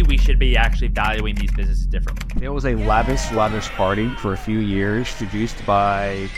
maybe 0.00 0.16
we 0.16 0.18
should 0.18 0.38
be 0.38 0.56
actually 0.56 0.88
valuing 0.88 1.34
these 1.34 1.50
businesses 1.52 1.86
differently. 1.86 2.40
There 2.40 2.52
was 2.52 2.64
a 2.64 2.74
lavish, 2.74 3.30
lavish 3.32 3.68
party 3.70 4.08
for 4.16 4.32
a 4.32 4.36
few 4.36 4.58
years, 4.58 5.12
produced 5.14 5.64
by 5.66 6.28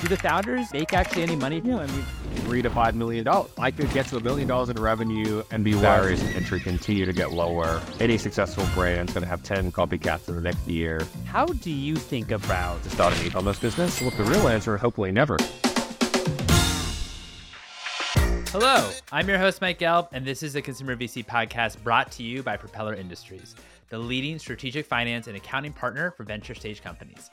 do 0.00 0.08
the 0.08 0.16
founders 0.16 0.72
make 0.72 0.92
actually 0.94 1.22
any 1.22 1.36
money? 1.36 1.60
Yeah, 1.64 1.78
I 1.78 1.86
mean, 1.86 2.04
three 2.44 2.62
to 2.62 2.70
five 2.70 2.94
million 2.94 3.24
dollars. 3.24 3.50
I 3.58 3.70
could 3.70 3.90
get 3.92 4.06
to 4.06 4.16
a 4.16 4.20
million 4.20 4.48
dollars 4.48 4.68
in 4.68 4.80
revenue 4.80 5.42
and 5.50 5.64
be 5.64 5.72
barriers 5.74 6.20
to 6.22 6.28
entry 6.28 6.60
continue 6.60 7.04
to 7.04 7.12
get 7.12 7.32
lower. 7.32 7.82
Any 7.98 8.16
successful 8.16 8.64
brand 8.72 9.10
is 9.10 9.14
going 9.14 9.24
to 9.24 9.28
have 9.28 9.42
10 9.42 9.72
copycats 9.72 10.28
in 10.28 10.36
the 10.36 10.40
next 10.40 10.66
year. 10.66 11.06
How 11.26 11.44
do 11.46 11.70
you 11.70 11.96
think 11.96 12.30
about 12.30 12.82
starting 12.84 13.20
an 13.20 13.26
e-commerce 13.26 13.58
business? 13.58 14.00
Well, 14.00 14.10
the 14.10 14.24
real 14.24 14.48
answer, 14.48 14.76
hopefully 14.78 15.12
never. 15.12 15.36
Hello, 18.52 18.90
I'm 19.12 19.28
your 19.28 19.38
host, 19.38 19.60
Mike 19.60 19.78
Gelb, 19.78 20.08
and 20.10 20.26
this 20.26 20.42
is 20.42 20.54
the 20.54 20.60
Consumer 20.60 20.96
VC 20.96 21.24
podcast 21.24 21.80
brought 21.84 22.10
to 22.10 22.24
you 22.24 22.42
by 22.42 22.56
Propeller 22.56 22.94
Industries, 22.94 23.54
the 23.90 23.96
leading 23.96 24.40
strategic 24.40 24.86
finance 24.86 25.28
and 25.28 25.36
accounting 25.36 25.72
partner 25.72 26.10
for 26.10 26.24
venture 26.24 26.56
stage 26.56 26.82
companies. 26.82 27.30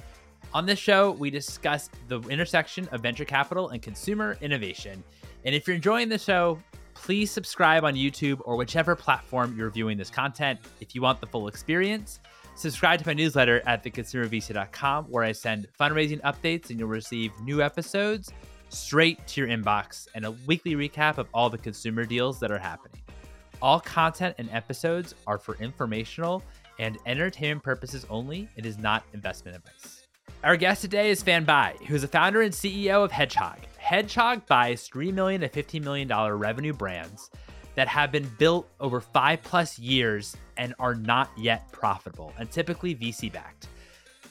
On 0.53 0.67
this 0.67 0.77
show, 0.77 1.13
we 1.13 1.31
discuss 1.31 1.89
the 2.07 2.21
intersection 2.29 2.87
of 2.91 3.01
venture 3.01 3.25
capital 3.25 3.69
and 3.69 3.81
consumer 3.81 4.37
innovation. 4.41 5.03
And 5.43 5.55
if 5.55 5.65
you're 5.65 5.75
enjoying 5.75 6.07
the 6.07 6.19
show, 6.19 6.59
please 6.93 7.31
subscribe 7.31 7.83
on 7.83 7.95
YouTube 7.95 8.39
or 8.45 8.55
whichever 8.55 8.95
platform 8.95 9.55
you're 9.57 9.71
viewing 9.71 9.97
this 9.97 10.11
content. 10.11 10.59
If 10.81 10.93
you 10.93 11.01
want 11.01 11.19
the 11.19 11.25
full 11.25 11.47
experience, 11.47 12.19
subscribe 12.53 12.99
to 12.99 13.07
my 13.07 13.13
newsletter 13.13 13.63
at 13.65 13.83
theconsumervc.com, 13.83 15.05
where 15.05 15.23
I 15.23 15.31
send 15.31 15.67
fundraising 15.79 16.21
updates 16.21 16.69
and 16.69 16.77
you'll 16.77 16.89
receive 16.89 17.31
new 17.41 17.63
episodes 17.63 18.31
straight 18.69 19.25
to 19.27 19.41
your 19.41 19.49
inbox 19.49 20.07
and 20.15 20.25
a 20.25 20.31
weekly 20.45 20.75
recap 20.75 21.17
of 21.17 21.27
all 21.33 21.49
the 21.49 21.57
consumer 21.57 22.05
deals 22.05 22.39
that 22.39 22.51
are 22.51 22.57
happening. 22.57 23.01
All 23.61 23.79
content 23.79 24.35
and 24.37 24.49
episodes 24.51 25.15
are 25.25 25.37
for 25.37 25.55
informational 25.55 26.43
and 26.79 26.97
entertainment 27.05 27.63
purposes 27.63 28.05
only. 28.09 28.47
It 28.55 28.65
is 28.65 28.77
not 28.77 29.03
investment 29.13 29.57
advice. 29.57 30.07
Our 30.43 30.55
guest 30.55 30.81
today 30.81 31.09
is 31.09 31.23
Fan 31.23 31.45
Bi, 31.45 31.75
who 31.87 31.95
is 31.95 32.03
the 32.03 32.07
founder 32.07 32.41
and 32.41 32.53
CEO 32.53 33.03
of 33.03 33.11
Hedgehog. 33.11 33.57
Hedgehog 33.77 34.45
buys 34.45 34.87
3 34.87 35.11
million 35.11 35.41
to 35.41 35.49
$15 35.49 35.83
million 35.83 36.07
revenue 36.07 36.73
brands 36.73 37.31
that 37.73 37.87
have 37.87 38.11
been 38.11 38.29
built 38.37 38.69
over 38.79 39.01
five 39.01 39.41
plus 39.43 39.79
years 39.79 40.35
and 40.57 40.75
are 40.79 40.95
not 40.95 41.31
yet 41.37 41.71
profitable 41.71 42.33
and 42.37 42.51
typically 42.51 42.95
VC 42.95 43.31
backed. 43.31 43.67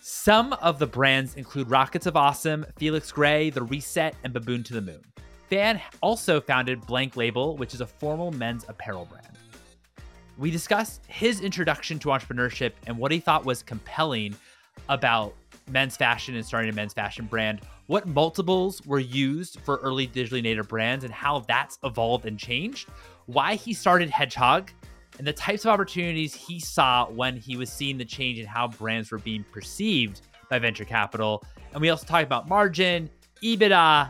Some 0.08 0.52
of 0.52 0.78
the 0.78 0.86
brands 0.86 1.34
include 1.34 1.68
Rockets 1.68 2.06
of 2.06 2.14
Awesome, 2.14 2.64
Felix 2.76 3.10
Gray, 3.10 3.50
The 3.50 3.64
Reset, 3.64 4.14
and 4.22 4.32
Baboon 4.32 4.62
to 4.62 4.72
the 4.72 4.80
Moon. 4.80 5.04
Fan 5.50 5.82
also 6.00 6.40
founded 6.40 6.86
Blank 6.86 7.16
Label, 7.16 7.56
which 7.56 7.74
is 7.74 7.80
a 7.80 7.86
formal 7.88 8.30
men's 8.30 8.64
apparel 8.68 9.06
brand. 9.06 9.36
We 10.38 10.52
discussed 10.52 11.00
his 11.08 11.40
introduction 11.40 11.98
to 11.98 12.10
entrepreneurship 12.10 12.74
and 12.86 12.96
what 12.96 13.10
he 13.10 13.18
thought 13.18 13.44
was 13.44 13.64
compelling 13.64 14.36
about 14.88 15.34
men's 15.72 15.96
fashion 15.96 16.36
and 16.36 16.46
starting 16.46 16.70
a 16.70 16.72
men's 16.72 16.92
fashion 16.92 17.26
brand, 17.26 17.62
what 17.88 18.06
multiples 18.06 18.86
were 18.86 19.00
used 19.00 19.58
for 19.64 19.78
early 19.78 20.06
digitally 20.06 20.40
native 20.40 20.68
brands 20.68 21.02
and 21.02 21.12
how 21.12 21.40
that's 21.48 21.80
evolved 21.82 22.26
and 22.26 22.38
changed, 22.38 22.88
why 23.26 23.56
he 23.56 23.74
started 23.74 24.08
Hedgehog, 24.10 24.70
and 25.18 25.26
the 25.26 25.32
types 25.32 25.64
of 25.64 25.70
opportunities 25.70 26.34
he 26.34 26.60
saw 26.60 27.06
when 27.06 27.36
he 27.36 27.56
was 27.56 27.70
seeing 27.70 27.98
the 27.98 28.04
change 28.04 28.38
in 28.38 28.46
how 28.46 28.68
brands 28.68 29.10
were 29.10 29.18
being 29.18 29.44
perceived 29.52 30.22
by 30.50 30.58
venture 30.58 30.84
capital. 30.84 31.42
And 31.72 31.80
we 31.80 31.90
also 31.90 32.06
talked 32.06 32.24
about 32.24 32.48
margin, 32.48 33.10
EBITDA. 33.42 34.08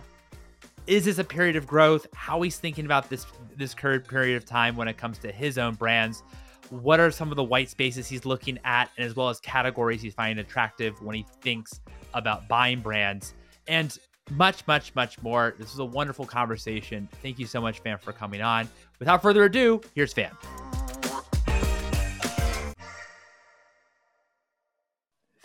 Is 0.87 1.05
this 1.05 1.19
a 1.19 1.25
period 1.25 1.57
of 1.57 1.67
growth? 1.67 2.07
How 2.15 2.41
he's 2.43 2.59
thinking 2.59 2.85
about 2.85 3.09
this 3.11 3.27
this 3.57 3.75
current 3.75 4.07
period 4.07 4.37
of 4.37 4.45
time 4.45 4.77
when 4.77 4.87
it 4.87 4.99
comes 4.99 5.19
to 5.19 5.33
his 5.33 5.57
own 5.57 5.75
brands 5.75 6.23
what 6.71 7.01
are 7.01 7.11
some 7.11 7.31
of 7.31 7.37
the 7.37 7.45
white 7.45 7.71
spaces 7.71 8.07
he's 8.07 8.25
looking 8.25 8.59
at, 8.65 8.91
and 8.97 9.07
as 9.07 9.15
well 9.15 9.29
as 9.29 9.41
categories 9.41 10.03
he's 10.03 10.15
finding 10.15 10.45
attractive 10.45 11.01
when 11.03 11.15
he 11.17 11.27
thinks 11.41 11.81
about 12.15 12.49
buying 12.49 12.81
brands, 12.81 13.35
and 13.69 13.99
much, 14.33 14.67
much, 14.67 14.95
much 14.95 15.21
more. 15.23 15.55
This 15.59 15.71
was 15.71 15.79
a 15.79 15.85
wonderful 15.85 16.27
conversation. 16.27 17.09
Thank 17.23 17.39
you 17.39 17.47
so 17.47 17.61
much, 17.61 17.81
Fan, 17.81 17.99
for 17.99 18.13
coming 18.13 18.41
on. 18.41 18.69
Without 18.99 19.23
further 19.23 19.45
ado, 19.45 19.81
here's 19.95 20.13
Fan. 20.13 20.31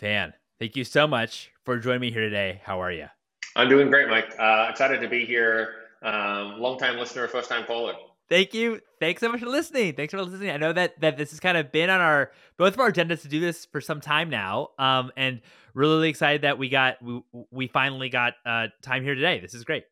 Fan, 0.02 0.34
thank 0.58 0.76
you 0.76 0.84
so 0.84 1.06
much 1.06 1.50
for 1.64 1.78
joining 1.78 2.00
me 2.00 2.10
here 2.10 2.20
today. 2.20 2.60
How 2.64 2.82
are 2.82 2.92
you? 2.92 3.06
I'm 3.56 3.70
doing 3.70 3.88
great, 3.88 4.08
Mike. 4.08 4.34
Uh, 4.38 4.66
excited 4.68 5.00
to 5.00 5.08
be 5.08 5.24
here. 5.24 5.76
Um, 6.02 6.60
long 6.60 6.76
time 6.76 6.98
listener, 6.98 7.26
first 7.28 7.48
time 7.48 7.64
caller 7.64 7.94
thank 8.32 8.54
you. 8.54 8.80
Thanks 8.98 9.20
so 9.20 9.30
much 9.30 9.40
for 9.40 9.46
listening. 9.46 9.94
Thanks 9.94 10.12
for 10.12 10.22
listening. 10.22 10.50
I 10.50 10.56
know 10.56 10.72
that 10.72 10.98
that 11.00 11.18
this 11.18 11.30
has 11.30 11.40
kind 11.40 11.58
of 11.58 11.70
been 11.70 11.90
on 11.90 12.00
our 12.00 12.32
both 12.56 12.72
of 12.72 12.80
our 12.80 12.90
agendas 12.90 13.20
to 13.22 13.28
do 13.28 13.40
this 13.40 13.66
for 13.66 13.80
some 13.80 14.00
time 14.00 14.30
now. 14.30 14.70
Um, 14.78 15.12
and 15.16 15.42
really, 15.74 15.96
really 15.96 16.08
excited 16.08 16.42
that 16.42 16.58
we 16.58 16.70
got 16.70 17.02
we, 17.02 17.22
we 17.50 17.66
finally 17.66 18.08
got 18.08 18.34
uh 18.46 18.68
time 18.80 19.02
here 19.02 19.14
today. 19.14 19.38
This 19.38 19.54
is 19.54 19.64
great. 19.64 19.84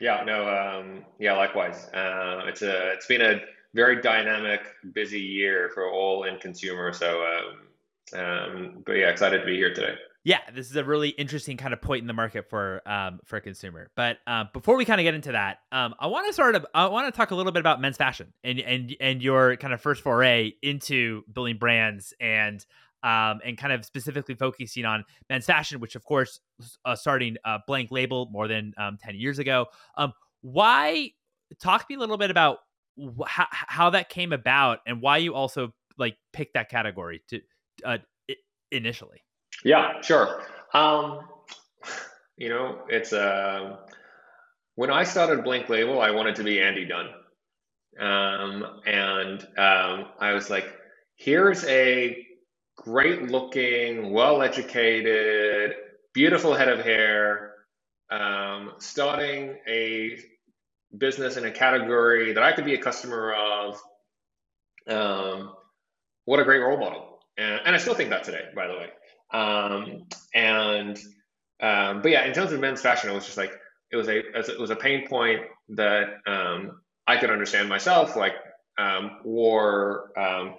Yeah. 0.00 0.22
No. 0.24 0.48
Um. 0.48 1.04
Yeah. 1.18 1.32
Likewise. 1.32 1.88
Uh, 1.88 2.42
it's 2.46 2.62
a 2.62 2.92
it's 2.92 3.06
been 3.06 3.22
a 3.22 3.40
very 3.74 4.02
dynamic, 4.02 4.60
busy 4.92 5.20
year 5.20 5.70
for 5.72 5.90
all 5.90 6.24
in 6.24 6.38
consumer. 6.38 6.92
So. 6.92 7.22
Um. 7.22 7.68
Um. 8.14 8.82
But 8.84 8.92
yeah, 8.94 9.10
excited 9.10 9.40
to 9.40 9.46
be 9.46 9.56
here 9.56 9.74
today 9.74 9.94
yeah, 10.24 10.38
this 10.54 10.70
is 10.70 10.76
a 10.76 10.84
really 10.84 11.08
interesting 11.08 11.56
kind 11.56 11.72
of 11.72 11.80
point 11.82 12.02
in 12.02 12.06
the 12.06 12.12
market 12.12 12.48
for 12.48 12.80
um, 12.88 13.18
for 13.24 13.36
a 13.36 13.40
consumer. 13.40 13.90
But 13.96 14.18
um, 14.26 14.50
before 14.52 14.76
we 14.76 14.84
kind 14.84 15.00
of 15.00 15.04
get 15.04 15.14
into 15.14 15.32
that, 15.32 15.58
um, 15.72 15.94
I 15.98 16.06
want 16.06 16.28
to 16.28 16.32
sort 16.32 16.54
of 16.54 16.64
I 16.74 16.86
want 16.86 17.12
to 17.12 17.16
talk 17.16 17.32
a 17.32 17.34
little 17.34 17.50
bit 17.50 17.60
about 17.60 17.80
men's 17.80 17.96
fashion 17.96 18.32
and 18.44 18.60
and 18.60 18.96
and 19.00 19.22
your 19.22 19.56
kind 19.56 19.74
of 19.74 19.80
first 19.80 20.02
foray 20.02 20.52
into 20.62 21.22
building 21.32 21.58
brands 21.58 22.14
and 22.20 22.64
um, 23.02 23.40
and 23.44 23.58
kind 23.58 23.72
of 23.72 23.84
specifically 23.84 24.36
focusing 24.36 24.84
on 24.84 25.04
men's 25.28 25.46
fashion, 25.46 25.80
which 25.80 25.96
of 25.96 26.04
course 26.04 26.38
uh, 26.84 26.94
starting 26.94 27.36
a 27.44 27.58
blank 27.66 27.90
label 27.90 28.28
more 28.30 28.46
than 28.46 28.74
um, 28.78 28.98
ten 29.02 29.16
years 29.16 29.40
ago. 29.40 29.66
Um, 29.96 30.12
why 30.42 31.10
talk 31.60 31.80
to 31.80 31.86
me 31.88 31.96
a 31.96 31.98
little 31.98 32.16
bit 32.16 32.30
about 32.30 32.58
wh- 32.96 33.26
how 33.26 33.90
that 33.90 34.08
came 34.08 34.32
about 34.32 34.78
and 34.86 35.02
why 35.02 35.16
you 35.16 35.34
also 35.34 35.74
like 35.98 36.16
picked 36.32 36.54
that 36.54 36.68
category 36.68 37.22
to 37.28 37.40
uh, 37.84 37.98
initially. 38.70 39.22
Yeah, 39.64 40.00
sure. 40.00 40.42
Um, 40.74 41.20
you 42.36 42.48
know, 42.48 42.80
it's 42.88 43.12
uh, 43.12 43.76
when 44.74 44.90
I 44.90 45.04
started 45.04 45.44
Blank 45.44 45.68
Label, 45.68 46.00
I 46.00 46.10
wanted 46.10 46.36
to 46.36 46.44
be 46.44 46.60
Andy 46.60 46.86
Dunn, 46.86 47.08
um, 48.00 48.80
and 48.86 49.42
um, 49.58 50.06
I 50.18 50.32
was 50.32 50.50
like, 50.50 50.72
here's 51.16 51.64
a 51.64 52.26
great 52.76 53.30
looking, 53.30 54.12
well 54.12 54.42
educated, 54.42 55.74
beautiful 56.14 56.54
head 56.54 56.68
of 56.68 56.80
hair, 56.80 57.52
um, 58.10 58.72
starting 58.78 59.56
a 59.68 60.18
business 60.96 61.36
in 61.36 61.44
a 61.44 61.50
category 61.50 62.32
that 62.32 62.42
I 62.42 62.52
could 62.52 62.64
be 62.64 62.74
a 62.74 62.82
customer 62.82 63.34
of. 63.34 63.80
Um, 64.88 65.54
what 66.24 66.40
a 66.40 66.44
great 66.44 66.58
role 66.58 66.78
model. 66.78 67.11
And, 67.36 67.60
and 67.66 67.74
I 67.74 67.78
still 67.78 67.94
think 67.94 68.10
that 68.10 68.24
today, 68.24 68.44
by 68.54 68.66
the 68.68 68.74
way. 68.74 68.88
Um, 69.32 70.06
and 70.34 70.98
um, 71.60 72.02
but 72.02 72.10
yeah, 72.10 72.24
in 72.26 72.34
terms 72.34 72.52
of 72.52 72.60
men's 72.60 72.80
fashion, 72.80 73.10
it 73.10 73.14
was 73.14 73.24
just 73.24 73.36
like 73.36 73.52
it 73.90 73.96
was 73.96 74.08
a 74.08 74.18
it 74.18 74.60
was 74.60 74.70
a 74.70 74.76
pain 74.76 75.06
point 75.08 75.40
that 75.70 76.08
um, 76.26 76.80
I 77.06 77.16
could 77.16 77.30
understand 77.30 77.68
myself. 77.68 78.16
Like 78.16 78.34
um, 78.78 79.18
wore 79.24 80.10
um, 80.18 80.54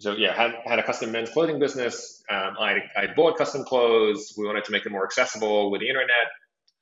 so 0.00 0.12
yeah, 0.12 0.34
had 0.34 0.52
had 0.64 0.78
a 0.78 0.82
custom 0.82 1.12
men's 1.12 1.30
clothing 1.30 1.58
business. 1.58 2.22
Um, 2.30 2.54
I 2.58 2.78
I 2.96 3.06
bought 3.14 3.38
custom 3.38 3.64
clothes. 3.64 4.34
We 4.36 4.46
wanted 4.46 4.64
to 4.64 4.72
make 4.72 4.84
it 4.86 4.92
more 4.92 5.04
accessible 5.04 5.70
with 5.70 5.80
the 5.80 5.88
internet. 5.88 6.28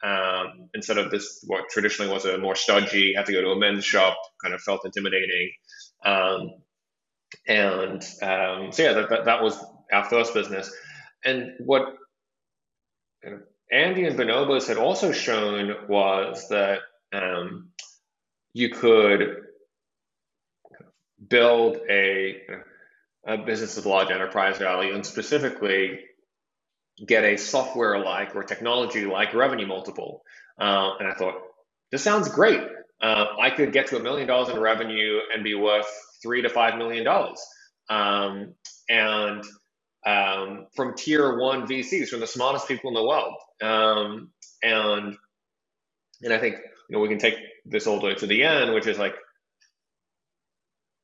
Um, 0.02 0.68
instead 0.74 0.98
of 0.98 1.10
this, 1.10 1.42
what 1.46 1.64
traditionally 1.70 2.12
was 2.12 2.26
a 2.26 2.36
more 2.36 2.54
stodgy, 2.56 3.14
had 3.16 3.26
to 3.26 3.32
go 3.32 3.40
to 3.40 3.50
a 3.50 3.58
men's 3.58 3.84
shop, 3.84 4.18
kind 4.42 4.52
of 4.52 4.60
felt 4.60 4.84
intimidating. 4.84 5.50
And 7.46 8.02
um, 8.22 8.72
so 8.72 8.82
yeah, 8.82 8.92
that, 8.94 9.10
that, 9.10 9.24
that 9.26 9.42
was 9.42 9.56
our 9.92 10.04
first 10.04 10.34
business. 10.34 10.70
And 11.24 11.52
what 11.58 11.94
Andy 13.70 14.06
and 14.06 14.18
Bonobos 14.18 14.68
had 14.68 14.76
also 14.76 15.12
shown 15.12 15.74
was 15.88 16.48
that 16.48 16.80
um, 17.12 17.70
you 18.52 18.70
could 18.70 19.36
build 21.26 21.78
a, 21.88 22.42
a 23.26 23.38
business 23.38 23.76
with 23.76 23.86
large 23.86 24.10
enterprise 24.10 24.58
value 24.58 24.94
and 24.94 25.04
specifically 25.04 26.00
get 27.04 27.24
a 27.24 27.36
software 27.36 27.98
like 27.98 28.36
or 28.36 28.44
technology 28.44 29.06
like 29.06 29.34
revenue 29.34 29.66
multiple. 29.66 30.22
Uh, 30.58 30.90
and 30.98 31.08
I 31.08 31.14
thought, 31.14 31.34
this 31.90 32.02
sounds 32.02 32.28
great. 32.28 32.60
Uh, 33.04 33.26
I 33.38 33.50
could 33.50 33.72
get 33.74 33.88
to 33.88 33.98
a 33.98 34.02
million 34.02 34.26
dollars 34.26 34.48
in 34.48 34.58
revenue 34.58 35.18
and 35.34 35.44
be 35.44 35.54
worth 35.54 35.86
three 36.22 36.40
to 36.40 36.48
five 36.48 36.78
million 36.78 37.04
dollars. 37.04 37.38
Um, 37.90 38.54
and 38.88 39.44
um, 40.06 40.66
from 40.74 40.94
tier 40.96 41.38
one 41.38 41.66
VCs, 41.66 42.08
from 42.08 42.20
the 42.20 42.26
smartest 42.26 42.66
people 42.66 42.88
in 42.88 42.94
the 42.94 43.06
world. 43.06 43.34
Um, 43.62 44.30
and 44.62 45.16
and 46.22 46.32
I 46.32 46.38
think 46.38 46.56
you 46.88 46.96
know 46.96 47.00
we 47.00 47.08
can 47.10 47.18
take 47.18 47.36
this 47.66 47.86
all 47.86 48.00
the 48.00 48.06
way 48.06 48.14
to 48.14 48.26
the 48.26 48.42
end, 48.42 48.72
which 48.72 48.86
is 48.86 48.98
like 48.98 49.14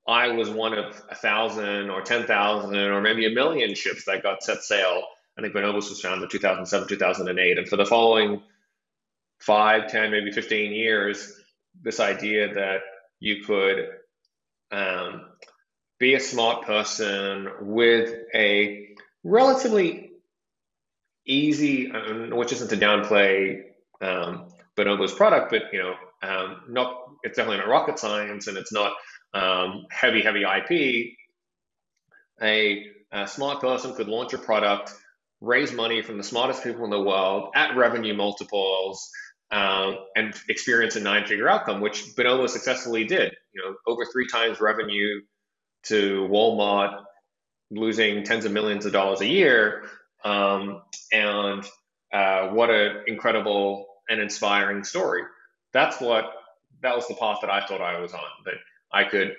I 0.09 0.29
was 0.29 0.49
one 0.49 0.73
of 0.73 1.03
a 1.11 1.15
thousand 1.15 1.91
or 1.91 2.01
10,000 2.03 2.75
or 2.75 3.01
maybe 3.03 3.27
a 3.27 3.31
million 3.31 3.75
ships 3.75 4.07
that 4.07 4.23
got 4.23 4.43
set 4.43 4.63
sail. 4.63 5.03
I 5.39 5.43
think 5.43 5.55
Bonobos 5.55 5.91
was 5.91 6.01
founded 6.01 6.25
in 6.25 6.29
2007, 6.31 6.89
2008. 6.89 7.59
And 7.59 7.69
for 7.69 7.77
the 7.77 7.85
following 7.85 8.43
five, 9.41 9.91
10, 9.91 10.11
maybe 10.11 10.33
15 10.33 10.73
years, 10.73 11.40
this 11.83 12.01
idea 12.01 12.55
that 12.55 12.81
you 13.21 13.45
could 13.45 13.89
um, 14.71 15.27
be 15.99 16.15
a 16.15 16.21
smart 16.21 16.65
person 16.65 17.49
with 17.61 18.15
a 18.35 18.89
relatively 19.23 20.11
easy, 21.27 21.91
which 22.31 22.53
isn't 22.53 22.69
to 22.69 22.77
downplay 22.77 23.63
um, 24.01 24.49
Bonobo's 24.77 25.13
product, 25.13 25.51
but 25.51 25.63
you 25.73 25.83
know, 25.83 25.95
um, 26.23 26.63
not 26.69 26.97
it's 27.23 27.37
definitely 27.37 27.59
not 27.59 27.69
rocket 27.69 27.99
science 27.99 28.47
and 28.47 28.57
it's 28.57 28.73
not 28.73 28.93
um, 29.35 29.87
heavy, 29.91 30.23
heavy 30.23 30.43
IP. 30.43 31.17
A, 32.43 32.87
a 33.13 33.29
smart 33.29 33.61
person 33.61 33.95
could 33.95 34.09
launch 34.09 34.33
a 34.33 34.39
product, 34.39 34.95
raise 35.41 35.73
money 35.73 36.03
from 36.03 36.17
the 36.17 36.25
smartest 36.25 36.65
people 36.65 36.85
in 36.85 36.91
the 36.91 37.03
world 37.03 37.51
at 37.55 37.77
revenue 37.77 38.15
multiples, 38.15 39.11
um, 39.51 39.99
and 40.15 40.35
experience 40.49 40.97
a 40.97 41.01
nine-figure 41.01 41.49
outcome, 41.49 41.81
which 41.81 42.05
Bonobo 42.17 42.49
successfully 42.49 43.05
did. 43.05 43.35
You 43.53 43.63
know, 43.63 43.77
over 43.87 44.05
three 44.05 44.29
times 44.29 44.61
revenue 44.61 45.21
to 45.85 46.29
Walmart, 46.31 47.03
losing 47.71 48.25
tens 48.25 48.45
of 48.45 48.53
millions 48.53 48.87
of 48.87 48.93
dollars 48.93 49.21
a 49.21 49.27
year, 49.27 49.85
um, 50.25 50.83
and 51.13 51.65
uh, 52.13 52.49
what 52.49 52.71
an 52.71 53.05
incredible 53.07 53.87
and 54.09 54.21
inspiring 54.21 54.85
story. 54.85 55.23
That's 55.73 56.01
what 56.01 56.33
that 56.83 56.97
was 56.97 57.07
the 57.09 57.15
path 57.15 57.39
that 57.43 57.51
I 57.51 57.67
thought 57.67 57.81
I 57.81 58.01
was 58.01 58.13
on. 58.13 58.21
That 58.45 58.55
I 58.93 59.05
could 59.05 59.37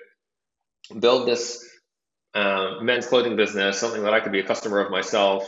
build 0.98 1.28
this 1.28 1.68
uh, 2.34 2.76
men's 2.80 3.06
clothing 3.06 3.36
business, 3.36 3.78
something 3.78 4.02
that 4.02 4.14
I 4.14 4.20
could 4.20 4.32
be 4.32 4.40
a 4.40 4.46
customer 4.46 4.80
of 4.80 4.90
myself, 4.90 5.44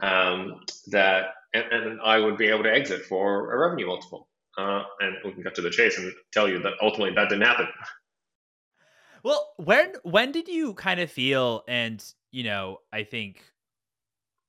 um, 0.00 0.60
that 0.88 1.33
and, 1.54 1.64
and, 1.72 2.00
I 2.00 2.18
would 2.18 2.36
be 2.36 2.48
able 2.48 2.64
to 2.64 2.72
exit 2.72 3.06
for 3.06 3.54
a 3.54 3.58
revenue 3.58 3.86
multiple. 3.86 4.28
Uh, 4.58 4.82
and 5.00 5.16
we 5.24 5.32
can 5.32 5.42
cut 5.42 5.54
to 5.56 5.62
the 5.62 5.70
chase 5.70 5.98
and 5.98 6.12
tell 6.32 6.48
you 6.48 6.60
that 6.60 6.74
ultimately 6.82 7.14
that 7.14 7.28
didn't 7.28 7.46
happen. 7.46 7.66
Well, 9.24 9.52
when 9.56 9.94
when 10.02 10.32
did 10.32 10.48
you 10.48 10.74
kind 10.74 11.00
of 11.00 11.10
feel, 11.10 11.64
and 11.66 12.04
you 12.30 12.44
know, 12.44 12.78
I 12.92 13.04
think 13.04 13.42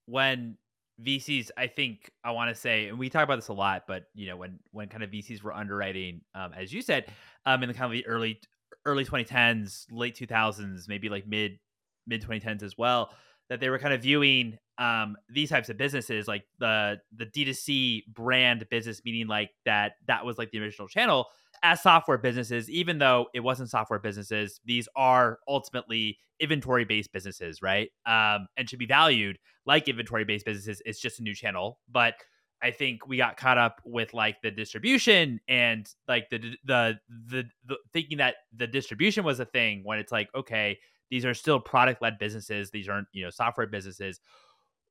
when 0.05 0.57
VCs, 1.03 1.49
I 1.57 1.67
think 1.67 2.11
I 2.23 2.31
want 2.31 2.53
to 2.53 2.59
say, 2.59 2.89
and 2.89 2.99
we 2.99 3.09
talk 3.09 3.23
about 3.23 3.37
this 3.37 3.47
a 3.47 3.53
lot, 3.53 3.83
but 3.87 4.03
you 4.13 4.27
know, 4.27 4.35
when 4.35 4.59
when 4.71 4.89
kind 4.89 5.01
of 5.01 5.11
VCs 5.11 5.41
were 5.41 5.53
underwriting, 5.53 6.21
um, 6.35 6.51
as 6.53 6.73
you 6.73 6.81
said, 6.81 7.05
um, 7.45 7.63
in 7.63 7.69
the 7.69 7.73
kind 7.73 7.85
of 7.85 7.91
the 7.91 8.05
early 8.05 8.39
early 8.85 9.05
2010s, 9.05 9.85
late 9.91 10.15
2000s, 10.15 10.87
maybe 10.87 11.09
like 11.09 11.25
mid 11.25 11.57
mid 12.05 12.21
2010s 12.21 12.61
as 12.61 12.77
well, 12.77 13.11
that 13.49 13.59
they 13.59 13.69
were 13.69 13.79
kind 13.79 13.93
of 13.93 14.01
viewing 14.01 14.57
um, 14.77 15.15
these 15.29 15.49
types 15.49 15.69
of 15.69 15.77
businesses 15.77 16.27
like 16.27 16.43
the 16.59 16.99
the 17.15 17.25
D2C 17.25 18.07
brand 18.07 18.65
business, 18.69 19.01
meaning 19.05 19.27
like 19.27 19.51
that 19.65 19.93
that 20.07 20.25
was 20.25 20.37
like 20.37 20.51
the 20.51 20.59
original 20.59 20.87
channel 20.87 21.27
as 21.63 21.81
software 21.81 22.17
businesses, 22.17 22.69
even 22.69 22.99
though 22.99 23.27
it 23.33 23.39
wasn't 23.39 23.69
software 23.69 23.99
businesses, 23.99 24.59
these 24.65 24.87
are 24.95 25.39
ultimately 25.47 26.17
inventory 26.39 26.85
based 26.85 27.11
businesses, 27.11 27.61
right? 27.61 27.89
Um, 28.05 28.47
and 28.57 28.69
should 28.69 28.79
be 28.79 28.85
valued 28.85 29.39
like 29.65 29.87
inventory 29.87 30.25
based 30.25 30.45
businesses. 30.45 30.81
It's 30.85 30.99
just 30.99 31.19
a 31.19 31.23
new 31.23 31.33
channel, 31.33 31.79
but 31.89 32.15
I 32.61 32.71
think 32.71 33.07
we 33.07 33.17
got 33.17 33.37
caught 33.37 33.57
up 33.57 33.81
with 33.83 34.13
like 34.13 34.41
the 34.41 34.51
distribution 34.51 35.39
and 35.47 35.87
like 36.07 36.29
the 36.29 36.55
the 36.63 36.99
the, 37.09 37.43
the 37.65 37.77
thinking 37.93 38.17
that 38.19 38.35
the 38.55 38.67
distribution 38.67 39.23
was 39.23 39.39
a 39.39 39.45
thing 39.45 39.81
when 39.83 39.99
it's 39.99 40.11
like 40.11 40.29
okay 40.33 40.79
these 41.11 41.25
are 41.25 41.33
still 41.33 41.59
product 41.59 42.01
led 42.01 42.17
businesses 42.17 42.71
these 42.71 42.87
aren't 42.87 43.07
you 43.11 43.23
know 43.23 43.29
software 43.29 43.67
businesses 43.67 44.19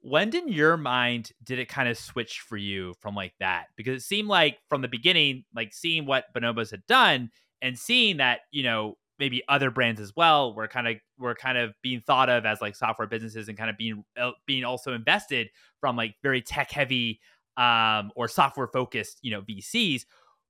when 0.04 0.34
in 0.34 0.48
your 0.48 0.76
mind 0.76 1.32
did 1.42 1.58
it 1.58 1.68
kind 1.68 1.88
of 1.88 1.96
switch 1.96 2.40
for 2.40 2.56
you 2.56 2.94
from 3.00 3.14
like 3.14 3.32
that 3.40 3.66
because 3.76 4.02
it 4.02 4.04
seemed 4.04 4.28
like 4.28 4.58
from 4.68 4.82
the 4.82 4.88
beginning 4.88 5.44
like 5.54 5.72
seeing 5.72 6.06
what 6.06 6.26
bonobos 6.36 6.70
had 6.70 6.84
done 6.86 7.30
and 7.62 7.78
seeing 7.78 8.18
that 8.18 8.40
you 8.50 8.62
know 8.62 8.96
maybe 9.18 9.42
other 9.48 9.70
brands 9.70 10.00
as 10.00 10.12
well 10.16 10.54
were 10.54 10.68
kind 10.68 10.88
of 10.88 10.96
were 11.18 11.34
kind 11.34 11.56
of 11.56 11.72
being 11.82 12.00
thought 12.00 12.28
of 12.28 12.44
as 12.44 12.60
like 12.60 12.76
software 12.76 13.08
businesses 13.08 13.48
and 13.48 13.56
kind 13.56 13.70
of 13.70 13.76
being 13.76 14.04
being 14.46 14.64
also 14.64 14.92
invested 14.92 15.48
from 15.80 15.96
like 15.96 16.14
very 16.22 16.42
tech 16.42 16.70
heavy 16.70 17.20
um, 17.56 18.10
or 18.16 18.28
software 18.28 18.66
focused, 18.66 19.18
you 19.22 19.30
know, 19.30 19.42
VCs. 19.42 20.02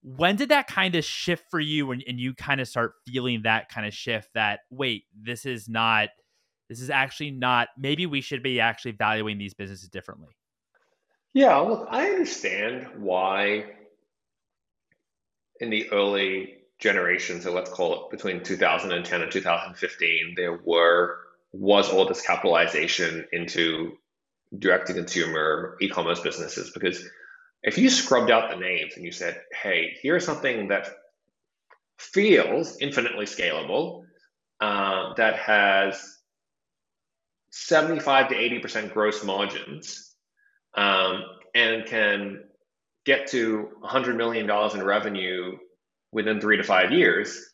When 0.03 0.37
did 0.37 0.51
that 0.51 0.67
kind 0.67 0.95
of 0.95 1.05
shift 1.05 1.45
for 1.51 1.61
you 1.61 1.91
and, 1.91 2.05
and 2.07 2.21
you 2.21 2.35
kind 2.35 2.61
of 2.61 2.69
start 2.69 2.93
feeling 3.07 3.43
that 3.43 3.69
kind 3.69 3.87
of 3.87 3.95
shift 3.95 4.29
that, 4.35 4.61
wait, 4.71 5.05
this 5.19 5.47
is 5.47 5.69
not, 5.69 6.11
this 6.69 6.81
is 6.81 6.91
actually 6.91 7.31
not, 7.31 7.69
maybe 7.79 8.07
we 8.07 8.21
should 8.21 8.43
be 8.43 8.61
actually 8.61 8.93
valuing 8.93 9.39
these 9.39 9.55
businesses 9.55 9.89
differently? 9.89 10.35
Yeah, 11.33 11.57
look, 11.57 11.89
I 11.91 12.09
understand 12.11 12.89
why 12.97 13.67
in 15.61 15.71
the 15.71 15.91
early 15.91 16.55
generations, 16.79 17.45
so 17.45 17.53
let's 17.53 17.71
call 17.71 17.95
it 17.95 18.11
between 18.11 18.43
2010 18.43 19.23
and 19.23 19.33
2015, 19.33 20.35
there 20.37 20.61
were 20.65 21.19
was 21.53 21.89
all 21.91 22.07
this 22.07 22.21
capitalization 22.21 23.27
into 23.33 23.97
direct 24.59 24.89
to 24.89 24.95
consumer 24.95 25.77
e-commerce 25.81 26.21
businesses 26.21 26.71
because 26.71 27.09
if 27.63 27.79
you 27.79 27.89
scrubbed 27.89 28.31
out 28.31 28.51
the 28.51 28.57
names 28.57 28.95
and 28.97 29.05
you 29.05 29.13
said, 29.13 29.41
hey, 29.63 29.97
here's 30.03 30.25
something 30.25 30.69
that 30.69 30.89
feels 31.97 32.77
infinitely 32.81 33.25
scalable, 33.25 34.05
uh, 34.61 35.15
that 35.15 35.37
has 35.37 36.14
75 37.57 38.31
to 38.31 38.35
80% 38.35 38.93
gross 38.93 39.23
margins, 39.23 40.17
um, 40.77 41.23
and 41.55 41.87
can 41.87 42.43
get 43.07 43.29
to 43.29 43.69
$100 43.85 44.17
million 44.17 44.51
in 44.51 44.83
revenue 44.83 45.57
within 46.11 46.41
three 46.41 46.57
to 46.57 46.65
five 46.65 46.91
years, 46.91 47.53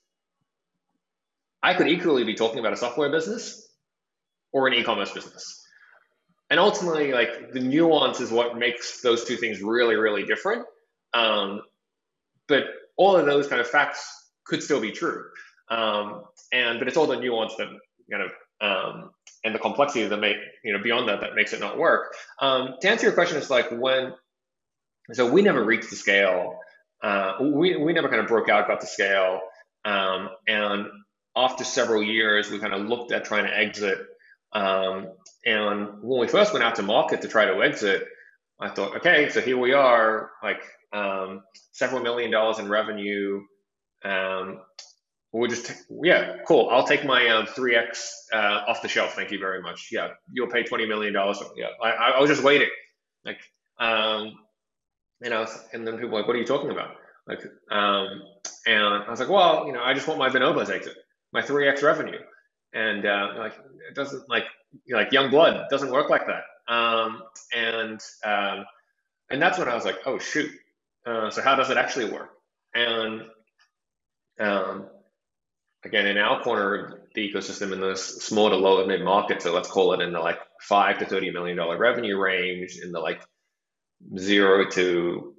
I 1.62 1.74
could 1.74 1.88
equally 1.88 2.24
be 2.24 2.34
talking 2.34 2.60
about 2.60 2.72
a 2.72 2.78
software 2.78 3.10
business 3.10 3.68
or 4.52 4.66
an 4.68 4.74
e 4.74 4.82
commerce 4.82 5.10
business. 5.10 5.62
And 6.48 6.58
ultimately 6.58 7.12
like 7.12 7.52
the 7.52 7.60
nuance 7.60 8.20
is 8.20 8.30
what 8.30 8.56
makes 8.56 9.02
those 9.02 9.24
two 9.24 9.36
things 9.36 9.60
really 9.60 9.96
really 9.96 10.24
different. 10.24 10.64
Um, 11.12 11.60
but 12.48 12.64
all 12.96 13.16
of 13.16 13.26
those 13.26 13.46
kind 13.46 13.60
of 13.60 13.68
facts 13.68 14.32
could 14.44 14.62
still 14.62 14.80
be 14.80 14.90
true. 14.90 15.24
Um, 15.68 16.24
and 16.52 16.78
but 16.78 16.88
it's 16.88 16.96
all 16.96 17.06
the 17.06 17.20
nuance 17.20 17.54
that 17.56 17.68
kind 18.10 18.22
of 18.24 18.30
um, 18.60 19.10
and 19.44 19.54
the 19.54 19.58
complexity 19.58 20.06
that 20.06 20.16
make 20.18 20.36
you 20.64 20.72
know 20.72 20.82
beyond 20.82 21.08
that 21.08 21.20
that 21.20 21.34
makes 21.34 21.52
it 21.52 21.60
not 21.60 21.78
work 21.78 22.14
um, 22.40 22.74
to 22.80 22.88
answer 22.88 23.06
your 23.06 23.14
question 23.14 23.36
it's 23.36 23.50
like 23.50 23.70
when 23.70 24.12
so 25.12 25.30
we 25.30 25.42
never 25.42 25.64
reached 25.64 25.90
the 25.90 25.96
scale 25.96 26.58
uh, 27.02 27.34
we, 27.40 27.76
we 27.76 27.92
never 27.92 28.08
kind 28.08 28.20
of 28.20 28.28
broke 28.28 28.48
out 28.48 28.68
got 28.68 28.80
the 28.80 28.86
scale 28.86 29.40
um, 29.84 30.28
and 30.46 30.86
after 31.36 31.64
several 31.64 32.02
years 32.02 32.50
we 32.50 32.58
kind 32.58 32.74
of 32.74 32.86
looked 32.86 33.12
at 33.12 33.24
trying 33.24 33.44
to 33.44 33.56
exit 33.56 33.98
um, 34.52 35.08
and 35.44 36.02
when 36.02 36.20
we 36.20 36.28
first 36.28 36.52
went 36.52 36.64
out 36.64 36.76
to 36.76 36.82
market 36.82 37.22
to 37.22 37.28
try 37.28 37.46
to 37.46 37.62
exit, 37.62 38.06
I 38.60 38.68
thought, 38.70 38.96
okay, 38.96 39.30
so 39.30 39.40
here 39.40 39.58
we 39.58 39.72
are, 39.72 40.30
like 40.42 40.62
um, 40.92 41.42
several 41.72 42.02
million 42.02 42.30
dollars 42.30 42.58
in 42.58 42.68
revenue. 42.68 43.42
Um, 44.04 44.60
we'll 45.32 45.50
just, 45.50 45.66
take, 45.66 45.76
yeah, 46.02 46.36
cool. 46.46 46.68
I'll 46.70 46.86
take 46.86 47.04
my 47.04 47.28
um, 47.28 47.46
3x 47.46 48.10
uh, 48.32 48.62
off 48.68 48.82
the 48.82 48.88
shelf. 48.88 49.14
Thank 49.14 49.30
you 49.30 49.38
very 49.38 49.62
much. 49.62 49.88
Yeah, 49.92 50.08
you'll 50.32 50.48
pay 50.48 50.62
$20 50.62 50.88
million. 50.88 51.14
Yeah, 51.56 51.66
I, 51.82 51.90
I 52.16 52.20
was 52.20 52.30
just 52.30 52.42
waiting. 52.42 52.70
Like, 53.24 53.38
um, 53.78 54.34
and 55.22 55.34
I 55.34 55.40
was, 55.40 55.58
and 55.72 55.86
then 55.86 55.94
people 55.94 56.10
were 56.10 56.18
like, 56.18 56.26
what 56.26 56.36
are 56.36 56.40
you 56.40 56.46
talking 56.46 56.70
about? 56.70 56.96
Like, 57.26 57.42
um, 57.70 58.22
and 58.66 59.04
I 59.04 59.10
was 59.10 59.20
like, 59.20 59.28
well, 59.28 59.66
you 59.66 59.72
know, 59.72 59.82
I 59.82 59.94
just 59.94 60.08
want 60.08 60.18
my 60.18 60.28
Bonobos 60.30 60.70
exit, 60.70 60.96
my 61.32 61.42
3x 61.42 61.82
revenue 61.82 62.18
and 62.72 63.06
uh, 63.06 63.32
like 63.36 63.54
it 63.88 63.94
doesn't 63.94 64.28
like 64.28 64.44
like 64.90 65.12
young 65.12 65.30
blood 65.30 65.66
doesn't 65.70 65.90
work 65.90 66.08
like 66.10 66.26
that 66.26 66.44
um, 66.72 67.22
and 67.56 68.00
um, 68.24 68.64
and 69.30 69.40
that's 69.42 69.58
when 69.58 69.68
i 69.68 69.74
was 69.74 69.84
like 69.84 69.98
oh 70.06 70.18
shoot 70.18 70.50
uh, 71.06 71.30
so 71.30 71.42
how 71.42 71.56
does 71.56 71.70
it 71.70 71.76
actually 71.76 72.10
work 72.10 72.30
and 72.74 73.22
um, 74.38 74.86
again 75.84 76.06
in 76.06 76.18
our 76.18 76.42
corner 76.42 76.74
of 76.74 76.98
the 77.14 77.32
ecosystem 77.32 77.72
in 77.72 77.80
the 77.80 77.96
small 77.96 78.50
to 78.50 78.56
low 78.56 78.86
mid 78.86 79.02
market 79.02 79.42
so 79.42 79.52
let's 79.52 79.70
call 79.70 79.92
it 79.92 80.00
in 80.00 80.12
the 80.12 80.20
like 80.20 80.38
five 80.60 80.98
to 80.98 81.06
30 81.06 81.30
million 81.30 81.56
dollar 81.56 81.78
revenue 81.78 82.18
range 82.18 82.78
in 82.82 82.92
the 82.92 83.00
like 83.00 83.22
zero 84.18 84.68
to 84.70 85.34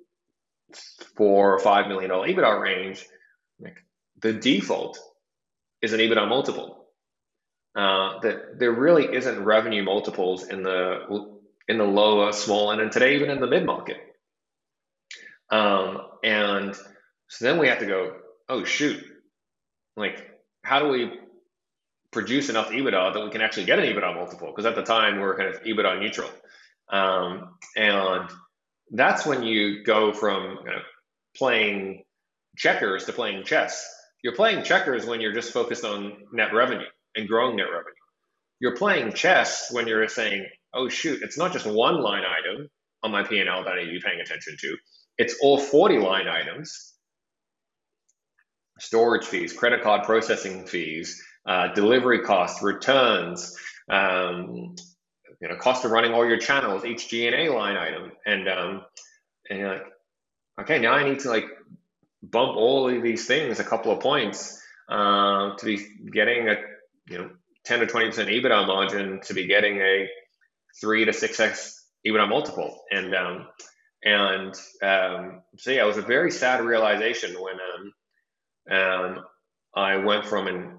four 1.15 1.53
or 1.53 1.59
five 1.59 1.87
million 1.87 2.09
dollar 2.09 2.27
ebitda 2.27 2.61
range 2.61 3.05
like 3.59 3.77
the 4.21 4.33
default 4.33 4.99
is 5.81 5.93
an 5.93 5.99
ebitda 5.99 6.27
multiple 6.27 6.81
uh, 7.75 8.19
that 8.19 8.59
there 8.59 8.71
really 8.71 9.15
isn't 9.15 9.43
revenue 9.43 9.83
multiples 9.83 10.47
in 10.47 10.61
the 10.63 11.39
in 11.67 11.77
the 11.77 11.85
lower 11.85 12.33
small 12.33 12.71
and 12.71 12.91
today 12.91 13.15
even 13.15 13.29
in 13.29 13.39
the 13.39 13.47
mid 13.47 13.65
market. 13.65 13.97
Um, 15.49 16.01
and 16.23 16.75
so 17.29 17.45
then 17.45 17.59
we 17.59 17.69
have 17.69 17.79
to 17.79 17.85
go, 17.85 18.17
oh 18.49 18.65
shoot, 18.65 19.01
like 19.95 20.30
how 20.63 20.79
do 20.79 20.87
we 20.87 21.11
produce 22.11 22.49
enough 22.49 22.69
EBITDA 22.69 23.13
that 23.13 23.23
we 23.23 23.29
can 23.29 23.41
actually 23.41 23.65
get 23.65 23.79
an 23.79 23.85
EBITDA 23.85 24.15
multiple. 24.15 24.47
Because 24.47 24.65
at 24.65 24.75
the 24.75 24.83
time 24.83 25.15
we 25.15 25.23
are 25.23 25.37
kind 25.37 25.53
of 25.53 25.63
EBITDA 25.63 25.99
neutral, 25.99 26.29
um, 26.91 27.55
and 27.75 28.29
that's 28.91 29.25
when 29.25 29.43
you 29.43 29.83
go 29.83 30.13
from 30.13 30.57
you 30.59 30.65
know, 30.65 30.81
playing 31.37 32.03
checkers 32.57 33.05
to 33.05 33.13
playing 33.13 33.43
chess. 33.45 33.87
You're 34.23 34.35
playing 34.35 34.63
checkers 34.63 35.05
when 35.05 35.21
you're 35.21 35.33
just 35.33 35.53
focused 35.53 35.85
on 35.85 36.13
net 36.33 36.53
revenue 36.53 36.85
and 37.15 37.27
growing 37.27 37.55
net 37.55 37.67
revenue. 37.67 37.93
You're 38.59 38.75
playing 38.75 39.13
chess 39.13 39.71
when 39.71 39.87
you're 39.87 40.07
saying, 40.07 40.45
"Oh 40.73 40.89
shoot, 40.89 41.23
it's 41.23 41.37
not 41.37 41.53
just 41.53 41.65
one 41.65 42.01
line 42.01 42.23
item 42.23 42.67
on 43.03 43.11
my 43.11 43.23
P&L 43.23 43.63
that 43.63 43.73
I 43.73 43.77
need 43.79 43.85
to 43.85 43.91
be 43.93 44.01
paying 44.01 44.19
attention 44.19 44.55
to. 44.59 44.77
It's 45.17 45.35
all 45.41 45.57
40 45.57 45.97
line 45.97 46.27
items 46.27 46.90
storage 48.81 49.25
fees, 49.25 49.53
credit 49.53 49.83
card 49.83 50.03
processing 50.03 50.65
fees, 50.65 51.23
uh, 51.45 51.67
delivery 51.73 52.21
costs, 52.21 52.63
returns, 52.63 53.55
um, 53.89 54.75
you 55.39 55.47
know, 55.47 55.55
cost 55.55 55.85
of 55.85 55.91
running 55.91 56.13
all 56.13 56.25
your 56.25 56.39
channels, 56.39 56.83
each 56.83 57.07
G&A 57.09 57.49
line 57.49 57.77
item. 57.77 58.11
And, 58.25 58.49
um, 58.49 58.81
and 59.49 59.59
you're 59.59 59.73
like, 59.73 59.85
okay, 60.61 60.79
now 60.79 60.93
I 60.93 61.07
need 61.07 61.19
to 61.19 61.29
like 61.29 61.45
bump 62.23 62.57
all 62.57 62.89
of 62.89 63.03
these 63.03 63.27
things 63.27 63.59
a 63.59 63.63
couple 63.63 63.91
of 63.91 63.99
points 63.99 64.59
uh, 64.89 65.55
to 65.55 65.65
be 65.65 65.85
getting 66.11 66.49
a, 66.49 66.55
you 67.07 67.17
know, 67.19 67.29
10 67.65 67.81
to 67.81 67.85
20% 67.85 68.13
EBITDA 68.13 68.65
margin 68.65 69.21
to 69.25 69.35
be 69.35 69.45
getting 69.45 69.77
a 69.77 70.09
three 70.79 71.05
to 71.05 71.13
six 71.13 71.39
X 71.39 71.85
EBITDA 72.05 72.27
multiple. 72.27 72.79
And, 72.91 73.13
um, 73.13 73.47
and 74.03 74.55
um, 74.81 75.41
so 75.57 75.69
yeah, 75.69 75.83
it 75.83 75.87
was 75.87 75.97
a 75.97 76.03
very 76.03 76.31
sad 76.31 76.65
realization 76.65 77.39
when 77.39 77.53
um, 77.53 77.93
um, 78.69 79.23
I 79.75 79.97
went 79.97 80.25
from 80.25 80.47
an, 80.47 80.77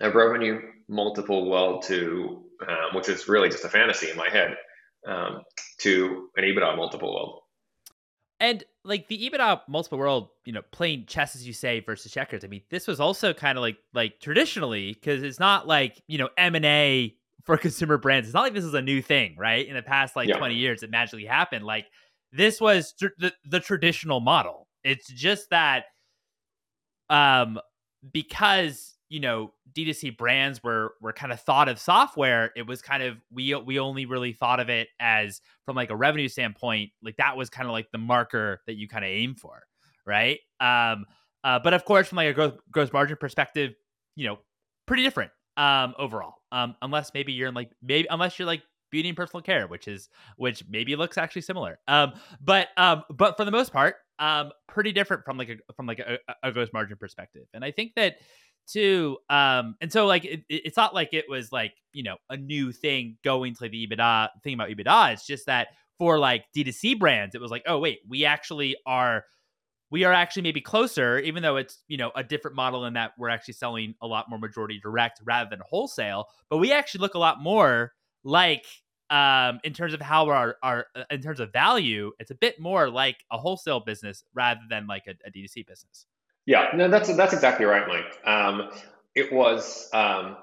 a 0.00 0.10
revenue 0.10 0.60
multiple 0.88 1.50
world 1.50 1.82
to, 1.84 2.44
um, 2.66 2.94
which 2.94 3.08
is 3.08 3.28
really 3.28 3.48
just 3.48 3.64
a 3.64 3.68
fantasy 3.68 4.10
in 4.10 4.16
my 4.16 4.28
head, 4.28 4.56
um, 5.06 5.42
to 5.78 6.28
an 6.36 6.44
EBITDA 6.44 6.76
multiple 6.76 7.14
world. 7.14 7.40
And 8.40 8.62
like 8.84 9.08
the 9.08 9.28
EBITDA 9.28 9.62
multiple 9.68 9.98
world, 9.98 10.28
you 10.44 10.52
know, 10.52 10.62
playing 10.70 11.06
chess 11.06 11.34
as 11.34 11.46
you 11.46 11.52
say 11.52 11.80
versus 11.80 12.12
checkers. 12.12 12.44
I 12.44 12.46
mean, 12.46 12.62
this 12.70 12.86
was 12.86 13.00
also 13.00 13.32
kind 13.32 13.58
of 13.58 13.62
like 13.62 13.78
like 13.92 14.20
traditionally 14.20 14.92
because 14.92 15.24
it's 15.24 15.40
not 15.40 15.66
like 15.66 16.00
you 16.06 16.18
know 16.18 16.28
M 16.38 16.54
and 16.54 16.64
A 16.64 17.16
for 17.44 17.56
consumer 17.58 17.98
brands. 17.98 18.28
It's 18.28 18.34
not 18.34 18.42
like 18.42 18.54
this 18.54 18.64
is 18.64 18.74
a 18.74 18.82
new 18.82 19.02
thing, 19.02 19.34
right? 19.36 19.66
In 19.66 19.74
the 19.74 19.82
past 19.82 20.14
like 20.14 20.28
yeah. 20.28 20.38
twenty 20.38 20.54
years, 20.54 20.84
it 20.84 20.90
magically 20.90 21.24
happened. 21.24 21.64
Like 21.64 21.86
this 22.32 22.60
was 22.60 22.92
tr- 22.92 23.08
the, 23.18 23.32
the 23.44 23.58
traditional 23.58 24.20
model. 24.20 24.68
It's 24.84 25.08
just 25.08 25.50
that 25.50 25.84
um 27.10 27.58
because 28.12 28.96
you 29.08 29.20
know 29.20 29.52
D2C 29.72 30.10
brands 30.10 30.62
were 30.62 30.94
were 31.00 31.12
kind 31.12 31.32
of 31.32 31.40
thought 31.40 31.68
of 31.68 31.78
software, 31.78 32.52
it 32.56 32.66
was 32.66 32.82
kind 32.82 33.02
of 33.02 33.16
we 33.30 33.54
we 33.54 33.78
only 33.78 34.06
really 34.06 34.32
thought 34.32 34.60
of 34.60 34.68
it 34.68 34.88
as 35.00 35.40
from 35.64 35.76
like 35.76 35.90
a 35.90 35.96
revenue 35.96 36.28
standpoint, 36.28 36.90
like 37.02 37.16
that 37.16 37.36
was 37.36 37.50
kind 37.50 37.66
of 37.66 37.72
like 37.72 37.90
the 37.92 37.98
marker 37.98 38.60
that 38.66 38.74
you 38.76 38.88
kind 38.88 39.04
of 39.04 39.10
aim 39.10 39.34
for, 39.34 39.62
right? 40.06 40.38
Um 40.60 41.06
uh, 41.44 41.58
but 41.62 41.72
of 41.72 41.84
course 41.84 42.08
from 42.08 42.16
like 42.16 42.28
a 42.28 42.34
growth 42.34 42.58
gross 42.70 42.92
margin 42.92 43.16
perspective, 43.16 43.74
you 44.16 44.26
know, 44.26 44.38
pretty 44.86 45.02
different 45.02 45.30
um 45.56 45.94
overall. 45.98 46.34
Um 46.52 46.76
unless 46.82 47.12
maybe 47.14 47.32
you're 47.32 47.48
in 47.48 47.54
like 47.54 47.70
maybe 47.82 48.06
unless 48.10 48.38
you're 48.38 48.46
like 48.46 48.62
beauty 48.90 49.08
and 49.08 49.16
personal 49.16 49.42
care, 49.42 49.66
which 49.66 49.86
is 49.88 50.08
which 50.36 50.64
maybe 50.68 50.96
looks 50.96 51.18
actually 51.18 51.42
similar. 51.42 51.78
Um, 51.88 52.14
but 52.40 52.68
um, 52.76 53.04
but 53.10 53.36
for 53.36 53.44
the 53.44 53.50
most 53.50 53.72
part, 53.72 53.96
um, 54.18 54.50
pretty 54.66 54.92
different 54.92 55.24
from 55.24 55.38
like 55.38 55.48
a 55.48 55.72
from 55.74 55.86
like 55.86 55.98
a, 55.98 56.18
a 56.42 56.52
gross 56.52 56.68
margin 56.72 56.96
perspective. 56.96 57.44
And 57.54 57.64
I 57.64 57.70
think 57.70 57.92
that 57.96 58.16
too, 58.66 59.18
um, 59.30 59.76
and 59.80 59.90
so 59.92 60.06
like 60.06 60.24
it, 60.24 60.42
it's 60.48 60.76
not 60.76 60.94
like 60.94 61.12
it 61.12 61.26
was 61.28 61.52
like 61.52 61.72
you 61.92 62.02
know 62.02 62.16
a 62.30 62.36
new 62.36 62.72
thing 62.72 63.16
going 63.24 63.54
to 63.54 63.64
like 63.64 63.72
the 63.72 63.86
EBITDA 63.86 64.28
thing 64.42 64.54
about 64.54 64.68
EBITDA. 64.68 65.12
It's 65.12 65.26
just 65.26 65.46
that 65.46 65.68
for 65.98 66.18
like 66.18 66.44
D2C 66.56 66.98
brands, 66.98 67.34
it 67.34 67.40
was 67.40 67.50
like, 67.50 67.62
oh 67.66 67.78
wait, 67.78 67.98
we 68.08 68.24
actually 68.24 68.76
are 68.86 69.24
we 69.90 70.04
are 70.04 70.12
actually 70.12 70.42
maybe 70.42 70.60
closer, 70.60 71.18
even 71.18 71.42
though 71.42 71.56
it's 71.56 71.82
you 71.88 71.96
know 71.96 72.10
a 72.14 72.22
different 72.22 72.56
model 72.56 72.84
in 72.84 72.94
that 72.94 73.12
we're 73.18 73.30
actually 73.30 73.54
selling 73.54 73.94
a 74.02 74.06
lot 74.06 74.28
more 74.28 74.38
majority 74.38 74.78
direct 74.82 75.20
rather 75.24 75.48
than 75.48 75.60
wholesale. 75.68 76.26
But 76.50 76.58
we 76.58 76.72
actually 76.72 77.00
look 77.00 77.14
a 77.14 77.18
lot 77.18 77.40
more 77.40 77.92
like 78.24 78.66
um, 79.10 79.60
in 79.64 79.72
terms 79.72 79.94
of 79.94 80.00
how 80.00 80.28
our, 80.28 80.56
our 80.62 80.86
uh, 80.94 81.04
in 81.10 81.22
terms 81.22 81.40
of 81.40 81.52
value, 81.52 82.12
it's 82.18 82.30
a 82.30 82.34
bit 82.34 82.60
more 82.60 82.90
like 82.90 83.24
a 83.30 83.38
wholesale 83.38 83.80
business 83.80 84.24
rather 84.34 84.60
than 84.68 84.86
like 84.86 85.06
a 85.06 85.30
D2C 85.30 85.66
business. 85.66 86.06
Yeah, 86.46 86.68
no, 86.74 86.88
that's 86.88 87.14
that's 87.16 87.32
exactly 87.32 87.66
right, 87.66 87.86
Mike. 87.86 88.18
Um, 88.26 88.70
it 89.14 89.32
was 89.32 89.88
um, 89.92 90.36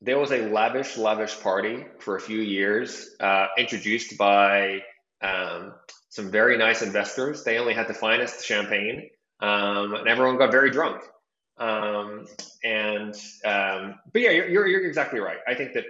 there 0.00 0.18
was 0.18 0.32
a 0.32 0.48
lavish, 0.48 0.96
lavish 0.96 1.40
party 1.40 1.84
for 2.00 2.16
a 2.16 2.20
few 2.20 2.40
years, 2.40 3.14
uh, 3.20 3.46
introduced 3.56 4.18
by 4.18 4.82
um, 5.22 5.74
some 6.08 6.30
very 6.30 6.58
nice 6.58 6.82
investors. 6.82 7.44
They 7.44 7.58
only 7.58 7.74
had 7.74 7.88
the 7.88 7.94
finest 7.94 8.44
champagne, 8.44 9.10
um, 9.40 9.94
and 9.94 10.08
everyone 10.08 10.38
got 10.38 10.50
very 10.50 10.70
drunk. 10.70 11.02
Um, 11.58 12.26
and 12.64 13.14
um, 13.44 14.00
but 14.12 14.22
yeah, 14.22 14.30
you're, 14.30 14.48
you're, 14.48 14.66
you're 14.66 14.86
exactly 14.86 15.20
right. 15.20 15.38
I 15.46 15.54
think 15.54 15.74
that 15.74 15.84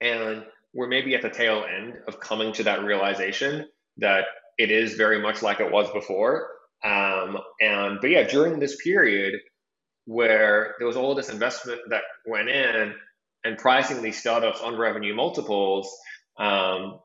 and 0.00 0.44
we're 0.72 0.88
maybe 0.88 1.14
at 1.14 1.22
the 1.22 1.30
tail 1.30 1.64
end 1.64 1.94
of 2.06 2.20
coming 2.20 2.52
to 2.54 2.64
that 2.64 2.84
realization 2.84 3.66
that 3.98 4.24
it 4.58 4.70
is 4.70 4.94
very 4.94 5.20
much 5.20 5.42
like 5.42 5.60
it 5.60 5.70
was 5.70 5.90
before. 5.92 6.48
Um, 6.84 7.38
and 7.60 7.98
but 8.00 8.10
yeah, 8.10 8.24
during 8.24 8.58
this 8.58 8.76
period 8.76 9.34
where 10.04 10.74
there 10.78 10.86
was 10.86 10.96
all 10.96 11.14
this 11.14 11.30
investment 11.30 11.80
that 11.90 12.02
went 12.26 12.48
in 12.48 12.94
and 13.44 13.58
pricing 13.58 14.02
these 14.02 14.18
startups 14.18 14.60
on 14.60 14.76
revenue 14.76 15.14
multiples, 15.14 15.90
um, 16.38 17.00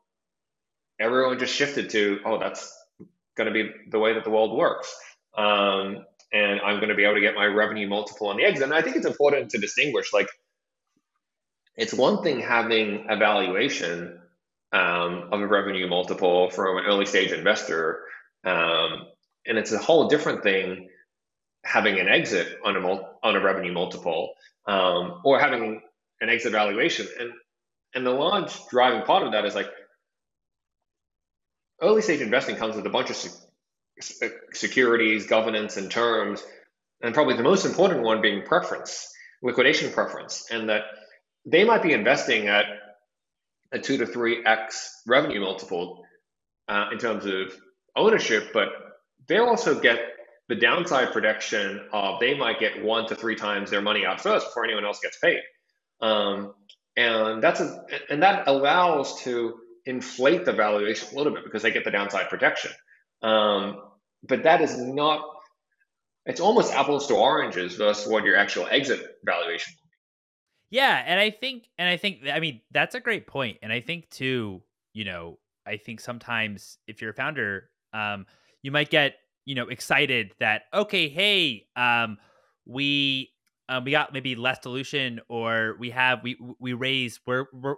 everyone 1.00 1.40
just 1.40 1.56
shifted 1.56 1.90
to, 1.92 2.20
oh, 2.26 2.40
that's 2.40 2.78
going 3.36 3.48
to 3.48 3.54
be 3.54 3.72
the 3.90 4.00
way 4.00 4.14
that 4.14 4.24
the 4.24 4.30
world 4.30 4.58
works. 4.58 4.94
Um, 5.38 6.06
and 6.34 6.62
I'm 6.62 6.78
going 6.78 6.90
to 6.90 6.96
be 6.96 7.04
able 7.04 7.16
to 7.16 7.22
get 7.22 7.36
my 7.36 7.46
revenue 7.46 7.88
multiple 7.88 8.28
on 8.28 8.38
the 8.38 8.44
exit. 8.44 8.64
And 8.64 8.74
I 8.74 8.82
think 8.82 8.96
it's 8.96 9.06
important 9.06 9.52
to 9.52 9.58
distinguish 9.58 10.14
like 10.14 10.28
it's 11.76 11.94
one 11.94 12.24
thing 12.24 12.40
having 12.42 13.08
a 13.10 13.18
valuation 13.18 14.20
um, 14.74 15.30
of 15.32 15.42
a 15.42 15.48
revenue 15.48 15.88
multiple 15.88 16.50
from 16.50 16.78
an 16.78 16.86
early 16.86 17.06
stage 17.06 17.32
investor, 17.32 18.04
um, 18.46 19.08
and 19.46 19.58
it's 19.58 19.72
a 19.72 19.78
whole 19.78 20.08
different 20.08 20.44
thing 20.44 20.90
having 21.64 22.00
an 22.00 22.08
exit 22.08 22.60
on 22.66 22.76
a 22.76 22.80
mul- 22.80 23.20
on 23.24 23.36
a 23.36 23.40
revenue 23.40 23.74
multiple 23.74 24.34
um, 24.66 25.22
or 25.24 25.40
having 25.40 25.82
an 26.22 26.30
exit 26.30 26.52
valuation. 26.52 27.08
And 27.20 27.32
and 27.94 28.06
the 28.06 28.12
large 28.12 28.54
driving 28.70 29.04
part 29.04 29.24
of 29.24 29.34
that 29.34 29.46
is 29.46 29.56
like 29.56 29.70
early 31.82 32.02
stage 32.02 32.22
investing 32.22 32.56
comes 32.56 32.76
with 32.76 32.86
a 32.86 32.90
bunch 32.90 33.10
of 33.10 33.16
se- 33.16 34.30
securities, 34.54 35.28
governance, 35.28 35.78
and 35.78 35.92
terms, 35.92 36.44
and 37.02 37.14
probably 37.14 37.36
the 37.36 37.44
most 37.44 37.66
important 37.66 38.04
one 38.04 38.22
being 38.22 38.44
preference, 38.44 39.12
liquidation 39.42 39.92
preference, 39.92 40.50
and 40.52 40.70
that 40.70 40.84
they 41.46 41.64
might 41.64 41.84
be 41.84 41.94
investing 41.94 42.48
at 42.48 42.66
a 43.72 43.80
two 43.80 43.98
to 43.98 44.06
three 44.06 44.46
x 44.46 45.02
revenue 45.08 45.42
multiple 45.42 46.04
uh, 46.68 46.88
in 46.92 46.98
terms 46.98 47.26
of 47.26 47.54
ownership, 47.96 48.52
but 48.54 48.70
they 49.28 49.38
also 49.38 49.80
get 49.80 50.00
the 50.50 50.56
downside 50.56 51.12
protection 51.14 51.82
of 51.94 52.20
they 52.20 52.38
might 52.38 52.60
get 52.60 52.84
one 52.84 53.08
to 53.08 53.16
three 53.16 53.36
times 53.36 53.72
their 53.72 53.82
money 53.82 54.06
out 54.06 54.22
first 54.22 54.48
before 54.48 54.66
anyone 54.66 54.86
else 54.86 55.00
gets 55.00 55.18
paid, 55.18 55.40
um, 56.02 56.54
and 56.98 57.42
that's 57.42 57.60
a 57.60 57.84
and 58.10 58.24
that 58.24 58.48
allows 58.48 59.22
to 59.22 59.56
inflate 59.86 60.46
the 60.46 60.54
valuation 60.54 61.08
a 61.14 61.18
little 61.18 61.34
bit 61.34 61.44
because 61.44 61.64
they 61.64 61.72
get 61.72 61.86
the 61.86 61.92
downside 61.92 62.30
protection. 62.30 62.72
Um, 63.24 63.82
but 64.24 64.44
that 64.44 64.62
is 64.62 64.78
not. 64.78 65.26
It's 66.26 66.40
almost 66.40 66.72
apples 66.74 67.08
to 67.08 67.16
oranges 67.16 67.76
versus 67.76 68.08
what 68.08 68.26
your 68.26 68.36
actual 68.36 68.68
exit 68.70 69.04
valuation 69.26 69.74
yeah, 70.72 71.04
and 71.06 71.20
I 71.20 71.30
think 71.30 71.70
and 71.78 71.88
I 71.88 71.98
think 71.98 72.22
I 72.32 72.40
mean 72.40 72.62
that's 72.72 72.96
a 72.96 73.00
great 73.00 73.28
point. 73.28 73.58
And 73.62 73.72
I 73.72 73.82
think 73.82 74.10
too, 74.10 74.62
you 74.94 75.04
know, 75.06 75.38
I 75.68 75.78
think 75.78 76.00
sometimes 76.00 76.78
if 76.88 77.02
you're 77.02 77.12
a 77.12 77.14
founder, 77.14 77.70
um, 77.94 78.26
you 78.64 78.72
might 78.72 78.90
get, 78.90 79.16
you 79.46 79.54
know, 79.54 79.68
excited 79.68 80.34
that 80.40 80.64
okay, 80.74 81.10
hey, 81.10 81.68
um, 81.76 82.18
we 82.66 83.32
um, 83.68 83.84
we 83.84 83.92
got 83.92 84.14
maybe 84.14 84.36
less 84.36 84.60
dilution 84.60 85.20
or 85.28 85.76
we 85.78 85.90
have 85.92 86.24
we 86.24 86.38
we 86.60 86.74
raise 86.74 87.20
we're, 87.26 87.46
we're 87.54 87.76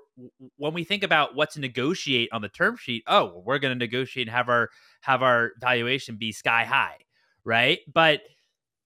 when 0.58 0.74
we 0.74 0.84
think 0.84 1.04
about 1.04 1.36
what 1.36 1.52
to 1.52 1.60
negotiate 1.60 2.30
on 2.32 2.42
the 2.42 2.50
term 2.50 2.76
sheet 2.78 3.04
oh 3.06 3.44
we're 3.46 3.60
going 3.60 3.78
to 3.78 3.78
negotiate 3.78 4.28
and 4.28 4.36
have 4.36 4.50
our 4.50 4.70
have 5.02 5.22
our 5.22 5.52
valuation 5.62 6.16
be 6.16 6.32
sky 6.32 6.64
high 6.64 6.98
right 7.46 7.80
but 7.94 8.22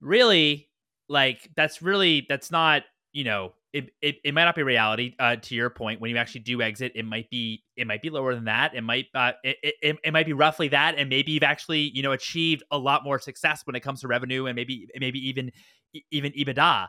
really 0.01 0.69
like 1.07 1.49
that's 1.55 1.81
really 1.81 2.25
that's 2.27 2.51
not 2.51 2.83
you 3.13 3.23
know 3.23 3.53
it, 3.77 3.89
it, 4.01 4.15
it 4.23 4.33
might 4.33 4.45
not 4.45 4.55
be 4.55 4.63
reality 4.63 5.15
uh, 5.19 5.35
to 5.35 5.55
your 5.55 5.69
point 5.69 6.01
when 6.01 6.09
you 6.09 6.17
actually 6.17 6.41
do 6.41 6.61
exit 6.61 6.91
it 6.95 7.05
might 7.05 7.29
be 7.29 7.63
it 7.75 7.85
might 7.85 8.01
be 8.01 8.09
lower 8.09 8.33
than 8.33 8.45
that 8.45 8.75
it 8.75 8.81
might 8.81 9.05
uh, 9.15 9.31
it, 9.43 9.57
it, 9.81 9.97
it 10.03 10.13
might 10.13 10.25
be 10.25 10.33
roughly 10.33 10.67
that 10.67 10.95
and 10.97 11.09
maybe 11.09 11.31
you've 11.31 11.43
actually 11.43 11.91
you 11.93 12.01
know 12.01 12.11
achieved 12.11 12.63
a 12.71 12.77
lot 12.77 13.03
more 13.03 13.19
success 13.19 13.61
when 13.65 13.75
it 13.75 13.81
comes 13.81 14.01
to 14.01 14.07
revenue 14.07 14.45
and 14.45 14.55
maybe 14.55 14.87
maybe 14.99 15.19
even 15.19 15.51
even 16.11 16.31
ebitda. 16.33 16.87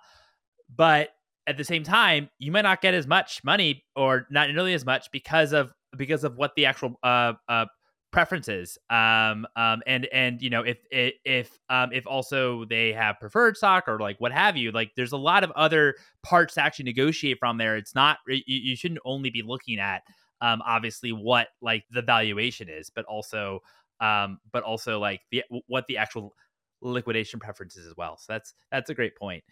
But 0.74 1.10
at 1.46 1.56
the 1.56 1.64
same 1.64 1.82
time, 1.82 2.28
you 2.38 2.52
might 2.52 2.62
not 2.62 2.80
get 2.82 2.94
as 2.94 3.06
much 3.06 3.42
money 3.42 3.84
or 3.96 4.26
not 4.30 4.50
nearly 4.50 4.74
as 4.74 4.84
much 4.84 5.10
because 5.12 5.52
of 5.52 5.70
because 5.96 6.24
of 6.24 6.36
what 6.36 6.54
the 6.56 6.66
actual 6.66 6.98
uh, 7.02 7.32
uh, 7.48 7.66
preferences 8.10 8.78
um 8.88 9.46
um 9.56 9.82
and 9.86 10.06
and 10.12 10.40
you 10.40 10.48
know 10.48 10.62
if 10.62 10.78
if 10.90 11.58
um 11.68 11.90
if 11.92 12.06
also 12.06 12.64
they 12.64 12.90
have 12.90 13.20
preferred 13.20 13.54
stock 13.54 13.86
or 13.86 13.98
like 13.98 14.18
what 14.18 14.32
have 14.32 14.56
you 14.56 14.72
like 14.72 14.90
there's 14.96 15.12
a 15.12 15.16
lot 15.16 15.44
of 15.44 15.50
other 15.50 15.94
parts 16.22 16.54
to 16.54 16.62
actually 16.62 16.86
negotiate 16.86 17.38
from 17.38 17.58
there. 17.58 17.76
It's 17.76 17.94
not 17.94 18.18
you, 18.26 18.42
you 18.46 18.76
shouldn't 18.76 19.00
only 19.04 19.28
be 19.28 19.42
looking 19.42 19.78
at 19.78 20.02
um 20.40 20.62
obviously 20.64 21.12
what 21.12 21.48
like 21.60 21.84
the 21.90 22.00
valuation 22.00 22.68
is 22.70 22.88
but 22.88 23.04
also 23.04 23.60
um 24.00 24.38
but 24.52 24.62
also 24.62 24.98
like 24.98 25.20
the 25.30 25.42
what 25.66 25.86
the 25.86 25.98
actual 25.98 26.34
liquidation 26.80 27.40
preferences 27.40 27.86
as 27.86 27.94
well. 27.96 28.16
So 28.16 28.32
that's 28.32 28.54
that's 28.70 28.88
a 28.88 28.94
great 28.94 29.16
point. 29.16 29.44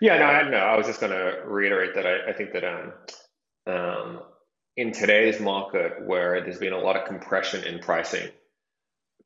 Yeah 0.00 0.16
no 0.18 0.50
no 0.50 0.58
i 0.58 0.76
was 0.76 0.86
just 0.86 1.00
going 1.00 1.12
to 1.12 1.42
reiterate 1.44 1.94
that 1.94 2.06
I, 2.06 2.30
I 2.30 2.32
think 2.32 2.52
that 2.52 2.64
um 2.64 2.92
um 3.66 4.20
in 4.78 4.92
today's 4.92 5.40
market 5.40 6.06
where 6.06 6.40
there's 6.40 6.58
been 6.58 6.72
a 6.72 6.78
lot 6.78 6.94
of 6.94 7.04
compression 7.04 7.64
in 7.64 7.80
pricing, 7.80 8.30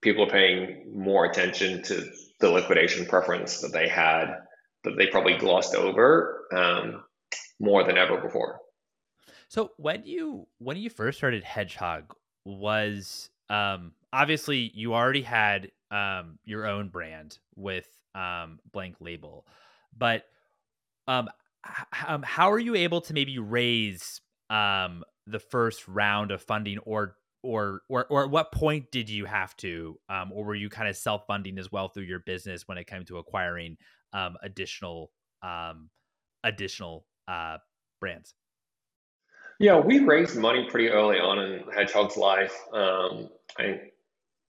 people 0.00 0.24
are 0.24 0.30
paying 0.30 0.90
more 0.96 1.26
attention 1.26 1.82
to 1.82 2.10
the 2.40 2.48
liquidation 2.48 3.04
preference 3.04 3.60
that 3.60 3.70
they 3.70 3.86
had 3.86 4.28
that 4.82 4.96
they 4.96 5.08
probably 5.08 5.36
glossed 5.36 5.74
over 5.74 6.46
um, 6.54 7.04
more 7.60 7.84
than 7.84 7.98
ever 7.98 8.16
before. 8.16 8.60
So 9.48 9.72
when 9.76 10.04
you 10.04 10.46
when 10.56 10.78
you 10.78 10.88
first 10.88 11.18
started 11.18 11.44
Hedgehog, 11.44 12.14
was 12.46 13.28
um, 13.50 13.92
obviously 14.10 14.72
you 14.74 14.94
already 14.94 15.20
had 15.20 15.70
um, 15.90 16.38
your 16.46 16.66
own 16.66 16.88
brand 16.88 17.38
with 17.56 17.86
um, 18.14 18.58
Blank 18.72 18.96
Label, 19.00 19.46
but 19.96 20.24
um, 21.06 21.28
h- 21.66 22.04
um, 22.08 22.22
how 22.22 22.50
are 22.50 22.58
you 22.58 22.74
able 22.74 23.02
to 23.02 23.12
maybe 23.12 23.38
raise 23.38 24.22
um, 24.48 25.04
the 25.26 25.38
first 25.38 25.86
round 25.88 26.30
of 26.30 26.42
funding 26.42 26.78
or 26.78 27.16
or 27.42 27.82
or 27.88 28.06
or 28.06 28.24
at 28.24 28.30
what 28.30 28.52
point 28.52 28.90
did 28.90 29.08
you 29.08 29.24
have 29.24 29.56
to 29.56 29.98
um, 30.08 30.30
or 30.32 30.44
were 30.44 30.54
you 30.54 30.68
kind 30.68 30.88
of 30.88 30.96
self-funding 30.96 31.58
as 31.58 31.70
well 31.70 31.88
through 31.88 32.04
your 32.04 32.20
business 32.20 32.66
when 32.66 32.78
it 32.78 32.86
came 32.86 33.04
to 33.04 33.18
acquiring 33.18 33.76
um, 34.12 34.36
additional 34.42 35.10
um, 35.42 35.90
additional 36.44 37.06
uh, 37.28 37.58
brands? 38.00 38.34
Yeah 39.58 39.78
we 39.78 40.00
raised 40.00 40.36
money 40.36 40.68
pretty 40.70 40.88
early 40.88 41.18
on 41.18 41.38
in 41.38 41.64
hedgehog's 41.74 42.16
life. 42.16 42.54
Um, 42.72 43.28
I, 43.58 43.80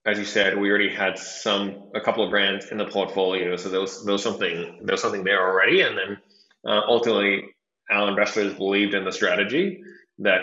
as 0.06 0.20
you 0.20 0.26
said 0.26 0.58
we 0.58 0.70
already 0.70 0.90
had 0.94 1.18
some 1.18 1.84
a 1.96 2.02
couple 2.02 2.24
of 2.24 2.30
brands 2.30 2.68
in 2.72 2.78
the 2.78 2.86
portfolio 2.86 3.56
so 3.58 3.70
there 3.70 3.82
was, 3.82 4.04
there 4.06 4.14
was 4.14 4.24
something 4.24 4.80
there 4.84 4.94
was 4.94 5.02
something 5.02 5.24
there 5.24 5.42
already. 5.48 5.82
And 5.82 5.98
then 5.98 6.18
uh, 6.68 6.82
ultimately 6.88 7.56
our 7.92 8.10
investors 8.10 8.54
believed 8.54 8.94
in 8.94 9.04
the 9.04 9.12
strategy 9.12 9.84
that 10.20 10.42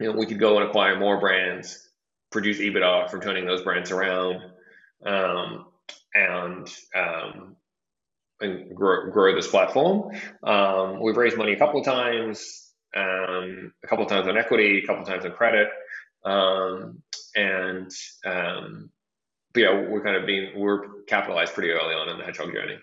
you 0.00 0.10
know, 0.10 0.18
we 0.18 0.26
could 0.26 0.38
go 0.38 0.58
and 0.58 0.68
acquire 0.68 0.98
more 0.98 1.20
brands, 1.20 1.88
produce 2.30 2.58
EBITDA 2.58 3.10
from 3.10 3.20
turning 3.20 3.46
those 3.46 3.62
brands 3.62 3.90
around, 3.90 4.42
um, 5.06 5.66
and 6.14 6.68
um, 6.94 7.56
and 8.40 8.74
grow, 8.74 9.10
grow 9.10 9.34
this 9.34 9.48
platform. 9.48 10.10
Um, 10.42 11.00
we've 11.00 11.16
raised 11.16 11.36
money 11.36 11.52
a 11.52 11.58
couple 11.58 11.80
of 11.80 11.86
times, 11.86 12.72
um, 12.96 13.72
a 13.82 13.86
couple 13.86 14.04
of 14.04 14.10
times 14.10 14.28
on 14.28 14.36
equity, 14.36 14.78
a 14.78 14.86
couple 14.86 15.02
of 15.02 15.08
times 15.08 15.24
on 15.24 15.32
credit, 15.32 15.68
um, 16.24 17.02
and 17.36 17.90
um, 18.24 18.90
but 19.52 19.60
yeah, 19.60 19.86
we're 19.88 20.02
kind 20.02 20.16
of 20.16 20.26
being 20.26 20.50
we're 20.56 21.02
capitalized 21.04 21.54
pretty 21.54 21.70
early 21.70 21.94
on 21.94 22.08
in 22.08 22.18
the 22.18 22.24
hedgehog 22.24 22.52
journey. 22.52 22.78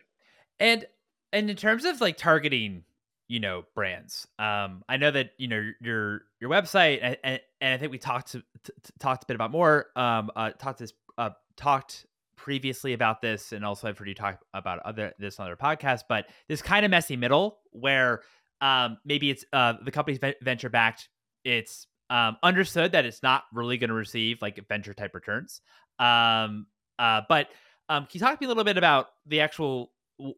And 0.60 0.86
and 1.34 1.50
in 1.50 1.56
terms 1.58 1.86
of 1.86 2.00
like 2.00 2.18
targeting 2.18 2.84
you 3.32 3.40
know 3.40 3.64
brands. 3.74 4.28
Um 4.40 4.84
i 4.90 4.98
know 4.98 5.12
that 5.12 5.32
you 5.38 5.48
know 5.48 5.72
your 5.80 6.22
your 6.40 6.50
website 6.50 7.00
and, 7.02 7.18
and, 7.24 7.40
and 7.62 7.74
i 7.74 7.78
think 7.78 7.92
we 7.92 7.98
talked 7.98 8.34
to, 8.34 8.44
to, 8.64 8.74
talked 9.00 9.24
a 9.24 9.28
bit 9.28 9.36
about 9.36 9.52
more 9.52 9.88
um 9.96 10.30
uh 10.36 10.52
talked 10.52 10.80
this 10.80 10.94
uh 11.18 11.30
talked 11.56 12.06
previously 12.36 12.94
about 12.94 13.22
this 13.22 13.52
and 13.52 13.64
also 13.64 13.88
i've 13.88 13.98
heard 13.98 14.08
you 14.08 14.16
talk 14.16 14.40
about 14.54 14.80
other 14.80 15.14
this 15.20 15.40
on 15.40 15.46
other 15.46 15.56
podcast 15.56 16.02
but 16.10 16.26
this 16.50 16.62
kind 16.62 16.84
of 16.84 16.92
messy 16.92 17.16
middle 17.16 17.60
where 17.72 18.22
um 18.60 18.98
maybe 19.06 19.30
it's 19.30 19.46
uh 19.54 19.74
the 19.86 19.92
company's 19.92 20.20
venture 20.42 20.70
backed 20.70 21.08
it's 21.44 21.88
um 22.10 22.38
understood 22.44 22.92
that 22.92 23.06
it's 23.06 23.24
not 23.24 23.44
really 23.54 23.78
going 23.78 23.90
to 23.90 23.94
receive 23.96 24.42
like 24.42 24.60
venture 24.68 24.94
type 24.94 25.16
returns. 25.16 25.62
Um 25.98 26.68
uh 27.00 27.22
but 27.28 27.48
um 27.90 28.04
can 28.04 28.12
you 28.14 28.20
talk 28.20 28.38
to 28.38 28.44
me 28.44 28.46
a 28.46 28.50
little 28.50 28.64
bit 28.64 28.78
about 28.78 29.08
the 29.26 29.42
actual 29.42 29.92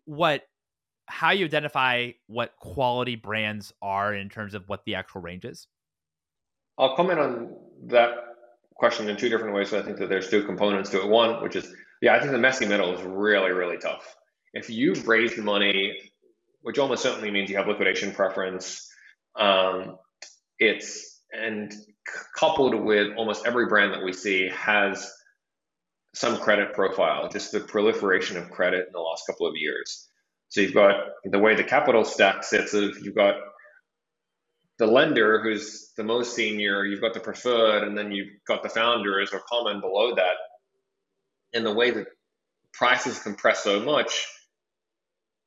what 0.06 0.44
how 1.14 1.30
you 1.30 1.46
identify 1.46 2.10
what 2.26 2.56
quality 2.58 3.16
brands 3.16 3.72
are 3.84 4.16
in 4.16 4.30
terms 4.30 4.56
of 4.56 4.68
what 4.68 4.84
the 4.84 4.96
actual 4.96 5.22
range 5.22 5.46
is? 5.46 5.68
I'll 6.80 6.96
comment 6.96 7.20
on 7.20 7.56
that 7.90 8.16
question 8.74 9.08
in 9.08 9.16
two 9.16 9.30
different 9.30 9.54
ways. 9.54 9.70
So 9.70 9.78
I 9.78 9.84
think 9.84 9.98
that 10.00 10.10
there's 10.10 10.32
two 10.32 10.44
components 10.44 10.90
to 10.90 11.02
it. 11.02 11.08
One, 11.08 11.44
which 11.44 11.56
is, 11.56 11.72
yeah, 12.02 12.16
I 12.16 12.20
think 12.20 12.32
the 12.32 12.40
messy 12.40 12.66
middle 12.66 12.92
is 12.96 13.02
really, 13.04 13.52
really 13.52 13.78
tough. 13.78 14.16
If 14.56 14.72
you've 14.72 15.08
raised 15.08 15.38
money, 15.38 16.00
which 16.64 16.80
almost 16.80 17.04
certainly 17.04 17.30
means 17.30 17.48
you 17.48 17.58
have 17.58 17.68
liquidation 17.68 18.12
preference, 18.12 18.90
um, 19.36 19.98
it's 20.58 21.22
and 21.32 21.72
coupled 22.36 22.74
with 22.74 23.16
almost 23.18 23.46
every 23.46 23.68
brand 23.68 23.94
that 23.94 24.04
we 24.04 24.14
see 24.14 24.50
has 24.50 25.12
some 26.16 26.38
credit 26.38 26.74
profile, 26.74 27.30
just 27.30 27.52
the 27.52 27.60
proliferation 27.60 28.36
of 28.36 28.50
credit 28.50 28.88
in 28.88 28.94
the 28.94 29.00
last 29.00 29.28
couple 29.28 29.46
of 29.46 29.54
years. 29.56 30.10
So 30.54 30.62
you've 30.62 30.76
got 30.76 30.96
the 31.26 31.40
way 31.40 31.56
the 31.56 31.64
capital 31.64 32.06
stack 32.06 32.44
sits 32.44 32.76
of 32.76 32.96
you've 33.02 33.16
got 33.16 33.34
the 34.78 34.86
lender 34.86 35.42
who's 35.42 35.92
the 35.98 36.04
most 36.04 36.36
senior, 36.36 36.86
you've 36.86 37.02
got 37.02 37.16
the 37.16 37.20
preferred, 37.20 37.82
and 37.82 37.98
then 37.98 38.12
you've 38.12 38.30
got 38.48 38.62
the 38.62 38.70
founders 38.70 39.32
or 39.34 39.42
common 39.50 39.82
below 39.82 40.14
that. 40.14 40.36
And 41.56 41.66
the 41.66 41.74
way 41.74 41.90
that 41.90 42.06
prices 42.72 43.18
compress 43.18 43.64
so 43.64 43.80
much, 43.80 44.28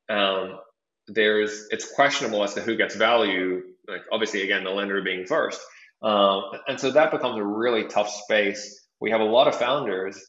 um, 0.09 0.59
there's 1.07 1.67
it's 1.71 1.89
questionable 1.93 2.43
as 2.43 2.55
to 2.55 2.61
who 2.61 2.75
gets 2.75 2.97
value. 2.97 3.61
Like 3.87 4.01
obviously, 4.11 4.43
again, 4.43 4.65
the 4.65 4.71
lender 4.71 5.01
being 5.01 5.25
first, 5.25 5.61
um, 6.01 6.43
and 6.67 6.77
so 6.77 6.91
that 6.91 7.11
becomes 7.11 7.39
a 7.39 7.43
really 7.45 7.85
tough 7.85 8.09
space. 8.09 8.85
We 8.99 9.11
have 9.11 9.21
a 9.21 9.25
lot 9.25 9.47
of 9.47 9.55
founders 9.55 10.21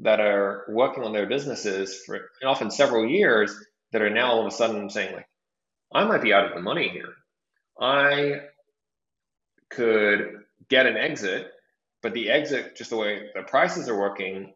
that 0.00 0.20
are 0.20 0.64
working 0.70 1.04
on 1.04 1.12
their 1.12 1.26
businesses 1.26 2.00
for 2.06 2.30
often 2.46 2.70
several 2.70 3.06
years 3.06 3.54
that 3.92 4.02
are 4.02 4.10
now 4.10 4.32
all 4.32 4.40
of 4.40 4.46
a 4.46 4.50
sudden 4.56 4.90
saying 4.90 5.14
like, 5.14 5.28
I 5.92 6.04
might 6.04 6.22
be 6.22 6.32
out 6.32 6.46
of 6.46 6.54
the 6.54 6.60
money 6.62 6.88
here. 6.88 7.14
I 7.80 8.40
could 9.70 10.42
get 10.68 10.86
an 10.86 10.96
exit, 10.96 11.48
but 12.02 12.12
the 12.12 12.30
exit, 12.30 12.76
just 12.76 12.90
the 12.90 12.96
way 12.96 13.30
the 13.34 13.42
prices 13.42 13.88
are 13.88 13.98
working, 13.98 14.54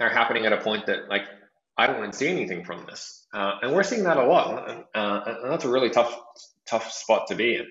are 0.00 0.08
happening 0.10 0.46
at 0.46 0.52
a 0.52 0.58
point 0.58 0.86
that 0.86 1.08
like 1.08 1.22
I 1.76 1.86
don't 1.86 1.98
want 1.98 2.12
to 2.12 2.18
see 2.18 2.28
anything 2.28 2.64
from 2.64 2.86
this, 2.86 3.26
uh, 3.32 3.54
and 3.62 3.72
we're 3.74 3.82
seeing 3.84 4.04
that 4.04 4.16
a 4.16 4.24
lot, 4.24 4.68
uh, 4.94 5.20
and 5.26 5.52
that's 5.52 5.64
a 5.64 5.68
really 5.70 5.90
tough 5.90 6.18
tough 6.66 6.90
spot 6.90 7.28
to 7.28 7.34
be 7.34 7.56
in. 7.56 7.66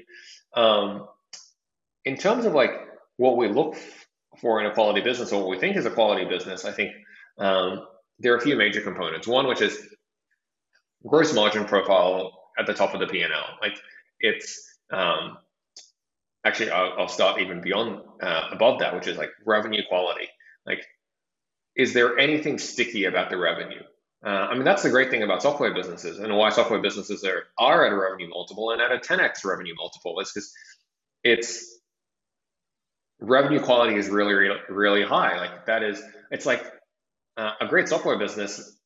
Um, 0.55 1.07
in 2.05 2.17
terms 2.17 2.45
of 2.45 2.53
like 2.53 2.71
what 3.17 3.37
we 3.37 3.49
look 3.49 3.75
for 4.39 4.59
in 4.61 4.67
a 4.67 4.73
quality 4.73 5.01
business 5.01 5.31
or 5.31 5.41
what 5.41 5.49
we 5.49 5.59
think 5.59 5.75
is 5.75 5.85
a 5.85 5.91
quality 5.91 6.25
business, 6.25 6.65
I 6.65 6.71
think 6.71 6.91
um, 7.37 7.85
there 8.19 8.33
are 8.33 8.37
a 8.37 8.41
few 8.41 8.55
major 8.55 8.81
components. 8.81 9.27
One, 9.27 9.47
which 9.47 9.61
is 9.61 9.77
gross 11.07 11.33
margin 11.33 11.65
profile 11.65 12.31
at 12.57 12.65
the 12.65 12.73
top 12.73 12.93
of 12.93 12.99
the 12.99 13.07
P&L. 13.07 13.29
Like 13.61 13.77
it's 14.19 14.77
um, 14.91 15.37
actually 16.45 16.71
I'll, 16.71 16.93
I'll, 16.99 17.07
start 17.07 17.41
even 17.41 17.61
beyond 17.61 18.01
uh, 18.21 18.49
above 18.51 18.79
that, 18.79 18.95
which 18.95 19.07
is 19.07 19.17
like 19.17 19.31
revenue 19.45 19.81
quality. 19.87 20.27
Like, 20.65 20.85
is 21.75 21.93
there 21.93 22.17
anything 22.17 22.57
sticky 22.57 23.05
about 23.05 23.29
the 23.29 23.37
revenue? 23.37 23.81
Uh, 24.25 24.29
I 24.29 24.55
mean, 24.55 24.63
that's 24.63 24.83
the 24.83 24.89
great 24.89 25.11
thing 25.11 25.23
about 25.23 25.43
software 25.43 25.73
businesses 25.73 26.19
and 26.19 26.35
why 26.35 26.49
software 26.49 26.81
businesses 26.81 27.23
are, 27.23 27.43
are 27.59 27.85
at 27.85 27.91
a 27.91 27.95
revenue 27.95 28.29
multiple 28.29 28.71
and 28.71 28.81
at 28.81 28.91
a 28.91 28.97
10x 28.97 29.45
revenue 29.45 29.75
multiple 29.75 30.19
is 30.19 30.31
because 30.31 30.51
it's 31.23 31.79
revenue 33.19 33.59
quality 33.59 33.95
is 33.95 34.09
really, 34.09 34.33
really, 34.33 34.59
really 34.69 35.03
high. 35.03 35.37
Like 35.37 35.65
that 35.67 35.83
is, 35.83 36.01
it's 36.31 36.45
like 36.45 36.65
uh, 37.37 37.51
a 37.61 37.67
great 37.67 37.87
software 37.87 38.17
business 38.17 38.76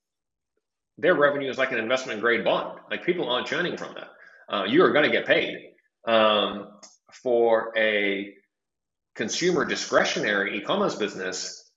their 1.02 1.16
revenue 1.16 1.50
is 1.50 1.58
like 1.58 1.72
an 1.72 1.80
investment 1.80 2.22
grade 2.22 2.44
bond. 2.44 2.80
Like 2.90 3.06
people 3.06 3.30
aren't 3.30 3.48
churning 3.48 3.78
from 3.78 3.96
that. 3.96 4.10
Uh, 4.54 4.64
you 4.66 4.84
are 4.84 4.92
going 4.92 5.06
to 5.06 5.12
get 5.12 5.26
paid. 5.26 5.58
Um, 6.06 6.68
for 7.12 7.74
a 7.78 8.34
consumer 9.16 9.66
discretionary 9.66 10.58
e-commerce 10.58 10.96
business, 10.96 11.72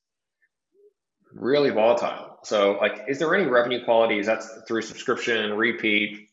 really 1.33 1.71
volatile. 1.71 2.39
So, 2.45 2.79
like, 2.81 3.05
is 3.09 3.19
there 3.19 3.35
any 3.35 3.47
revenue 3.47 3.85
qualities 3.85 4.27
that's 4.27 4.49
through 4.69 4.83
subscription, 4.83 5.55
repeat? 5.55 6.29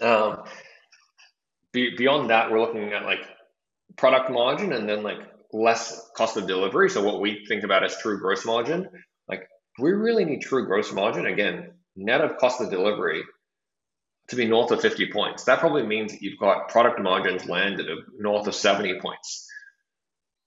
Um, 0.00 0.44
be, 1.72 1.96
beyond 1.96 2.30
that, 2.30 2.50
we're 2.50 2.60
looking 2.60 2.92
at 2.92 3.04
like 3.04 3.26
product 3.96 4.30
margin 4.30 4.72
and 4.72 4.88
then 4.88 5.02
like 5.02 5.18
less 5.52 6.10
cost 6.16 6.36
of 6.36 6.46
delivery. 6.46 6.88
So, 6.90 7.02
what 7.02 7.20
we 7.20 7.44
think 7.46 7.64
about 7.64 7.84
as 7.84 7.96
true 7.98 8.18
gross 8.18 8.44
margin, 8.46 8.88
like 9.28 9.48
we 9.78 9.90
really 9.92 10.24
need 10.24 10.40
true 10.40 10.66
gross 10.66 10.92
margin. 10.92 11.26
Again, 11.26 11.72
net 11.96 12.20
of 12.20 12.36
cost 12.38 12.60
of 12.60 12.70
delivery, 12.70 13.22
to 14.28 14.36
be 14.36 14.46
north 14.46 14.70
of 14.70 14.80
50 14.80 15.12
points. 15.12 15.44
That 15.44 15.60
probably 15.60 15.84
means 15.84 16.12
that 16.12 16.22
you've 16.22 16.38
got 16.38 16.68
product 16.68 17.00
margins 17.00 17.46
landed 17.46 17.88
of 17.90 17.98
north 18.18 18.46
of 18.46 18.54
70 18.54 19.00
points. 19.00 19.46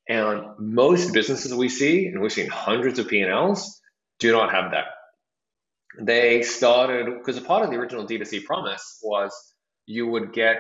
And 0.08 0.44
most 0.58 1.14
businesses 1.14 1.54
we 1.54 1.70
see, 1.70 2.08
and 2.08 2.20
we've 2.20 2.32
seen 2.32 2.50
hundreds 2.50 3.00
of 3.00 3.08
P&Ls, 3.08 3.80
do 4.20 4.32
not 4.32 4.52
have 4.52 4.72
that. 4.72 4.86
They 6.00 6.42
started 6.42 7.06
because 7.18 7.38
a 7.38 7.42
part 7.42 7.64
of 7.64 7.72
the 7.72 7.78
original 7.78 8.06
D2C 8.06 8.46
promise 8.46 9.00
was 9.02 9.34
you 9.86 10.08
would 10.08 10.34
get 10.34 10.58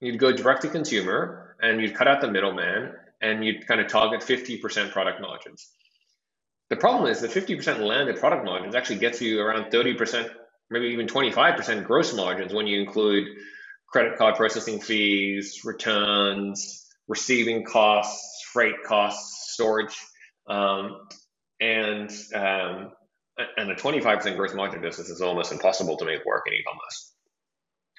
you'd 0.00 0.18
go 0.18 0.32
direct 0.32 0.62
to 0.62 0.68
consumer 0.68 1.56
and 1.62 1.80
you'd 1.80 1.94
cut 1.94 2.08
out 2.08 2.20
the 2.20 2.30
middleman 2.30 2.92
and 3.20 3.44
you'd 3.44 3.66
kind 3.66 3.80
of 3.80 3.88
target 3.88 4.20
50% 4.20 4.90
product 4.90 5.20
margins. 5.20 5.70
The 6.70 6.76
problem 6.76 7.10
is 7.10 7.20
the 7.20 7.28
50% 7.28 7.80
landed 7.80 8.16
product 8.18 8.44
margins 8.44 8.74
actually 8.74 8.98
gets 8.98 9.20
you 9.20 9.40
around 9.40 9.70
30%, 9.70 10.28
maybe 10.70 10.86
even 10.86 11.06
25% 11.06 11.84
gross 11.84 12.14
margins 12.14 12.52
when 12.52 12.66
you 12.66 12.80
include 12.80 13.28
credit 13.88 14.18
card 14.18 14.34
processing 14.34 14.80
fees, 14.80 15.60
returns, 15.64 16.86
receiving 17.08 17.64
costs, 17.64 18.42
freight 18.52 18.82
costs, 18.84 19.52
storage, 19.54 19.96
um, 20.48 21.06
and 21.60 22.10
um, 22.34 22.92
and 23.56 23.70
a 23.70 23.74
25% 23.74 24.36
gross 24.36 24.54
margin 24.54 24.80
business 24.80 25.08
is 25.08 25.20
almost 25.20 25.52
impossible 25.52 25.96
to 25.98 26.04
make 26.04 26.24
work 26.24 26.44
in 26.46 26.54
e-commerce. 26.54 27.12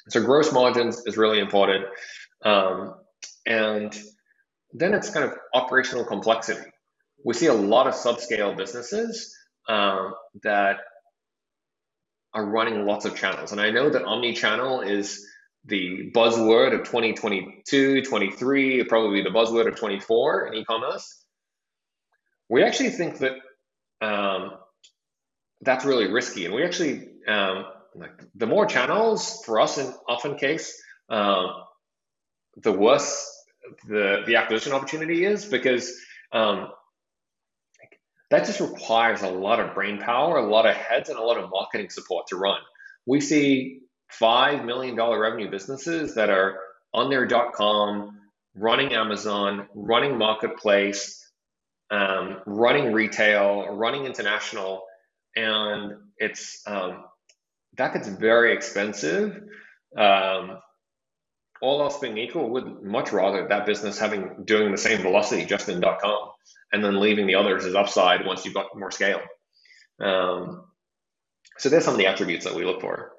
So 0.10 0.24
gross 0.24 0.52
margins 0.52 1.04
is 1.06 1.18
really 1.18 1.40
important, 1.40 1.86
um, 2.44 2.96
and 3.46 3.96
then 4.74 4.94
it's 4.94 5.10
kind 5.10 5.26
of 5.26 5.34
operational 5.54 6.06
complexity. 6.06 6.62
We 7.24 7.34
see 7.34 7.48
a 7.48 7.54
lot 7.54 7.88
of 7.88 7.94
subscale 7.94 8.56
businesses 8.56 9.36
um, 9.68 10.14
that 10.44 10.78
are 12.34 12.46
running 12.46 12.86
lots 12.86 13.06
of 13.06 13.16
channels. 13.16 13.52
And 13.52 13.60
I 13.60 13.72
know 13.72 13.90
that 13.90 14.04
omni-channel 14.04 14.82
is 14.82 15.26
the 15.66 16.12
buzzword 16.16 16.74
of 16.74 16.82
2022, 16.82 18.04
23, 18.04 18.84
probably 18.86 19.24
the 19.24 19.30
buzzword 19.30 19.68
of 19.68 19.76
24 19.76 20.48
in 20.48 20.54
e-commerce. 20.56 21.24
We 22.50 22.64
actually 22.64 22.92
think 22.92 23.20
that 23.20 23.34
um, 24.02 24.52
that's 25.62 25.86
really 25.86 26.12
risky. 26.12 26.46
And 26.46 26.54
we 26.54 26.64
actually, 26.64 27.10
um, 27.28 27.66
like 27.96 28.12
the 28.36 28.46
more 28.46 28.66
channels 28.66 29.42
for 29.46 29.60
us 29.60 29.78
in 29.78 29.94
often 30.08 30.38
case, 30.38 30.82
um, 31.10 31.48
the 32.58 32.72
worse 32.72 33.34
the 33.88 34.24
the 34.26 34.36
acquisition 34.36 34.74
opportunity 34.74 35.26
is 35.26 35.46
because 35.46 35.94
um, 36.32 36.70
that 38.30 38.46
just 38.46 38.60
requires 38.60 39.22
a 39.22 39.30
lot 39.30 39.60
of 39.60 39.74
brain 39.74 40.00
power, 40.00 40.38
a 40.38 40.46
lot 40.50 40.66
of 40.66 40.76
heads, 40.76 41.10
and 41.10 41.18
a 41.18 41.24
lot 41.24 41.38
of 41.38 41.50
marketing 41.50 41.90
support 41.90 42.28
to 42.28 42.36
run. 42.36 42.60
We 43.06 43.22
see 43.22 43.82
five 44.10 44.66
million 44.66 44.96
dollar 44.96 45.20
revenue 45.20 45.50
businesses 45.50 46.16
that 46.16 46.30
are 46.30 46.60
on 46.94 47.10
their 47.10 47.28
com, 47.28 48.20
running 48.56 48.94
Amazon, 48.94 49.68
running 49.74 50.18
marketplace, 50.18 51.26
um, 51.90 52.42
running 52.46 52.92
retail, 52.92 53.76
running 53.76 54.06
international, 54.06 54.84
and 55.36 55.94
it's 56.18 56.64
um, 56.68 57.06
that 57.78 57.94
gets 57.94 58.08
very 58.08 58.54
expensive. 58.54 59.42
Um, 59.96 60.60
all 61.62 61.82
else 61.82 62.00
being 62.00 62.18
equal, 62.18 62.50
would 62.52 62.84
much 62.84 63.12
rather 63.12 63.48
that 63.48 63.66
business 63.66 64.00
having 64.00 64.44
doing 64.46 64.72
the 64.72 64.78
same 64.78 65.02
velocity 65.02 65.46
just 65.46 65.70
in 65.70 65.82
.com 65.82 66.30
and 66.72 66.84
then 66.84 67.00
leaving 67.00 67.28
the 67.28 67.36
others 67.36 67.66
as 67.66 67.76
upside 67.76 68.26
once 68.26 68.46
you've 68.46 68.54
got 68.54 68.78
more 68.78 68.92
scale. 68.92 69.22
Um, 70.00 70.66
so 71.58 71.70
there's 71.70 71.86
some 71.86 71.94
of 71.94 71.98
the 71.98 72.08
attributes 72.08 72.46
that 72.46 72.56
we 72.56 72.66
look 72.66 72.82
for. 72.82 73.14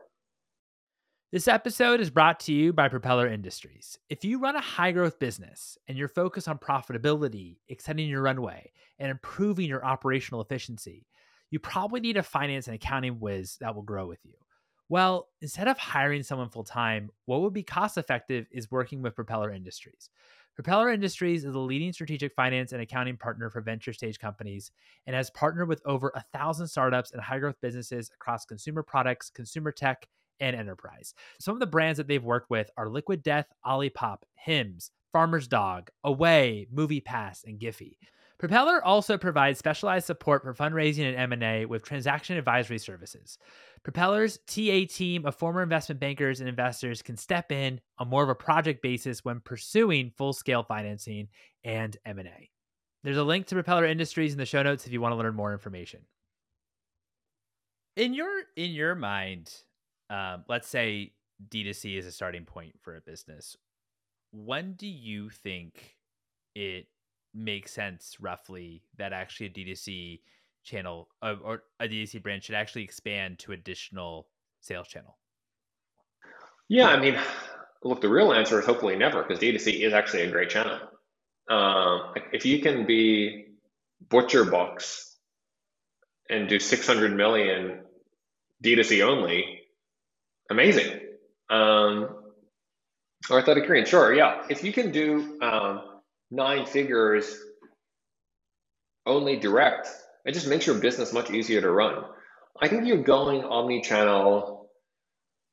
This 1.31 1.49
episode 1.49 2.01
is 2.01 2.09
brought 2.09 2.41
to 2.41 2.55
you 2.55 2.73
by 2.73 2.89
Propeller 2.89 3.27
Industries. 3.29 3.99
If 4.09 4.25
you 4.25 4.39
run 4.39 4.57
a 4.57 4.63
high 4.63 4.93
growth 4.93 5.19
business 5.19 5.77
and 5.87 5.99
you're 5.99 6.09
focused 6.09 6.49
on 6.49 6.59
profitability, 6.59 7.59
extending 7.69 8.09
your 8.09 8.23
runway, 8.23 8.73
and 8.99 9.11
improving 9.11 9.69
your 9.69 9.85
operational 9.85 10.41
efficiency, 10.41 11.07
you 11.51 11.59
probably 11.59 12.01
need 12.01 12.17
a 12.17 12.23
finance 12.23 12.67
and 12.67 12.77
accounting 12.77 13.21
whiz 13.21 13.59
that 13.61 13.75
will 13.75 13.83
grow 13.83 14.07
with 14.07 14.21
you. 14.25 14.35
Well, 14.89 15.29
instead 15.43 15.69
of 15.69 15.77
hiring 15.77 16.23
someone 16.23 16.49
full 16.49 16.65
time, 16.65 17.11
what 17.27 17.43
would 17.43 17.53
be 17.53 17.63
cost 17.63 17.99
effective 17.99 18.47
is 18.51 18.71
working 18.71 19.03
with 19.03 19.15
Propeller 19.15 19.53
Industries. 19.53 20.09
Propeller 20.55 20.91
Industries 20.91 21.45
is 21.45 21.55
a 21.55 21.59
leading 21.59 21.93
strategic 21.93 22.35
finance 22.35 22.73
and 22.73 22.83
accounting 22.83 23.17
partner 23.17 23.49
for 23.51 23.61
venture 23.61 23.93
stage 23.93 24.19
companies 24.19 24.73
and 25.07 25.15
has 25.15 25.31
partnered 25.31 25.69
with 25.69 25.83
over 25.85 26.11
a 26.15 26.25
thousand 26.33 26.67
startups 26.67 27.13
and 27.13 27.21
high 27.21 27.39
growth 27.39 27.61
businesses 27.61 28.11
across 28.15 28.45
consumer 28.45 28.83
products, 28.83 29.31
consumer 29.31 29.71
tech, 29.71 30.09
and 30.41 30.57
enterprise. 30.57 31.15
Some 31.39 31.55
of 31.55 31.61
the 31.61 31.67
brands 31.67 31.99
that 31.99 32.09
they've 32.09 32.25
worked 32.25 32.51
with 32.51 32.71
are 32.77 32.89
Liquid 32.89 33.23
Death, 33.23 33.47
Olipop, 33.65 34.23
Hims, 34.35 34.91
Farmer's 35.13 35.49
Dog, 35.49 35.91
Away, 36.03 36.67
MoviePass, 36.75 37.45
and 37.45 37.61
Giphy. 37.61 37.97
Propeller 38.39 38.85
also 38.85 39.19
provides 39.19 39.59
specialized 39.59 40.07
support 40.07 40.45
for 40.45 40.55
fundraising 40.55 41.09
and 41.09 41.33
M&A 41.33 41.65
with 41.65 41.83
transaction 41.83 42.37
advisory 42.37 42.79
services. 42.79 43.37
Propeller's 43.83 44.39
TA 44.47 44.85
team 44.89 45.27
of 45.27 45.35
former 45.35 45.61
investment 45.61 46.01
bankers 46.01 46.39
and 46.39 46.49
investors 46.49 47.03
can 47.03 47.17
step 47.17 47.51
in 47.51 47.81
on 47.99 48.09
more 48.09 48.23
of 48.23 48.29
a 48.29 48.37
project 48.37 48.81
basis 48.81 49.25
when 49.25 49.41
pursuing 49.41 50.13
full-scale 50.17 50.63
financing 50.63 51.29
and 51.65 51.97
M&A. 52.07 52.49
There's 53.03 53.17
a 53.17 53.25
link 53.25 53.47
to 53.47 53.57
Propeller 53.57 53.87
Industries 53.87 54.33
in 54.33 54.39
the 54.39 54.47
show 54.47 54.63
notes 54.63 54.87
if 54.87 54.93
you 54.93 55.01
want 55.01 55.13
to 55.13 55.17
learn 55.17 55.35
more 55.35 55.53
information. 55.53 56.01
In 57.97 58.15
your 58.15 58.31
in 58.57 58.71
your 58.71 58.95
mind, 58.95 59.53
um, 60.11 60.45
let's 60.49 60.69
say 60.69 61.13
D2C 61.49 61.99
is 61.99 62.07
a 62.07 62.13
starting 62.13 62.45
point 62.45 62.75
for 62.81 62.95
a 62.95 63.01
business. 63.01 63.57
When 64.31 64.75
do 64.75 64.87
you 64.87 65.31
think 65.31 65.97
it 66.55 66.87
makes 67.35 67.73
sense 67.73 68.17
roughly 68.21 68.83
that 68.97 69.13
actually 69.13 69.47
a 69.47 69.51
D2C 69.51 70.21
channel 70.65 71.09
uh, 71.23 71.35
or 71.43 71.63
a 71.81 71.89
D2C 71.89 72.23
brand 72.23 72.43
should 72.45 72.55
actually 72.55 72.85
expand 72.85 73.39
to 73.41 73.53
additional 73.53 74.29
sales 74.61 74.89
channel? 74.89 75.17
Yeah, 76.69 76.89
I 76.89 77.01
mean, 77.01 77.19
look, 77.83 78.01
the 78.01 78.09
real 78.09 78.33
answer 78.33 78.59
is 78.61 78.67
hopefully 78.67 78.97
never 78.97 79.23
because 79.23 79.43
D2C 79.43 79.81
is 79.81 79.93
actually 79.93 80.23
a 80.23 80.31
great 80.31 80.51
channel. 80.51 80.79
Um, 81.49 82.15
if 82.33 82.45
you 82.45 82.61
can 82.61 82.87
be 82.87 83.47
ButcherBox 84.09 85.15
and 86.29 86.49
do 86.49 86.59
600 86.59 87.17
million 87.17 87.81
D2C 88.63 89.03
only, 89.03 89.61
amazing. 90.51 91.01
Um, 91.49 92.09
or 93.31 93.39
Athletic 93.39 93.67
Green, 93.67 93.87
sure, 93.87 94.15
yeah. 94.15 94.45
If 94.51 94.63
you 94.63 94.73
can 94.73 94.93
do 94.93 95.39
um, 95.41 95.98
nine 96.31 96.67
figures 96.67 97.39
only 99.07 99.37
direct, 99.37 99.89
it 100.25 100.33
just 100.33 100.49
makes 100.49 100.67
your 100.67 100.79
business 100.79 101.13
much 101.13 101.31
easier 101.31 101.61
to 101.61 101.71
run. 101.71 102.05
I 102.61 102.69
think 102.69 102.87
you're 102.87 103.03
going 103.03 103.45
omni-channel 103.45 104.59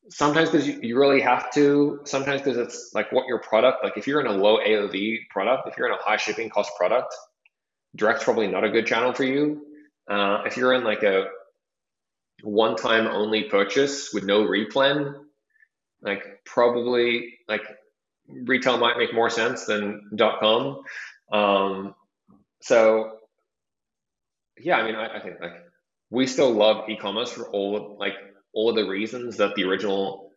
sometimes 0.10 0.50
because 0.50 0.68
you, 0.68 0.80
you 0.82 1.00
really 1.00 1.22
have 1.22 1.52
to, 1.54 2.02
sometimes 2.06 2.42
because 2.42 2.58
it's 2.58 2.92
like 2.94 3.12
what 3.12 3.28
your 3.28 3.40
product, 3.40 3.84
like 3.84 3.98
if 3.98 4.08
you're 4.08 4.22
in 4.22 4.28
a 4.28 4.32
low 4.32 4.58
AOV 4.58 5.28
product, 5.30 5.68
if 5.68 5.78
you're 5.78 5.88
in 5.88 5.94
a 5.94 6.02
high 6.02 6.18
shipping 6.18 6.50
cost 6.50 6.72
product, 6.78 7.14
direct's 7.96 8.24
probably 8.24 8.48
not 8.48 8.64
a 8.64 8.70
good 8.70 8.86
channel 8.86 9.14
for 9.14 9.24
you. 9.24 9.66
Uh, 10.10 10.44
if 10.46 10.58
you're 10.58 10.74
in 10.74 10.84
like 10.84 11.04
a 11.04 11.26
one 12.44 12.76
time 12.76 13.08
only 13.08 13.44
purchase 13.44 14.14
with 14.14 14.24
no 14.24 14.46
replen, 14.46 15.16
like 16.02 16.24
probably 16.46 17.40
like 17.48 17.64
retail 18.28 18.78
might 18.78 18.98
make 18.98 19.14
more 19.14 19.30
sense 19.30 19.66
than 19.66 20.10
dot 20.16 20.40
.com. 20.40 20.82
Um, 21.32 21.96
so 22.62 23.20
yeah, 24.60 24.78
I 24.78 24.86
mean, 24.86 24.96
I, 24.96 25.18
I, 25.18 25.20
think 25.20 25.40
like 25.42 25.54
we 26.10 26.28
still 26.28 26.52
love 26.52 26.90
e-commerce 26.90 27.32
for 27.32 27.50
all 27.50 27.76
of, 27.76 27.98
like 28.00 28.14
all 28.54 28.70
of 28.70 28.76
the 28.76 28.88
reasons 28.88 29.38
that 29.38 29.56
the 29.56 29.64
original 29.64 30.32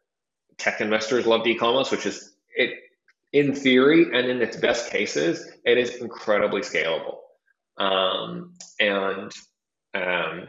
tech 0.56 0.80
investors 0.80 1.26
loved 1.26 1.46
e-commerce, 1.46 1.90
which 1.90 2.06
is 2.06 2.34
it 2.56 2.74
in 3.32 3.54
theory 3.54 4.04
and 4.04 4.28
in 4.28 4.42
its 4.42 4.56
best 4.56 4.90
cases, 4.90 5.48
it 5.64 5.78
is 5.78 5.96
incredibly 5.96 6.62
scalable. 6.62 7.18
Um, 7.76 8.54
and 8.80 9.32
um, 9.94 10.48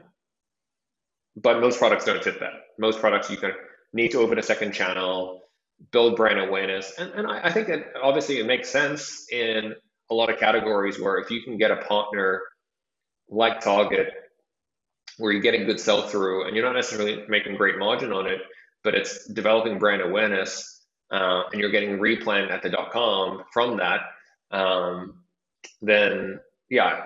but 1.36 1.62
most 1.62 1.80
products 1.80 2.06
don't 2.06 2.24
fit 2.24 2.40
that. 2.40 2.54
Most 2.78 3.00
products 3.00 3.30
you 3.30 3.38
can 3.38 3.52
need 3.94 4.12
to 4.12 4.20
open 4.20 4.40
a 4.40 4.44
second 4.44 4.74
channel 4.74 5.42
build 5.92 6.16
brand 6.16 6.40
awareness. 6.40 6.94
And, 6.98 7.12
and 7.14 7.28
I, 7.28 7.48
I 7.48 7.52
think 7.52 7.68
that 7.68 7.94
obviously 8.02 8.40
it 8.40 8.46
makes 8.46 8.70
sense 8.70 9.26
in 9.32 9.74
a 10.10 10.14
lot 10.14 10.30
of 10.30 10.40
categories 10.40 11.00
where 11.00 11.18
if 11.18 11.30
you 11.30 11.42
can 11.44 11.58
get 11.58 11.72
a 11.72 11.78
partner 11.78 12.42
like 13.30 13.62
Target, 13.62 14.14
where 15.18 15.32
you're 15.32 15.42
getting 15.42 15.66
good 15.66 15.80
sell 15.80 16.08
through 16.08 16.48
and 16.48 16.56
you're 16.56 16.66
not 16.66 16.76
necessarily 16.76 17.24
making 17.28 17.56
great 17.56 17.78
margin 17.78 18.12
on 18.12 18.26
it, 18.26 18.40
but 18.84 18.96
it's 18.96 19.28
developing 19.28 19.78
brand 19.78 20.02
awareness 20.02 20.86
uh, 21.12 21.44
and 21.52 21.60
you're 21.60 21.72
getting 21.72 21.98
replen 21.98 22.50
at 22.52 22.62
the 22.62 22.70
dot 22.70 22.92
com 22.92 23.44
from 23.52 23.78
that, 23.78 24.02
um, 24.52 25.24
then 25.82 26.40
yeah, 26.70 27.06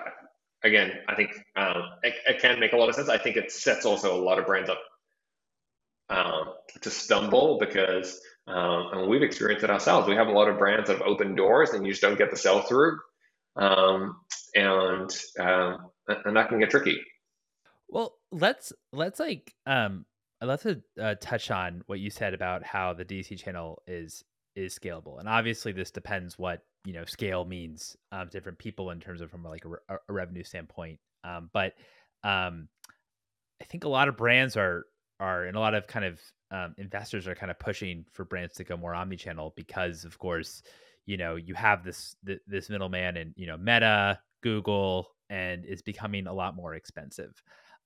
again, 0.62 0.92
I 1.08 1.14
think 1.14 1.30
um, 1.56 1.82
it, 2.02 2.14
it, 2.26 2.40
can 2.40 2.60
make 2.60 2.72
a 2.72 2.76
lot 2.76 2.88
of 2.88 2.94
sense. 2.94 3.08
I 3.08 3.18
think 3.18 3.36
it 3.36 3.50
sets 3.50 3.86
also 3.86 4.14
a 4.14 4.22
lot 4.22 4.38
of 4.38 4.46
brands 4.46 4.70
up 4.70 4.80
um, 6.10 6.54
to 6.80 6.90
stumble 6.90 7.58
because, 7.58 8.20
um, 8.46 8.90
and 8.92 9.08
we've 9.08 9.22
experienced 9.22 9.64
it 9.64 9.70
ourselves. 9.70 10.08
We 10.08 10.16
have 10.16 10.28
a 10.28 10.32
lot 10.32 10.48
of 10.48 10.58
brands 10.58 10.88
that 10.88 10.98
have 10.98 11.06
opened 11.06 11.36
doors 11.36 11.70
and 11.70 11.84
you 11.84 11.92
just 11.92 12.02
don't 12.02 12.18
get 12.18 12.30
the 12.30 12.36
sell 12.36 12.62
through, 12.62 12.98
um, 13.56 14.16
and 14.54 15.10
um, 15.40 15.90
and 16.08 16.36
that 16.36 16.48
can 16.48 16.58
get 16.58 16.70
tricky. 16.70 17.00
Well, 17.88 18.14
let's 18.30 18.72
let's 18.92 19.20
like 19.20 19.54
um 19.66 20.04
I'd 20.40 20.48
love 20.48 20.62
to 20.62 20.82
uh, 21.00 21.14
touch 21.20 21.50
on 21.50 21.82
what 21.86 22.00
you 22.00 22.10
said 22.10 22.34
about 22.34 22.64
how 22.64 22.92
the 22.92 23.04
DC 23.04 23.38
channel 23.38 23.82
is 23.86 24.24
is 24.56 24.78
scalable, 24.78 25.18
and 25.18 25.28
obviously 25.28 25.72
this 25.72 25.90
depends 25.90 26.38
what 26.38 26.64
you 26.84 26.92
know 26.92 27.04
scale 27.06 27.44
means 27.44 27.96
um, 28.12 28.28
different 28.30 28.58
people 28.58 28.90
in 28.90 29.00
terms 29.00 29.20
of 29.20 29.30
from 29.30 29.42
like 29.42 29.64
a, 29.64 29.94
a 29.94 30.12
revenue 30.12 30.44
standpoint. 30.44 30.98
Um, 31.24 31.48
but 31.52 31.74
um, 32.22 32.68
I 33.60 33.64
think 33.64 33.84
a 33.84 33.88
lot 33.88 34.08
of 34.08 34.16
brands 34.16 34.56
are 34.56 34.84
are 35.24 35.44
and 35.44 35.56
a 35.56 35.60
lot 35.60 35.74
of 35.74 35.86
kind 35.86 36.04
of 36.04 36.20
um, 36.50 36.74
investors 36.78 37.26
are 37.26 37.34
kind 37.34 37.50
of 37.50 37.58
pushing 37.58 38.04
for 38.12 38.24
brands 38.24 38.54
to 38.54 38.64
go 38.64 38.76
more 38.76 38.94
omni-channel 38.94 39.52
because 39.56 40.04
of 40.04 40.18
course 40.18 40.62
you 41.06 41.16
know 41.16 41.36
you 41.36 41.54
have 41.54 41.84
this 41.84 42.16
this 42.46 42.70
middleman 42.70 43.16
and 43.16 43.34
you 43.36 43.46
know 43.46 43.56
Meta, 43.56 44.18
Google, 44.42 45.08
and 45.30 45.64
it's 45.64 45.82
becoming 45.82 46.26
a 46.26 46.32
lot 46.32 46.54
more 46.54 46.74
expensive 46.74 47.42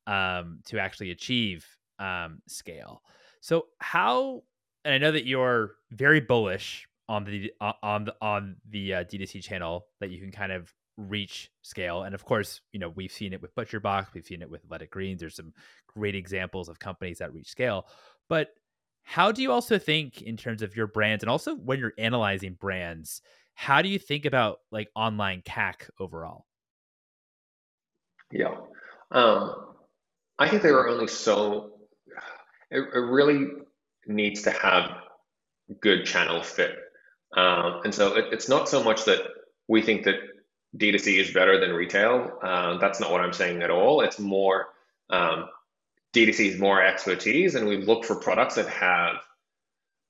um, 0.06 0.60
to 0.66 0.78
actually 0.78 1.10
achieve 1.10 1.66
um, 1.98 2.40
scale. 2.46 3.02
So 3.40 3.66
how 3.78 4.42
and 4.84 4.94
I 4.94 4.98
know 4.98 5.12
that 5.12 5.26
you're 5.26 5.72
very 5.90 6.20
bullish 6.20 6.88
on 7.08 7.24
the 7.24 7.52
uh, 7.60 7.72
on 7.82 8.04
the 8.04 8.14
on 8.20 8.56
the 8.68 8.94
uh, 8.94 9.04
D2C 9.04 9.42
channel 9.42 9.86
that 10.00 10.10
you 10.10 10.20
can 10.20 10.30
kind 10.30 10.52
of 10.52 10.72
reach 10.98 11.50
scale. 11.62 12.02
And 12.02 12.14
of 12.14 12.24
course, 12.24 12.60
you 12.72 12.80
know, 12.80 12.90
we've 12.90 13.12
seen 13.12 13.32
it 13.32 13.40
with 13.40 13.54
ButcherBox, 13.54 14.12
we've 14.12 14.26
seen 14.26 14.42
it 14.42 14.50
with 14.50 14.64
Athletic 14.64 14.90
Greens. 14.90 15.20
There's 15.20 15.36
some 15.36 15.54
great 15.86 16.16
examples 16.16 16.68
of 16.68 16.78
companies 16.78 17.18
that 17.18 17.32
reach 17.32 17.48
scale. 17.48 17.86
But 18.28 18.48
how 19.04 19.32
do 19.32 19.40
you 19.40 19.52
also 19.52 19.78
think 19.78 20.20
in 20.20 20.36
terms 20.36 20.60
of 20.60 20.76
your 20.76 20.88
brands 20.88 21.22
and 21.22 21.30
also 21.30 21.54
when 21.54 21.78
you're 21.78 21.94
analyzing 21.96 22.54
brands, 22.54 23.22
how 23.54 23.80
do 23.80 23.88
you 23.88 23.98
think 23.98 24.26
about 24.26 24.58
like 24.70 24.90
online 24.94 25.42
CAC 25.42 25.88
overall? 25.98 26.44
Yeah. 28.30 28.56
Um, 29.10 29.54
I 30.38 30.48
think 30.48 30.62
there 30.62 30.76
are 30.78 30.88
only 30.88 31.06
so, 31.06 31.78
it, 32.70 32.80
it 32.80 32.98
really 32.98 33.46
needs 34.06 34.42
to 34.42 34.50
have 34.50 34.90
good 35.80 36.04
channel 36.04 36.42
fit. 36.42 36.76
Um, 37.36 37.80
and 37.84 37.94
so 37.94 38.16
it, 38.16 38.26
it's 38.32 38.48
not 38.48 38.68
so 38.68 38.82
much 38.82 39.04
that 39.04 39.22
we 39.68 39.80
think 39.80 40.04
that 40.04 40.16
D2C 40.76 41.18
is 41.18 41.30
better 41.32 41.58
than 41.58 41.72
retail. 41.72 42.38
Uh, 42.42 42.78
that's 42.78 43.00
not 43.00 43.10
what 43.10 43.20
I'm 43.20 43.32
saying 43.32 43.62
at 43.62 43.70
all. 43.70 44.02
It's 44.02 44.18
more 44.18 44.66
um, 45.10 45.48
D2C 46.14 46.54
is 46.54 46.60
more 46.60 46.82
expertise, 46.82 47.54
and 47.54 47.66
we 47.66 47.78
look 47.78 48.04
for 48.04 48.16
products 48.16 48.56
that 48.56 48.68
have 48.68 49.16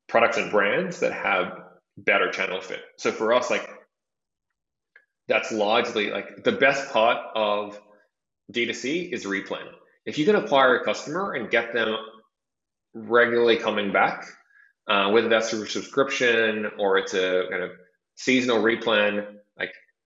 products 0.09 0.37
and 0.37 0.51
brands 0.51 1.01
that 1.01 1.13
have 1.13 1.61
better 1.97 2.31
channel 2.31 2.61
fit. 2.61 2.81
So 2.97 3.13
for 3.13 3.33
us, 3.33 3.51
like 3.51 3.69
that's 5.29 5.53
largely 5.53 6.11
like 6.11 6.43
the 6.45 6.53
best 6.53 6.91
part 6.93 7.19
of 7.35 7.81
D2C 8.53 9.13
is 9.13 9.25
replen. 9.25 9.67
If 10.07 10.19
you 10.19 10.25
can 10.25 10.37
acquire 10.37 10.79
a 10.79 10.85
customer 10.85 11.35
and 11.35 11.51
get 11.51 11.73
them 11.75 11.95
regularly 12.95 13.57
coming 13.57 13.93
back, 13.93 14.25
uh, 14.89 15.11
whether 15.11 15.29
that's 15.29 15.51
through 15.51 15.67
subscription 15.67 16.71
or 16.79 16.97
it's 16.97 17.13
a 17.13 17.45
kind 17.51 17.63
of 17.63 17.73
seasonal 18.17 18.63
replen, 18.63 19.38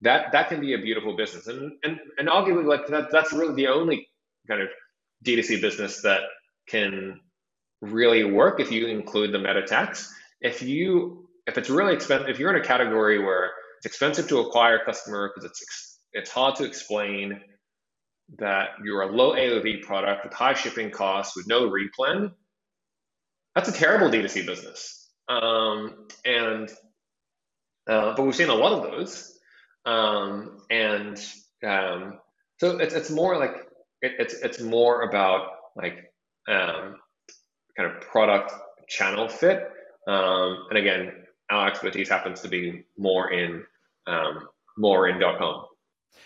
that 0.03 0.33
that 0.33 0.49
can 0.49 0.61
be 0.61 0.75
a 0.75 0.79
beautiful 0.79 1.17
business. 1.17 1.47
And 1.47 1.73
and 1.83 1.99
and 2.19 2.29
arguably 2.29 2.65
like 2.65 2.87
that 2.89 3.11
that's 3.11 3.33
really 3.33 3.55
the 3.55 3.69
only 3.69 4.09
kind 4.49 4.61
of 4.61 4.69
D2C 5.25 5.61
business 5.61 6.03
that 6.03 6.21
can 6.69 7.21
really 7.81 8.25
work 8.25 8.61
if 8.61 8.71
you 8.71 8.87
include 8.87 9.33
the 9.33 9.39
meta 9.39 9.63
tax. 9.63 10.13
If 10.41 10.63
you 10.63 11.29
if 11.47 11.57
it's 11.57 11.71
really 11.71 11.95
expensive, 11.95 12.29
if 12.29 12.39
you're 12.39 12.55
in 12.55 12.61
a 12.61 12.65
category 12.65 13.19
where 13.19 13.53
it's 13.79 13.87
expensive 13.87 14.29
to 14.29 14.41
acquire 14.41 14.77
a 14.77 14.85
customer 14.85 15.33
because 15.35 15.51
it's 15.51 15.99
it's 16.13 16.31
hard 16.31 16.57
to 16.57 16.65
explain 16.65 17.41
that 18.39 18.71
you're 18.85 19.03
a 19.03 19.13
low 19.15 19.35
AOV 19.35 19.83
product 19.83 20.25
with 20.25 20.33
high 20.33 20.55
shipping 20.55 20.91
costs 20.91 21.37
with 21.37 21.47
no 21.47 21.71
replen, 21.71 22.33
that's 23.55 23.69
a 23.69 23.73
terrible 23.73 24.09
D2C 24.09 24.47
business. 24.47 25.11
Um, 25.29 26.07
and 26.25 26.71
uh, 27.89 28.15
but 28.17 28.23
we've 28.23 28.35
seen 28.35 28.49
a 28.49 28.55
lot 28.55 28.73
of 28.73 28.91
those 28.91 29.32
um, 29.85 30.59
and 30.71 31.19
um, 31.67 32.19
so 32.59 32.79
it's 32.79 32.95
it's 32.95 33.11
more 33.11 33.37
like 33.37 33.55
it, 34.01 34.13
it's 34.19 34.35
it's 34.35 34.61
more 34.61 35.03
about 35.03 35.49
like 35.77 36.13
um, 36.49 36.97
kind 37.77 37.91
of 37.91 38.01
product 38.01 38.53
channel 38.89 39.29
fit. 39.29 39.69
Um, 40.07 40.67
and 40.71 40.79
again, 40.79 41.13
our 41.51 41.69
expertise 41.69 42.09
happens 42.09 42.41
to 42.41 42.49
be 42.49 42.85
more 42.97 43.31
in 43.33 43.65
um, 44.07 44.49
more 44.77 45.09
in 45.09 45.19
dot 45.19 45.39
.com. 45.39 45.65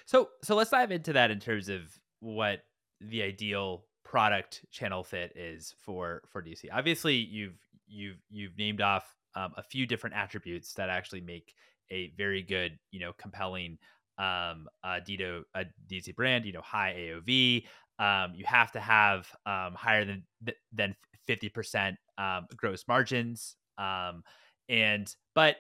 So 0.05 0.31
so 0.43 0.55
let's 0.55 0.71
dive 0.71 0.91
into 0.91 1.13
that 1.15 1.31
in 1.31 1.41
terms 1.41 1.69
of 1.69 1.83
what 2.21 2.65
the 3.01 3.23
ideal 3.23 3.85
product 4.05 4.65
channel 4.71 5.03
fit 5.03 5.33
is 5.37 5.75
for 5.79 6.23
for 6.29 6.43
DC. 6.43 6.67
Obviously, 6.73 7.15
you've 7.15 7.59
you've 7.87 8.19
you've 8.31 8.57
named 8.59 8.81
off 8.81 9.17
um, 9.35 9.53
a 9.57 9.63
few 9.63 9.87
different 9.87 10.17
attributes 10.17 10.75
that 10.75 10.89
actually 10.89 11.21
make 11.21 11.55
a 11.91 12.13
very 12.17 12.43
good, 12.43 12.79
you 12.91 13.01
know, 13.01 13.13
compelling 13.19 13.79
um, 14.19 14.69
uh, 14.83 15.01
Dito, 15.07 15.43
a 15.55 15.65
DC 15.91 16.15
brand, 16.15 16.45
you 16.45 16.53
know, 16.53 16.63
high 16.63 16.95
AOV. 16.99 17.65
Um, 17.99 18.35
you 18.35 18.45
have 18.45 18.73
to 18.73 18.81
have 18.81 19.27
um, 19.47 19.75
higher 19.75 20.05
than 20.05 20.25
than 20.73 20.95
fifty 21.27 21.49
percent 21.49 21.97
um, 22.19 22.47
gross 22.57 22.85
margins. 22.89 23.57
Um, 23.79 24.23
and 24.69 25.15
but 25.35 25.57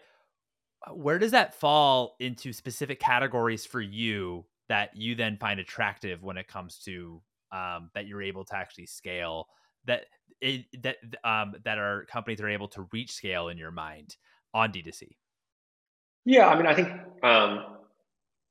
uh, 0.86 0.94
where 0.94 1.18
does 1.18 1.30
that 1.30 1.54
fall 1.54 2.16
into 2.20 2.52
specific 2.52 3.00
categories 3.00 3.64
for 3.64 3.80
you 3.80 4.44
that 4.68 4.96
you 4.96 5.14
then 5.14 5.36
find 5.36 5.60
attractive 5.60 6.22
when 6.22 6.36
it 6.36 6.48
comes 6.48 6.78
to 6.84 7.22
um, 7.52 7.90
that 7.94 8.06
you're 8.06 8.22
able 8.22 8.44
to 8.44 8.56
actually 8.56 8.86
scale 8.86 9.46
that 9.84 10.06
it, 10.40 10.66
that 10.82 10.96
um, 11.24 11.54
that 11.64 11.78
are 11.78 12.06
companies 12.10 12.40
are 12.40 12.48
able 12.48 12.68
to 12.68 12.86
reach 12.92 13.12
scale 13.12 13.48
in 13.48 13.56
your 13.56 13.70
mind 13.70 14.16
on 14.52 14.72
D2C? 14.72 15.08
Yeah, 16.26 16.48
I 16.48 16.56
mean, 16.56 16.66
I 16.66 16.74
think 16.74 16.88
um, 17.22 17.64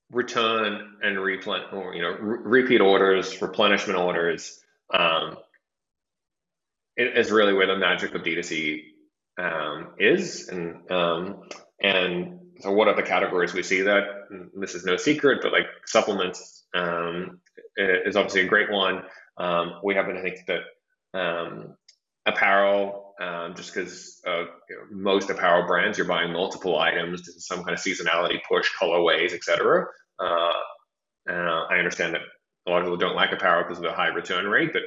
return 0.09 0.93
and 1.03 1.17
replen 1.17 1.73
or 1.73 1.93
you 1.93 2.01
know 2.01 2.11
re- 2.11 2.61
repeat 2.61 2.79
orders, 2.79 3.41
replenishment 3.41 3.99
orders 3.99 4.61
um, 4.93 5.35
is 6.95 7.31
really 7.31 7.53
where 7.53 7.67
the 7.67 7.75
magic 7.75 8.15
of 8.15 8.21
D2C 8.21 8.83
um, 9.37 9.89
is, 9.99 10.47
and 10.47 10.89
um, 10.89 11.41
and 11.81 12.39
so 12.61 12.71
what 12.71 12.87
are 12.87 12.95
the 12.95 13.03
categories 13.03 13.53
we 13.53 13.61
see 13.61 13.81
that? 13.81 14.03
this 14.57 14.73
is 14.73 14.85
no 14.85 14.95
secret, 14.95 15.39
but 15.43 15.51
like 15.51 15.67
supplements 15.85 16.63
um, 16.73 17.41
is 17.75 18.15
obviously 18.15 18.41
a 18.41 18.47
great 18.47 18.71
one. 18.71 19.03
Um, 19.37 19.81
we 19.83 19.95
happen 19.95 20.15
to 20.15 20.21
think 20.21 20.37
that 20.47 21.75
apparel 22.25 23.04
um, 23.19 23.55
just 23.55 23.73
because 23.73 24.21
uh, 24.27 24.43
you 24.69 24.75
know, 24.75 24.83
most 24.91 25.29
apparel 25.29 25.67
brands 25.67 25.97
you're 25.97 26.07
buying 26.07 26.33
multiple 26.33 26.79
items, 26.79 27.29
some 27.45 27.63
kind 27.63 27.73
of 27.73 27.79
seasonality 27.79 28.39
push, 28.47 28.69
colorways, 28.79 29.33
etc. 29.33 29.85
Uh, 30.19 30.51
uh, 31.29 31.65
I 31.69 31.77
understand 31.77 32.13
that 32.13 32.21
a 32.67 32.71
lot 32.71 32.79
of 32.79 32.85
people 32.85 32.97
don't 32.97 33.15
like 33.15 33.31
apparel 33.31 33.63
because 33.63 33.77
of 33.77 33.83
the 33.83 33.93
high 33.93 34.07
return 34.07 34.47
rate, 34.47 34.73
but 34.73 34.83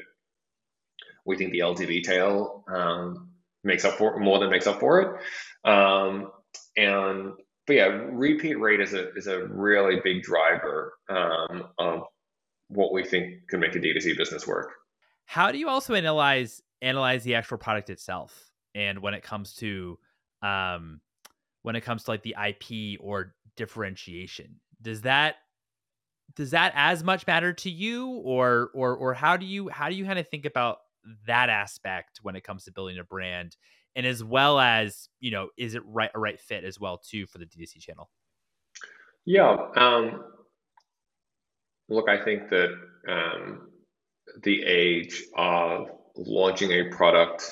we 1.24 1.36
think 1.36 1.52
the 1.52 1.60
LTV 1.60 2.02
tail 2.02 2.64
um, 2.72 3.30
makes 3.64 3.84
up 3.84 3.94
for 3.94 4.18
more 4.18 4.38
than 4.38 4.50
makes 4.50 4.66
up 4.66 4.80
for 4.80 5.00
it. 5.00 5.68
Um, 5.70 6.30
and 6.76 7.32
but 7.66 7.76
yeah, 7.76 7.86
repeat 8.10 8.54
rate 8.54 8.80
is 8.80 8.94
a 8.94 9.12
is 9.14 9.26
a 9.26 9.46
really 9.46 10.00
big 10.02 10.22
driver 10.22 10.94
um, 11.08 11.68
of 11.78 12.04
what 12.68 12.92
we 12.92 13.04
think 13.04 13.48
can 13.48 13.60
make 13.60 13.74
a 13.74 13.78
D2C 13.78 14.16
business 14.16 14.46
work. 14.46 14.70
How 15.26 15.52
do 15.52 15.58
you 15.58 15.68
also 15.68 15.94
analyze 15.94 16.62
analyze 16.82 17.24
the 17.24 17.34
actual 17.34 17.58
product 17.58 17.90
itself. 17.90 18.50
And 18.74 19.00
when 19.00 19.14
it 19.14 19.22
comes 19.22 19.54
to 19.56 19.98
um 20.42 21.00
when 21.62 21.74
it 21.74 21.80
comes 21.80 22.04
to 22.04 22.10
like 22.12 22.22
the 22.22 22.36
IP 22.38 23.00
or 23.00 23.34
differentiation 23.56 24.60
does 24.80 25.02
that 25.02 25.36
does 26.36 26.52
that 26.52 26.72
as 26.76 27.02
much 27.02 27.26
matter 27.26 27.52
to 27.52 27.70
you? 27.70 28.08
Or 28.08 28.70
or 28.74 28.94
or 28.94 29.14
how 29.14 29.36
do 29.36 29.46
you 29.46 29.68
how 29.68 29.88
do 29.88 29.94
you 29.94 30.04
kind 30.04 30.18
of 30.18 30.28
think 30.28 30.44
about 30.44 30.78
that 31.26 31.48
aspect 31.48 32.20
when 32.22 32.36
it 32.36 32.44
comes 32.44 32.64
to 32.64 32.72
building 32.72 32.98
a 32.98 33.04
brand? 33.04 33.56
And 33.96 34.06
as 34.06 34.22
well 34.22 34.60
as 34.60 35.08
you 35.20 35.30
know 35.30 35.48
is 35.56 35.74
it 35.74 35.82
right 35.84 36.10
a 36.14 36.18
right 36.18 36.38
fit 36.38 36.64
as 36.64 36.78
well 36.78 36.98
too 36.98 37.26
for 37.26 37.38
the 37.38 37.46
D2C 37.46 37.80
channel? 37.80 38.10
Yeah 39.24 39.56
um 39.76 40.24
look 41.88 42.08
i 42.08 42.22
think 42.22 42.48
that 42.50 42.70
um 43.08 43.68
the 44.42 44.62
age 44.62 45.24
of 45.36 45.88
launching 46.18 46.72
a 46.72 46.90
product 46.90 47.50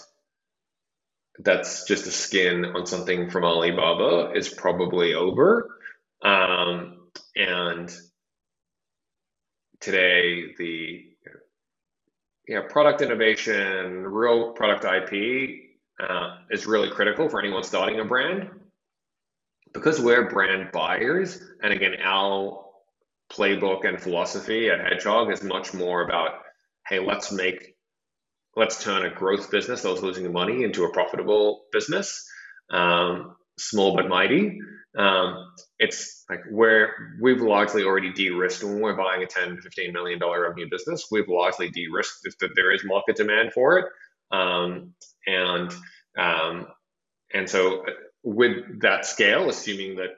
that's 1.39 1.85
just 1.85 2.07
a 2.07 2.11
skin 2.11 2.65
on 2.65 2.87
something 2.87 3.31
from 3.31 3.45
Alibaba 3.45 4.33
is 4.35 4.49
probably 4.49 5.15
over. 5.15 5.79
Um, 6.23 7.09
and 7.37 7.95
today, 9.81 10.55
the 10.59 11.05
yeah, 12.49 12.63
product 12.69 13.03
innovation, 13.03 14.07
real 14.07 14.53
product 14.53 14.85
IP 14.85 15.67
uh, 16.01 16.37
is 16.51 16.67
really 16.67 16.91
critical 16.91 17.29
for 17.29 17.41
anyone 17.41 17.65
starting 17.65 18.01
a 18.01 18.05
brand. 18.05 18.51
Because 19.73 20.01
we're 20.01 20.31
brand 20.31 20.71
buyers, 20.73 21.41
and 21.63 21.73
again, 21.73 21.97
our 22.03 22.65
playbook 23.31 23.87
and 23.87 24.01
philosophy 24.01 24.71
at 24.71 24.81
Hedgehog 24.81 25.31
is 25.33 25.43
much 25.43 25.75
more 25.75 26.03
about, 26.03 26.31
hey, 26.89 27.01
let's 27.01 27.33
make, 27.33 27.76
let's 28.57 28.83
turn 28.83 29.05
a 29.05 29.15
growth 29.15 29.51
business 29.51 29.83
that 29.83 29.91
was 29.91 30.03
losing 30.03 30.31
money 30.33 30.65
into 30.65 30.85
a 30.85 30.93
profitable 30.93 31.65
business, 31.73 32.27
um, 32.71 33.37
small 33.59 33.95
but 33.95 34.09
mighty. 34.09 34.59
Um, 34.97 35.53
it's 35.79 36.25
like 36.31 36.41
where 36.51 36.95
we've 37.21 37.41
largely 37.41 37.85
already 37.85 38.13
de-risked 38.13 38.65
when 38.65 38.81
we're 38.81 38.97
buying 38.97 39.23
a 39.23 39.27
10 39.27 39.61
15 39.61 39.93
million 39.93 40.19
dollar 40.19 40.43
revenue 40.43 40.69
business 40.71 41.09
we've 41.11 41.29
largely 41.29 41.71
de-risked 41.71 42.27
that 42.41 42.51
there 42.57 42.73
is 42.73 42.83
market 42.83 43.17
demand 43.17 43.53
for 43.53 43.79
it 43.79 43.85
um, 44.33 44.95
and 45.27 45.71
um, 46.19 46.67
and 47.35 47.49
so 47.49 47.83
uh, 47.83 47.91
with 48.23 48.81
that 48.81 49.05
scale 49.05 49.51
assuming 49.51 49.97
that 49.97 50.17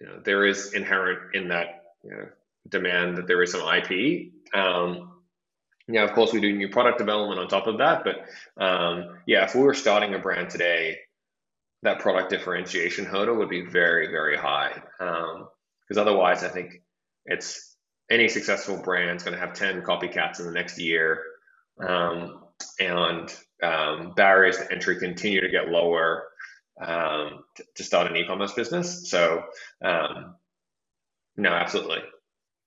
you 0.00 0.06
know, 0.08 0.20
there 0.24 0.44
is 0.44 0.72
inherent 0.72 1.34
in 1.34 1.48
that 1.48 1.84
you 2.02 2.10
know, 2.10 2.26
demand 2.68 3.16
that 3.16 3.28
there 3.28 3.42
is 3.42 3.52
some 3.52 3.62
ip 3.74 4.32
um, 4.54 5.13
yeah 5.88 6.04
of 6.04 6.12
course 6.12 6.32
we 6.32 6.40
do 6.40 6.56
new 6.56 6.68
product 6.68 6.98
development 6.98 7.40
on 7.40 7.48
top 7.48 7.66
of 7.66 7.78
that 7.78 8.04
but 8.04 8.62
um, 8.62 9.18
yeah 9.26 9.44
if 9.44 9.54
we 9.54 9.62
were 9.62 9.74
starting 9.74 10.14
a 10.14 10.18
brand 10.18 10.50
today 10.50 10.96
that 11.84 11.98
product 11.98 12.30
differentiation 12.30 13.04
hurdle 13.04 13.36
would 13.36 13.50
be 13.50 13.60
very, 13.60 14.08
very 14.08 14.36
high. 14.36 14.72
Because 14.98 15.98
um, 15.98 15.98
otherwise, 15.98 16.42
I 16.42 16.48
think 16.48 16.82
it's 17.26 17.76
any 18.10 18.28
successful 18.28 18.82
brand 18.82 19.16
is 19.16 19.22
going 19.22 19.34
to 19.34 19.40
have 19.40 19.54
10 19.54 19.82
copycats 19.82 20.40
in 20.40 20.46
the 20.46 20.52
next 20.52 20.78
year. 20.78 21.22
Um, 21.78 22.40
and 22.80 23.34
um, 23.62 24.12
barriers 24.14 24.56
to 24.56 24.72
entry 24.72 24.98
continue 24.98 25.40
to 25.40 25.48
get 25.48 25.68
lower 25.68 26.24
um, 26.80 27.44
to, 27.56 27.64
to, 27.76 27.84
start 27.84 28.10
an 28.10 28.16
e-commerce 28.16 28.52
business. 28.52 29.10
So, 29.10 29.42
um, 29.84 30.36
no, 31.36 31.50
absolutely. 31.50 31.98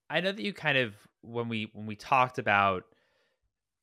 I 0.10 0.19
know 0.19 0.32
that 0.32 0.41
you 0.41 0.53
kind 0.53 0.77
of 0.77 0.93
when 1.21 1.47
we 1.47 1.69
when 1.73 1.86
we 1.86 1.95
talked 1.95 2.38
about 2.38 2.84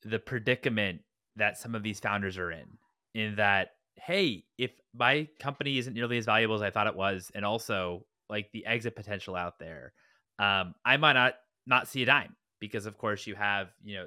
the 0.04 0.18
predicament 0.18 1.00
that 1.36 1.58
some 1.58 1.74
of 1.74 1.82
these 1.82 2.00
founders 2.00 2.38
are 2.38 2.50
in, 2.50 2.66
in 3.14 3.36
that 3.36 3.70
hey, 3.96 4.44
if 4.58 4.72
my 4.94 5.28
company 5.38 5.78
isn't 5.78 5.94
nearly 5.94 6.18
as 6.18 6.24
valuable 6.24 6.54
as 6.54 6.62
I 6.62 6.70
thought 6.70 6.86
it 6.86 6.96
was, 6.96 7.30
and 7.34 7.44
also 7.44 8.04
like 8.28 8.50
the 8.52 8.66
exit 8.66 8.96
potential 8.96 9.36
out 9.36 9.58
there, 9.58 9.92
um, 10.38 10.74
I 10.84 10.96
might 10.96 11.12
not 11.14 11.34
not 11.66 11.88
see 11.88 12.02
a 12.02 12.06
dime 12.06 12.36
because 12.60 12.86
of 12.86 12.98
course 12.98 13.26
you 13.26 13.34
have 13.34 13.68
you 13.84 13.96
know 13.96 14.06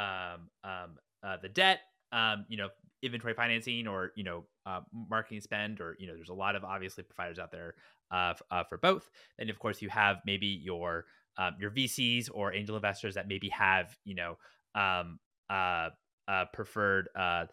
um, 0.00 0.48
um, 0.64 0.98
uh, 1.22 1.36
the 1.42 1.48
debt, 1.48 1.80
um, 2.12 2.46
you 2.48 2.56
know 2.56 2.68
inventory 3.02 3.34
financing 3.34 3.86
or 3.86 4.12
you 4.16 4.24
know 4.24 4.44
uh, 4.66 4.80
marketing 4.92 5.40
spend 5.40 5.80
or 5.80 5.96
you 5.98 6.06
know 6.06 6.14
there's 6.14 6.30
a 6.30 6.34
lot 6.34 6.56
of 6.56 6.64
obviously 6.64 7.04
providers 7.04 7.38
out 7.38 7.52
there 7.52 7.74
uh, 8.10 8.30
f- 8.30 8.42
uh, 8.50 8.64
for 8.64 8.78
both. 8.78 9.10
And 9.38 9.50
of 9.50 9.58
course 9.58 9.82
you 9.82 9.88
have 9.90 10.18
maybe 10.24 10.46
your 10.46 11.04
um, 11.36 11.54
your 11.60 11.70
VCs 11.70 12.30
or 12.32 12.52
angel 12.52 12.76
investors 12.76 13.14
that 13.14 13.28
maybe 13.28 13.48
have 13.50 13.96
you 14.04 14.14
know 14.14 14.38
um, 14.74 15.18
uh, 15.50 15.90
uh, 16.28 16.44
preferred 16.52 17.08
uh, 17.16 17.46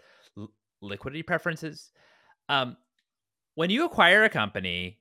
liquidity 0.81 1.23
preferences. 1.23 1.91
Um, 2.49 2.77
when 3.55 3.69
you 3.69 3.85
acquire 3.85 4.23
a 4.23 4.29
company, 4.29 4.99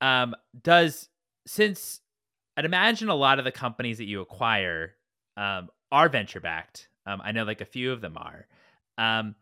um, 0.00 0.34
does 0.62 1.08
since 1.46 2.00
I'd 2.56 2.64
imagine 2.64 3.08
a 3.08 3.14
lot 3.14 3.38
of 3.38 3.44
the 3.44 3.52
companies 3.52 3.98
that 3.98 4.04
you 4.04 4.20
acquire 4.20 4.94
um, 5.36 5.68
are 5.92 6.08
venture 6.08 6.40
backed. 6.40 6.88
Um, 7.06 7.20
I 7.24 7.32
know 7.32 7.44
like 7.44 7.60
a 7.60 7.66
few 7.66 7.92
of 7.92 8.00
them 8.00 8.16
are. 8.16 8.46
Um, 8.98 9.34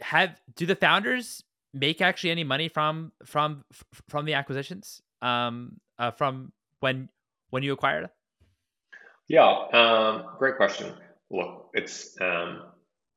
have 0.00 0.40
do 0.54 0.66
the 0.66 0.76
founders 0.76 1.42
make 1.72 2.00
actually 2.00 2.30
any 2.30 2.44
money 2.44 2.68
from 2.68 3.12
from 3.24 3.64
from 4.08 4.24
the 4.24 4.34
acquisitions 4.34 5.02
um, 5.22 5.80
uh, 5.98 6.10
from 6.10 6.52
when 6.80 7.08
when 7.50 7.62
you 7.62 7.72
acquired? 7.72 8.08
Yeah, 9.28 9.48
um, 9.72 10.24
great 10.38 10.56
question. 10.56 10.92
Look, 11.30 11.70
it's 11.74 12.16
um, 12.20 12.62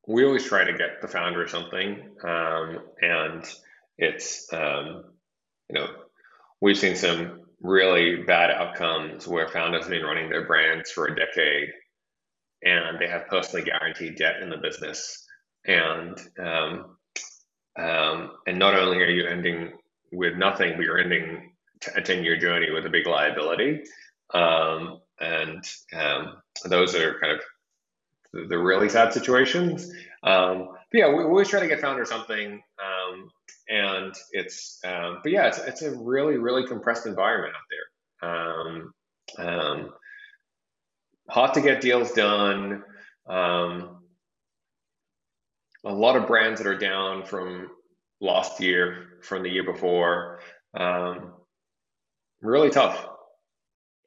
we 0.08 0.26
always 0.26 0.45
try 0.45 0.63
to 0.63 0.78
get 0.78 1.02
the 1.02 1.08
founder 1.08 1.48
something, 1.48 2.00
um, 2.24 2.80
and 3.02 3.43
it's 3.98 4.52
um, 4.52 5.04
you 5.69 5.80
know 5.80 5.88
we've 6.62 6.78
seen 6.78 6.95
some 6.95 7.41
really 7.62 8.24
bad 8.24 8.50
outcomes 8.50 9.28
where 9.28 9.48
founders 9.50 9.84
have 9.84 9.91
been 9.91 10.04
running 10.04 10.30
their 10.30 10.48
brands 10.48 10.89
for 10.91 11.06
a 11.08 11.15
decade, 11.15 11.69
and 12.63 13.00
they 13.00 13.08
have 13.08 13.28
personally 13.28 13.65
guaranteed 13.65 14.17
debt 14.17 14.41
in 14.41 14.50
the 14.50 14.58
business, 14.58 15.26
and 15.65 16.17
um, 16.39 16.98
um 17.78 18.32
and 18.48 18.58
not 18.60 18.76
only 18.76 18.98
are 18.98 19.10
you 19.10 19.28
ending 19.28 19.74
with 20.12 20.36
nothing, 20.38 20.74
but 20.76 20.84
you're 20.86 21.00
ending 21.00 21.52
a 21.95 22.02
ten 22.02 22.24
year 22.24 22.38
journey 22.38 22.72
with 22.72 22.86
a 22.86 22.89
big 22.89 23.08
liability, 23.08 23.84
um, 24.34 25.00
and 25.19 25.63
um, 25.93 26.38
those 26.65 26.95
are 26.95 27.19
kind 27.19 27.34
of 27.34 28.49
the, 28.49 28.58
really 28.58 28.89
sad 28.89 29.13
situations. 29.13 29.91
Um, 30.23 30.69
but 30.91 30.97
yeah, 30.97 31.10
we, 31.10 31.23
always 31.23 31.47
try 31.47 31.60
to 31.60 31.67
get 31.67 31.82
found 31.82 31.99
or 31.99 32.05
something, 32.05 32.62
um, 32.79 33.29
and 33.69 34.13
it's 34.32 34.79
um, 34.84 35.19
but 35.23 35.32
yeah, 35.32 35.47
it's 35.47 35.60
it's 35.60 35.82
a 35.82 35.95
really 35.97 36.38
really 36.38 36.65
compressed 36.65 37.05
environment 37.05 37.53
out 37.55 37.67
there. 37.69 38.29
Um, 38.29 38.93
um, 39.38 39.93
hard 41.29 41.53
to 41.53 41.62
get 41.62 41.82
deals 41.82 42.12
done. 42.12 42.84
Um, 43.27 43.97
a 45.86 45.93
lot 45.93 46.15
of 46.15 46.27
brands 46.27 46.60
that 46.60 46.67
are 46.67 46.77
down 46.77 47.25
from 47.25 47.69
last 48.19 48.60
year, 48.60 49.19
from 49.21 49.43
the 49.43 49.49
year 49.49 49.63
before. 49.63 50.41
really 52.41 52.69
tough. 52.69 53.08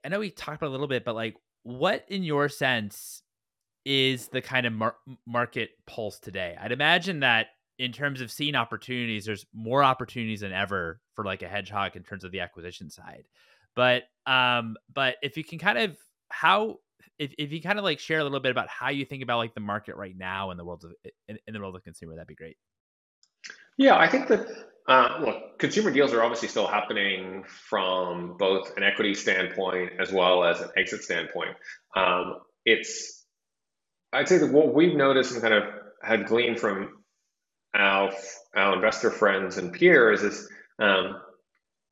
I 0.04 0.08
know 0.08 0.20
we 0.20 0.30
talked 0.30 0.60
about 0.60 0.68
a 0.68 0.72
little 0.72 0.88
bit, 0.88 1.04
but 1.04 1.14
like, 1.14 1.36
what 1.62 2.04
in 2.08 2.22
your 2.24 2.48
sense 2.48 3.22
is 3.84 4.28
the 4.28 4.42
kind 4.42 4.66
of 4.66 4.72
mar- 4.72 4.96
market 5.26 5.70
pulse 5.86 6.18
today. 6.18 6.56
I'd 6.60 6.72
imagine 6.72 7.20
that 7.20 7.48
in 7.78 7.92
terms 7.92 8.20
of 8.20 8.30
seeing 8.30 8.54
opportunities, 8.54 9.24
there's 9.24 9.46
more 9.52 9.82
opportunities 9.82 10.40
than 10.40 10.52
ever 10.52 11.00
for 11.14 11.24
like 11.24 11.42
a 11.42 11.48
hedgehog 11.48 11.96
in 11.96 12.02
terms 12.02 12.24
of 12.24 12.32
the 12.32 12.40
acquisition 12.40 12.90
side. 12.90 13.24
But 13.74 14.04
um, 14.26 14.76
but 14.92 15.16
if 15.22 15.36
you 15.36 15.44
can 15.44 15.58
kind 15.58 15.78
of 15.78 15.96
how 16.28 16.78
if, 17.18 17.32
if 17.38 17.52
you 17.52 17.60
kind 17.60 17.78
of 17.78 17.84
like 17.84 17.98
share 17.98 18.20
a 18.20 18.22
little 18.22 18.40
bit 18.40 18.50
about 18.50 18.68
how 18.68 18.90
you 18.90 19.04
think 19.04 19.22
about 19.22 19.38
like 19.38 19.54
the 19.54 19.60
market 19.60 19.96
right 19.96 20.16
now 20.16 20.50
in 20.50 20.56
the 20.56 20.64
world 20.64 20.84
of 20.84 20.92
in, 21.28 21.38
in 21.46 21.54
the 21.54 21.60
world 21.60 21.74
of 21.74 21.82
consumer, 21.82 22.14
that'd 22.14 22.26
be 22.26 22.34
great. 22.34 22.56
Yeah, 23.76 23.96
I 23.96 24.08
think 24.08 24.28
that 24.28 24.46
uh, 24.88 25.18
look, 25.20 25.58
consumer 25.58 25.90
deals 25.90 26.12
are 26.12 26.22
obviously 26.22 26.48
still 26.48 26.66
happening 26.66 27.44
from 27.68 28.36
both 28.36 28.76
an 28.76 28.82
equity 28.82 29.14
standpoint 29.14 29.92
as 30.00 30.12
well 30.12 30.44
as 30.44 30.60
an 30.60 30.70
exit 30.76 31.02
standpoint. 31.02 31.56
Um, 31.96 32.40
it's 32.64 33.24
I'd 34.12 34.28
say 34.28 34.38
that 34.38 34.52
what 34.52 34.74
we've 34.74 34.94
noticed 34.94 35.32
and 35.32 35.40
kind 35.40 35.54
of 35.54 35.64
had 36.02 36.26
gleaned 36.26 36.60
from 36.60 36.98
our 37.74 38.12
our 38.54 38.74
investor 38.74 39.10
friends 39.10 39.56
and 39.56 39.72
peers 39.72 40.22
is 40.22 40.48
um, 40.78 41.20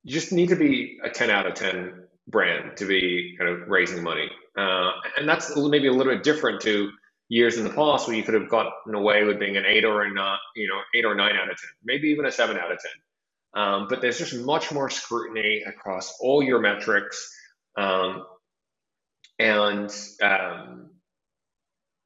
you 0.02 0.12
just 0.12 0.32
need 0.32 0.48
to 0.48 0.56
be 0.56 0.98
a 1.04 1.10
10 1.10 1.30
out 1.30 1.46
of 1.46 1.54
10 1.54 2.04
brand 2.26 2.76
to 2.76 2.86
be 2.86 3.36
kind 3.38 3.50
of 3.50 3.68
raising 3.68 4.02
money. 4.02 4.28
Uh, 4.56 4.90
and 5.16 5.28
that's 5.28 5.56
maybe 5.56 5.86
a 5.86 5.92
little 5.92 6.12
bit 6.12 6.22
different 6.22 6.60
to 6.62 6.90
years 7.30 7.56
in 7.56 7.64
the 7.64 7.70
past 7.70 8.06
where 8.06 8.16
you 8.16 8.22
could 8.22 8.34
have 8.34 8.50
gotten 8.50 8.94
away 8.94 9.24
with 9.24 9.38
being 9.38 9.56
an 9.56 9.64
eight 9.64 9.84
or 9.84 10.02
a 10.02 10.12
not, 10.12 10.40
you 10.56 10.68
know, 10.68 10.80
eight 10.94 11.06
or 11.06 11.14
nine 11.14 11.36
out 11.36 11.48
of 11.48 11.56
10, 11.56 11.70
maybe 11.84 12.08
even 12.08 12.26
a 12.26 12.32
seven 12.32 12.58
out 12.58 12.72
of 12.72 12.78
10. 13.54 13.62
Um, 13.62 13.86
but 13.88 14.00
there's 14.00 14.18
just 14.18 14.34
much 14.34 14.72
more 14.72 14.90
scrutiny 14.90 15.62
across 15.66 16.18
all 16.20 16.42
your 16.42 16.60
metrics. 16.60 17.32
Um, 17.76 18.26
and 19.38 19.90
um, 20.22 20.90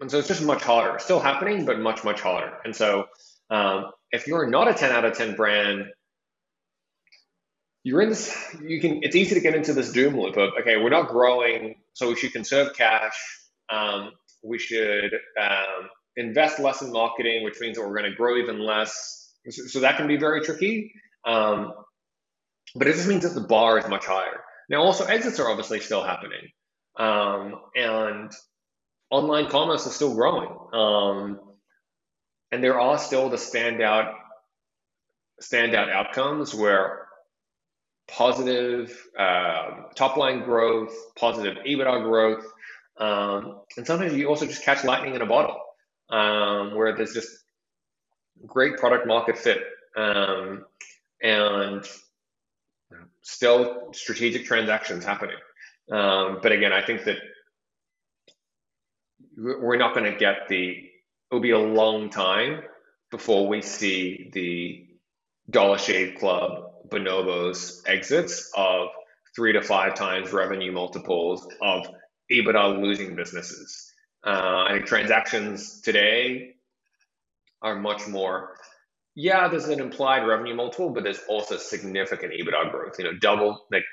and 0.00 0.10
so 0.10 0.18
it's 0.18 0.28
just 0.28 0.42
much 0.42 0.62
harder. 0.62 0.98
Still 0.98 1.20
happening, 1.20 1.64
but 1.64 1.80
much, 1.80 2.04
much 2.04 2.20
harder. 2.20 2.58
And 2.64 2.76
so 2.76 3.06
um, 3.48 3.92
if 4.12 4.26
you're 4.26 4.46
not 4.46 4.68
a 4.68 4.74
10 4.74 4.92
out 4.92 5.04
of 5.06 5.16
10 5.16 5.36
brand, 5.36 5.86
you're 7.82 8.02
in 8.02 8.10
this, 8.10 8.36
you 8.62 8.80
can, 8.80 9.02
it's 9.02 9.16
easy 9.16 9.34
to 9.34 9.40
get 9.40 9.54
into 9.54 9.72
this 9.72 9.92
doom 9.92 10.18
loop 10.18 10.36
of, 10.36 10.50
okay, 10.60 10.76
we're 10.76 10.90
not 10.90 11.08
growing, 11.08 11.76
so 11.94 12.08
we 12.08 12.16
should 12.16 12.32
conserve 12.32 12.74
cash. 12.74 13.14
We 14.44 14.58
should 14.58 15.12
um, 15.40 15.88
invest 16.16 16.58
less 16.58 16.82
in 16.82 16.92
marketing, 16.92 17.44
which 17.44 17.60
means 17.60 17.76
that 17.76 17.86
we're 17.86 17.96
going 17.96 18.10
to 18.10 18.16
grow 18.16 18.36
even 18.36 18.58
less. 18.58 19.32
So, 19.48 19.62
so 19.66 19.80
that 19.80 19.96
can 19.96 20.06
be 20.06 20.16
very 20.16 20.42
tricky. 20.42 20.92
Um, 21.26 21.72
but 22.74 22.88
it 22.88 22.94
just 22.94 23.08
means 23.08 23.22
that 23.22 23.38
the 23.38 23.46
bar 23.46 23.78
is 23.78 23.88
much 23.88 24.06
higher. 24.06 24.40
Now, 24.68 24.82
also 24.82 25.04
exits 25.04 25.38
are 25.40 25.50
obviously 25.50 25.80
still 25.80 26.02
happening. 26.02 26.48
Um, 26.98 27.56
and 27.74 28.30
online 29.10 29.48
commerce 29.48 29.86
is 29.86 29.94
still 29.94 30.14
growing. 30.14 30.50
Um, 30.72 31.40
and 32.50 32.62
there 32.62 32.80
are 32.80 32.98
still 32.98 33.28
the 33.28 33.36
standout 33.36 34.14
standout 35.42 35.90
outcomes 35.90 36.54
where 36.54 37.06
positive 38.08 38.90
um, 39.18 39.86
top 39.94 40.16
line 40.16 40.44
growth, 40.44 40.94
positive 41.16 41.56
EBITDA 41.66 42.04
growth, 42.04 42.44
Um, 42.98 43.62
and 43.76 43.86
sometimes 43.86 44.14
you 44.14 44.28
also 44.28 44.46
just 44.46 44.64
catch 44.64 44.84
lightning 44.84 45.14
in 45.14 45.22
a 45.22 45.26
bottle, 45.26 45.58
um, 46.10 46.74
where 46.74 46.94
there's 46.96 47.14
just 47.14 47.30
great 48.46 48.76
product 48.78 49.06
market 49.06 49.38
fit 49.38 49.62
um, 49.96 50.64
and 51.22 51.84
still 53.22 53.90
strategic 53.92 54.44
transactions 54.44 55.04
happening. 55.04 55.36
Um, 55.90 56.38
but 56.42 56.52
again, 56.52 56.72
I 56.72 56.84
think 56.84 57.04
that 57.04 57.18
we're 59.36 59.76
not 59.76 59.94
going 59.94 60.10
to 60.10 60.18
get 60.18 60.48
the. 60.48 60.90
It'll 61.30 61.42
be 61.42 61.50
a 61.50 61.58
long 61.58 62.10
time 62.10 62.62
before 63.10 63.48
we 63.48 63.62
see 63.62 64.30
the 64.32 64.86
Dollar 65.50 65.78
Shave 65.78 66.18
Club 66.18 66.88
bonobos 66.88 67.82
exits 67.86 68.50
of 68.56 68.88
three 69.34 69.52
to 69.52 69.62
five 69.62 69.94
times 69.94 70.32
revenue 70.32 70.72
multiples 70.72 71.46
of 71.60 71.86
EBITDA 72.30 72.80
losing 72.80 73.14
businesses. 73.16 73.92
Uh, 74.26 74.64
I 74.68 74.72
think 74.72 74.86
transactions 74.86 75.80
today 75.82 76.54
are 77.62 77.76
much 77.76 78.06
more. 78.08 78.56
Yeah, 79.14 79.48
there's 79.48 79.68
an 79.68 79.80
implied 79.80 80.26
revenue 80.26 80.54
multiple, 80.54 80.90
but 80.90 81.04
there's 81.04 81.20
also 81.28 81.56
significant 81.56 82.32
EBITDA 82.32 82.70
growth. 82.70 82.94
You 82.98 83.04
know, 83.04 83.12
double 83.20 83.64
like 83.70 83.84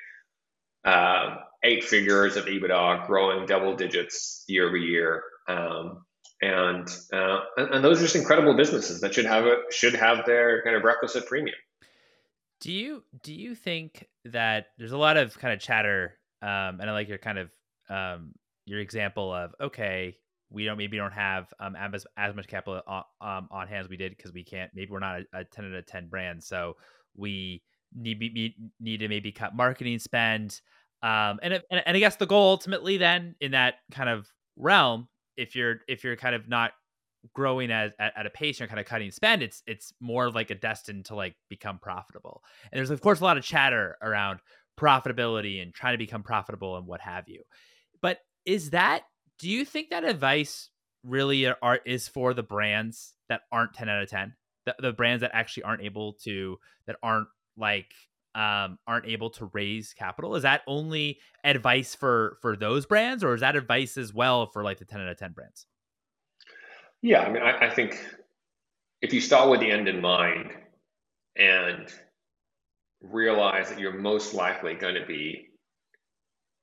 uh, 0.84 1.36
eight 1.64 1.84
figures 1.84 2.38
of 2.38 2.46
EBITDA, 2.46 3.06
growing 3.08 3.46
double 3.46 3.76
digits 3.76 4.44
year 4.48 4.68
over 4.68 4.78
year, 4.78 5.24
um, 5.48 6.06
and, 6.42 6.88
uh, 7.14 7.40
and, 7.58 7.76
and 7.76 7.86
those 7.86 8.00
are 8.00 8.04
just 8.04 8.16
incredible 8.16 8.56
businesses 8.56 9.02
that 9.02 9.14
should 9.14 9.26
have 9.26 9.46
a 9.46 9.58
should 9.70 9.94
have 9.94 10.26
their 10.26 10.64
kind 10.64 10.76
of 10.76 10.84
requisite 10.84 11.28
premium. 11.28 11.56
Do 12.62 12.72
you 12.72 13.04
do 13.22 13.34
you 13.34 13.54
think 13.54 14.08
that 14.26 14.68
there's 14.78 14.92
a 14.92 14.98
lot 14.98 15.18
of 15.18 15.38
kind 15.38 15.54
of 15.54 15.60
chatter, 15.60 16.18
um, 16.42 16.80
and 16.80 16.84
I 16.84 16.94
like 16.94 17.10
your 17.10 17.18
kind 17.18 17.38
of 17.38 17.50
um, 17.92 18.34
your 18.66 18.80
example 18.80 19.34
of 19.34 19.54
okay, 19.60 20.16
we 20.50 20.66
don't 20.66 20.78
maybe 20.78 20.98
don't 20.98 21.14
have 21.14 21.54
um, 21.60 21.76
as 21.76 22.06
as 22.18 22.36
much 22.36 22.48
capital 22.48 22.82
on, 22.88 23.04
um, 23.22 23.48
on 23.52 23.68
hand 23.68 23.86
as 23.86 23.90
we 23.90 23.98
did 23.98 24.16
because 24.16 24.34
we 24.34 24.44
can't 24.44 24.72
maybe 24.74 24.92
we're 24.92 25.00
not 25.00 25.22
a, 25.34 25.40
a 25.40 25.44
ten 25.46 25.66
out 25.66 25.74
of 25.74 25.86
ten 25.86 26.08
brand, 26.08 26.44
so 26.44 26.78
we 27.16 27.62
need 27.96 28.20
need 28.20 28.56
need 28.80 28.98
to 28.98 29.08
maybe 29.08 29.32
cut 29.32 29.56
marketing 29.56 30.00
spend. 30.00 30.62
Um, 31.04 31.40
and, 31.42 31.54
and 31.54 31.82
and 31.86 31.98
I 31.98 32.00
guess 32.00 32.16
the 32.16 32.28
goal 32.28 32.52
ultimately 32.52 32.98
then 32.98 33.36
in 33.42 33.52
that 33.52 33.76
kind 33.92 34.10
of 34.10 34.28
realm, 34.56 35.08
if 35.38 35.56
you're 35.56 35.78
if 35.88 36.04
you're 36.04 36.16
kind 36.16 36.36
of 36.36 36.48
not 36.48 36.72
growing 37.34 37.72
at, 37.72 37.94
at, 38.00 38.14
at, 38.18 38.26
a 38.26 38.32
pace 38.32 38.60
you're 38.60 38.68
kind 38.68 38.80
of 38.80 38.86
cutting 38.88 39.12
spend 39.12 39.44
it's 39.44 39.62
it's 39.68 39.94
more 40.00 40.32
like 40.32 40.50
a 40.50 40.56
destined 40.56 41.06
to 41.06 41.14
like 41.14 41.36
become 41.50 41.78
profitable 41.78 42.42
and 42.72 42.80
there's 42.80 42.90
of 42.90 43.00
course 43.00 43.20
a 43.20 43.24
lot 43.24 43.38
of 43.38 43.44
chatter 43.44 43.96
around 44.02 44.40
profitability 44.80 45.62
and 45.62 45.72
trying 45.72 45.94
to 45.94 46.00
become 46.00 46.24
profitable 46.24 46.78
and 46.78 46.88
what 46.88 47.00
have 47.00 47.30
you 47.30 47.44
but 48.02 48.20
is 48.46 48.72
that 48.72 49.04
do 49.40 49.50
you 49.50 49.66
think 49.66 49.90
that 49.90 50.04
advice 50.04 50.70
really 51.04 51.48
are 51.48 51.80
is 51.86 52.08
for 52.08 52.34
the 52.34 52.44
brands 52.44 53.14
that 53.30 53.42
aren't 53.52 53.74
10 53.74 53.90
out 53.90 54.04
of 54.04 54.10
10 54.10 54.36
the, 54.66 54.76
the 54.80 54.94
brands 54.94 55.22
that 55.22 55.32
actually 55.34 55.64
aren't 55.64 55.82
able 55.82 56.14
to 56.14 56.58
that 56.86 56.96
aren't 57.02 57.28
like 57.58 57.94
um 58.36 58.78
aren't 58.88 59.08
able 59.08 59.30
to 59.30 59.50
raise 59.54 59.94
capital? 59.94 60.36
Is 60.36 60.44
that 60.44 60.62
only 60.68 61.20
advice 61.44 61.96
for 61.96 62.38
for 62.42 62.56
those 62.56 62.86
brands 62.86 63.24
or 63.24 63.34
is 63.34 63.42
that 63.42 63.56
advice 63.56 63.98
as 63.98 64.14
well 64.14 64.48
for 64.48 64.64
like 64.64 64.80
the 64.80 64.86
10 64.86 65.02
out 65.02 65.08
of 65.08 65.18
10 65.18 65.34
brands? 65.34 65.66
Yeah, 67.02 67.22
I 67.22 67.32
mean, 67.32 67.42
I, 67.42 67.68
I 67.68 67.70
think 67.74 68.00
if 69.02 69.12
you 69.12 69.22
start 69.22 69.50
with 69.50 69.60
the 69.60 69.72
end 69.72 69.88
in 69.88 70.02
mind 70.02 70.52
and 71.36 71.88
realize 73.02 73.70
that 73.70 73.80
you're 73.80 73.98
most 73.98 74.36
likely 74.36 74.76
going 74.76 74.94
to 74.94 75.06
be 75.06 75.50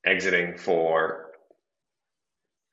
exiting 0.07 0.57
for 0.57 1.28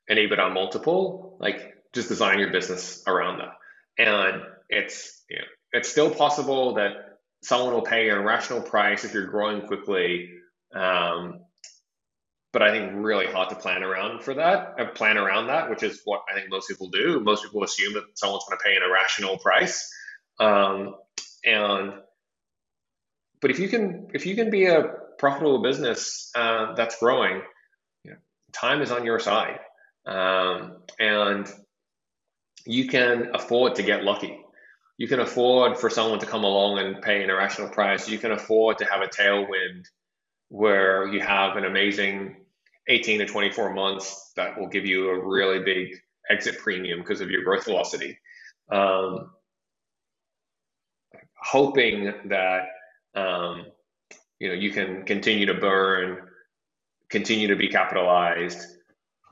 an 0.08 0.16
EBITDA 0.16 0.52
multiple, 0.52 1.36
like 1.40 1.74
just 1.92 2.08
design 2.08 2.38
your 2.38 2.50
business 2.50 3.02
around 3.06 3.38
that. 3.38 3.52
And 3.98 4.42
it's 4.68 5.22
you 5.30 5.38
know, 5.38 5.44
it's 5.72 5.88
still 5.88 6.10
possible 6.10 6.74
that 6.74 6.92
someone 7.42 7.72
will 7.72 7.82
pay 7.82 8.08
a 8.08 8.20
rational 8.20 8.60
price 8.60 9.04
if 9.04 9.14
you're 9.14 9.26
growing 9.26 9.66
quickly. 9.66 10.30
Um, 10.74 11.40
but 12.52 12.62
I 12.62 12.70
think 12.70 12.92
really 12.94 13.26
hard 13.26 13.50
to 13.50 13.54
plan 13.54 13.82
around 13.82 14.22
for 14.22 14.34
that, 14.34 14.76
uh, 14.78 14.86
plan 14.86 15.18
around 15.18 15.48
that, 15.48 15.68
which 15.68 15.82
is 15.82 16.00
what 16.04 16.22
I 16.30 16.34
think 16.34 16.50
most 16.50 16.68
people 16.68 16.88
do. 16.88 17.20
Most 17.20 17.44
people 17.44 17.62
assume 17.62 17.94
that 17.94 18.04
someone's 18.14 18.44
going 18.48 18.58
to 18.58 18.64
pay 18.64 18.76
an 18.76 18.82
irrational 18.82 19.36
price, 19.38 19.92
um, 20.40 20.94
and 21.44 21.92
but 23.40 23.50
if 23.50 23.58
you 23.58 23.68
can 23.68 24.08
if 24.14 24.24
you 24.24 24.34
can 24.34 24.50
be 24.50 24.66
a 24.66 24.84
profitable 25.18 25.62
business 25.62 26.30
uh, 26.34 26.74
that's 26.74 26.98
growing, 26.98 27.42
you 28.04 28.12
know, 28.12 28.16
time 28.52 28.80
is 28.80 28.90
on 28.90 29.04
your 29.04 29.20
side, 29.20 29.58
um, 30.06 30.78
and 30.98 31.52
you 32.64 32.88
can 32.88 33.30
afford 33.34 33.74
to 33.76 33.82
get 33.82 34.04
lucky. 34.04 34.40
You 34.98 35.08
can 35.08 35.20
afford 35.20 35.78
for 35.78 35.90
someone 35.90 36.18
to 36.20 36.26
come 36.26 36.44
along 36.44 36.78
and 36.78 37.02
pay 37.02 37.22
an 37.22 37.30
irrational 37.30 37.68
price. 37.68 38.08
You 38.08 38.18
can 38.18 38.32
afford 38.32 38.78
to 38.78 38.86
have 38.86 39.02
a 39.02 39.08
tailwind 39.08 39.86
where 40.48 41.06
you 41.08 41.20
have 41.20 41.56
an 41.56 41.64
amazing 41.64 42.36
18 42.88 43.18
to 43.18 43.26
24 43.26 43.74
months 43.74 44.32
that 44.36 44.58
will 44.58 44.68
give 44.68 44.86
you 44.86 45.10
a 45.10 45.26
really 45.26 45.58
big 45.58 46.00
exit 46.30 46.58
premium 46.58 47.00
because 47.00 47.20
of 47.20 47.30
your 47.30 47.42
growth 47.42 47.64
velocity. 47.64 48.18
Um, 48.70 49.30
hoping 51.40 52.12
that 52.26 52.66
um, 53.14 53.66
you 54.38 54.48
know 54.48 54.54
you 54.54 54.70
can 54.70 55.04
continue 55.04 55.46
to 55.46 55.54
burn, 55.54 56.28
continue 57.08 57.48
to 57.48 57.56
be 57.56 57.68
capitalized, 57.68 58.75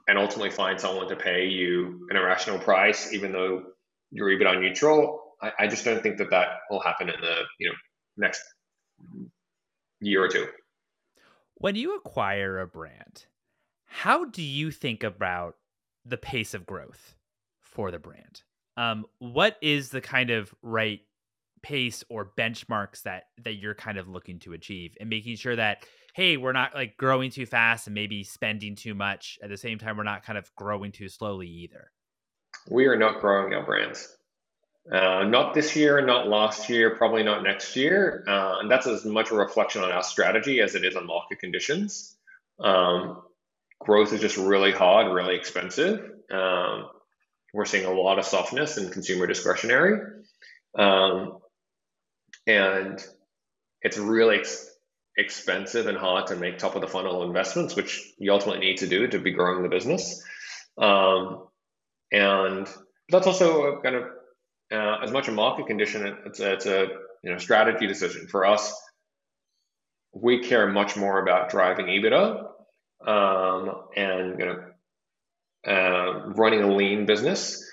and 0.07 0.19
ultimately 0.19 0.51
find 0.51 0.81
someone 0.81 1.09
to 1.09 1.17
pay 1.17 1.47
you 1.47 2.07
an 2.11 2.17
irrational 2.17 2.59
price, 2.59 3.13
even 3.13 3.33
though 3.33 3.63
you're 4.11 4.29
EBITDA 4.29 4.61
neutral. 4.61 5.35
I, 5.43 5.53
I 5.61 5.67
just 5.67 5.85
don't 5.85 6.03
think 6.03 6.19
that 6.19 6.31
that 6.31 6.49
will 6.71 6.81
happen 6.81 7.09
in 7.09 7.21
the 7.21 7.43
you 7.59 7.69
know 7.69 7.75
next 8.17 8.43
year 10.01 10.23
or 10.25 10.29
two. 10.29 10.47
When 11.57 11.77
you 11.77 11.97
acquire 11.97 12.61
a 12.61 12.67
brand, 12.67 13.27
how 13.87 14.25
do 14.25 14.43
you 14.43 14.71
think 14.71 15.03
about 15.03 15.57
the 16.05 16.17
pace 16.17 16.55
of 16.55 16.67
growth 16.67 17.15
for 17.61 17.91
the 17.91 17.99
brand? 17.99 18.43
Um, 18.77 19.07
what 19.19 19.57
is 19.63 19.91
the 19.91 20.01
kind 20.01 20.31
of 20.31 20.55
right 20.63 21.01
pace 21.63 22.05
or 22.11 22.31
benchmarks 22.37 23.03
that 23.03 23.29
that 23.43 23.55
you're 23.55 23.75
kind 23.75 23.97
of 23.97 24.09
looking 24.09 24.39
to 24.41 24.53
achieve 24.53 24.95
and 25.01 25.09
making 25.09 25.37
sure 25.37 25.57
that 25.57 25.87
hey 26.15 26.37
we're 26.37 26.53
not 26.53 26.75
like 26.75 26.97
growing 26.97 27.31
too 27.31 27.45
fast 27.45 27.87
and 27.87 27.95
maybe 27.95 28.25
spending 28.25 28.77
too 28.77 28.95
much. 28.95 29.39
At 29.43 29.51
the 29.51 29.57
same 29.57 29.79
time 29.79 29.97
we're 29.97 30.05
not 30.05 30.25
kind 30.25 30.39
of 30.39 30.51
growing 30.57 30.93
too 30.93 31.09
slowly 31.09 31.49
either. 31.49 31.91
We 32.71 32.87
are 32.87 32.97
not 32.97 33.21
growing 33.21 33.53
our 33.53 33.67
brands. 33.67 34.17
Uh, 34.91 35.25
not 35.25 35.55
this 35.55 35.75
year 35.77 36.05
not 36.05 36.29
last 36.29 36.69
year 36.71 36.97
probably 36.97 37.23
not 37.23 37.43
next 37.43 37.75
year. 37.77 38.25
Uh, 38.27 38.61
and 38.61 38.71
that's 38.71 38.87
as 38.87 39.05
much 39.05 39.31
a 39.31 39.35
reflection 39.35 39.83
on 39.83 39.91
our 39.91 40.03
strategy 40.03 40.61
as 40.61 40.75
it 40.75 40.85
is 40.85 40.97
on 40.97 41.07
market 41.07 41.41
conditions. 41.41 42.17
Um, 42.61 43.23
growth 43.81 44.13
is 44.13 44.21
just 44.21 44.37
really 44.37 44.73
hard, 44.73 45.13
really 45.13 45.35
expensive. 45.35 46.11
Um, 46.31 46.89
we're 47.53 47.65
seeing 47.65 47.87
a 47.87 47.93
lot 47.93 48.19
of 48.19 48.25
softness 48.25 48.79
in 48.79 48.91
consumer 48.91 49.27
discretionary. 49.27 50.01
Um, 50.77 51.39
and 52.47 53.05
it's 53.83 53.99
really 53.99 54.43
expensive 55.17 55.87
and 55.87 55.97
hard 55.97 56.27
to 56.29 56.37
make 56.37 56.59
top 56.59 56.75
of 56.75 56.81
the 56.81 56.89
funnel 56.89 57.23
investments, 57.23 57.77
which 57.77 58.13
you 58.19 58.33
ultimately 58.33 58.67
need 58.67 58.79
to 58.79 58.87
do 58.87 59.07
to 59.09 59.19
be 59.19 59.31
growing 59.31 59.63
the 59.63 59.69
business. 59.69 60.23
Um, 60.77 61.47
and 62.11 62.69
that's 63.09 63.27
also 63.27 63.81
kind 63.83 63.97
of 63.97 64.05
uh, 64.73 64.99
as 65.03 65.11
much 65.11 65.29
a 65.29 65.33
market 65.33 65.67
condition. 65.67 66.17
It's 66.27 66.41
a, 66.41 66.53
it's 66.55 66.67
a 66.67 66.89
you 67.23 67.33
know 67.33 67.39
strategy 67.39 67.87
decision 67.87 68.27
for 68.29 68.45
us. 68.45 68.75
We 70.13 70.41
care 70.41 70.67
much 70.69 70.97
more 70.97 71.21
about 71.21 71.51
driving 71.51 71.87
EBITDA 71.87 72.47
um, 73.07 73.73
and 73.97 74.39
you 74.39 74.47
know, 74.47 74.65
uh, 75.67 76.29
running 76.29 76.63
a 76.63 76.75
lean 76.75 77.07
business 77.07 77.65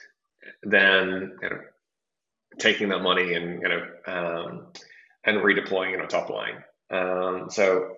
than 0.63 1.37
you 1.41 1.49
know, 1.49 1.59
taking 2.59 2.89
that 2.89 2.99
money 2.99 3.33
and 3.33 3.61
you 3.61 3.69
know 3.69 3.85
um, 4.07 4.67
and 5.23 5.37
redeploying 5.37 5.93
it 5.93 6.01
on 6.01 6.07
top 6.07 6.29
line. 6.29 6.63
Um, 6.91 7.49
so 7.49 7.95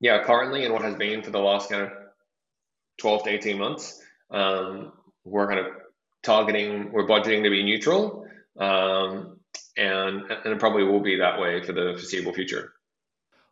yeah, 0.00 0.22
currently 0.22 0.64
and 0.64 0.72
what 0.72 0.82
has 0.82 0.94
been 0.94 1.22
for 1.22 1.30
the 1.30 1.38
last 1.38 1.70
kind 1.70 1.82
of 1.82 1.90
12 2.98 3.24
to 3.24 3.30
18 3.30 3.58
months, 3.58 4.00
um, 4.30 4.92
we're 5.24 5.48
kind 5.48 5.60
of 5.60 5.66
targeting, 6.22 6.92
we're 6.92 7.06
budgeting 7.06 7.42
to 7.42 7.50
be 7.50 7.62
neutral, 7.62 8.26
um, 8.58 9.38
and 9.76 10.22
and 10.30 10.46
it 10.52 10.58
probably 10.58 10.84
will 10.84 11.00
be 11.00 11.18
that 11.18 11.40
way 11.40 11.62
for 11.62 11.72
the 11.72 11.94
foreseeable 11.94 12.32
future. 12.32 12.72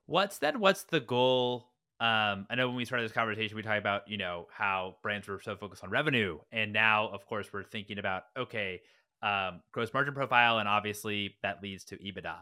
What's 0.07 0.39
that? 0.39 0.57
What's 0.57 0.85
the 0.85 1.01
goal 1.01 1.73
um, 2.03 2.49
I 2.51 2.57
know 2.57 2.67
when 2.67 2.75
we 2.75 2.85
started 2.85 3.05
this 3.05 3.15
conversation, 3.15 3.57
we 3.57 3.63
talked 3.63 3.79
about 3.79 4.09
you 4.09 4.17
know 4.17 4.49
how 4.53 4.97
brands 5.05 5.29
were 5.29 5.41
so 5.41 5.55
focused 5.55 5.85
on 5.85 5.91
revenue, 5.91 6.41
and 6.51 6.73
now 6.73 7.09
of 7.09 7.25
course 7.27 7.53
we're 7.53 7.63
thinking 7.63 8.01
about 8.01 8.25
okay, 8.37 8.83
um, 9.23 9.61
gross 9.71 9.95
margin 9.95 10.13
profile, 10.13 10.59
and 10.59 10.69
obviously 10.69 11.37
that 11.45 11.63
leads 11.63 11.85
to 11.85 11.97
EBITDA. 11.99 12.35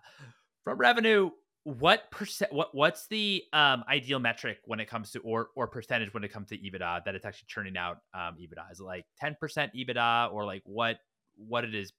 From 0.65 0.79
revenue, 0.79 1.31
what 1.65 2.11
percent 2.11 2.53
what 2.53 2.75
what's 2.75 3.07
the 3.09 3.43
um 3.53 3.85
ideal 3.89 4.19
metric 4.19 4.59
when 4.65 4.81
it 4.81 4.89
comes 4.89 5.11
to 5.11 5.19
or 5.21 5.49
or 5.55 5.67
percentage 5.67 6.13
when 6.15 6.25
it 6.25 6.33
comes 6.33 6.49
to 6.49 6.57
EBITDA 6.57 7.05
that 7.05 7.15
it's 7.15 7.27
actually 7.27 7.47
churning 7.49 7.77
out 7.77 7.99
um 8.15 8.37
EBITDA? 8.41 8.73
Is 8.73 8.81
it 8.81 8.85
like 8.85 9.05
10% 9.23 9.37
EBITDA 9.77 10.33
or 10.33 10.45
like 10.45 10.63
what 10.65 10.99
what 11.37 11.65
it 11.65 11.75
is 11.75 11.93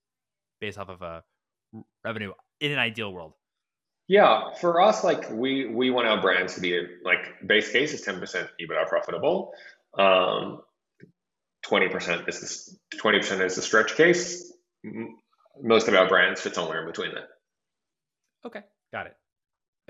based 0.59 0.77
off 0.77 0.89
of 0.89 1.01
a 1.01 1.23
revenue 2.03 2.31
in 2.59 2.71
an 2.71 2.79
ideal 2.79 3.13
world? 3.13 3.33
Yeah, 4.07 4.53
for 4.59 4.81
us, 4.81 5.03
like 5.03 5.29
we 5.29 5.67
we 5.67 5.91
want 5.91 6.07
our 6.07 6.19
brands 6.19 6.55
to 6.55 6.61
be 6.61 6.81
like 7.03 7.19
base 7.45 7.71
case 7.71 7.93
is 7.93 8.03
10% 8.03 8.19
EBITDA 8.59 8.87
profitable. 8.87 9.53
Um 9.97 10.61
20% 11.65 12.27
is 12.27 12.79
the 12.91 12.97
20% 12.97 13.45
is 13.45 13.55
the 13.55 13.61
stretch 13.61 13.95
case. 13.95 14.51
Most 15.61 15.87
of 15.87 15.93
our 15.93 16.07
brands 16.07 16.41
fit 16.41 16.55
somewhere 16.55 16.81
in 16.81 16.87
between 16.87 17.13
that. 17.13 17.27
Okay, 18.43 18.61
got 18.91 19.05
it. 19.05 19.15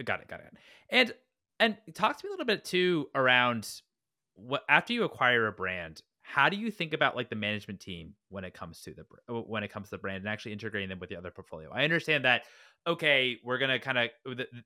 Got 0.03 0.21
it. 0.21 0.27
Got 0.27 0.41
it. 0.41 0.53
And 0.89 1.13
and 1.59 1.77
talk 1.93 2.17
to 2.19 2.25
me 2.25 2.29
a 2.29 2.31
little 2.31 2.45
bit 2.45 2.65
too 2.65 3.07
around 3.13 3.69
what 4.33 4.63
after 4.69 4.93
you 4.93 5.03
acquire 5.03 5.47
a 5.47 5.51
brand, 5.51 6.01
how 6.23 6.49
do 6.49 6.57
you 6.57 6.71
think 6.71 6.93
about 6.93 7.15
like 7.15 7.29
the 7.29 7.35
management 7.35 7.79
team 7.79 8.13
when 8.29 8.43
it 8.43 8.53
comes 8.53 8.81
to 8.81 8.93
the 8.93 9.05
when 9.43 9.63
it 9.63 9.71
comes 9.71 9.89
to 9.89 9.91
the 9.91 9.99
brand 9.99 10.19
and 10.19 10.29
actually 10.29 10.53
integrating 10.53 10.89
them 10.89 10.99
with 10.99 11.09
the 11.09 11.17
other 11.17 11.31
portfolio? 11.31 11.69
I 11.71 11.83
understand 11.83 12.25
that 12.25 12.43
okay, 12.87 13.37
we're 13.43 13.59
gonna 13.59 13.79
kind 13.79 13.97
of 13.97 14.09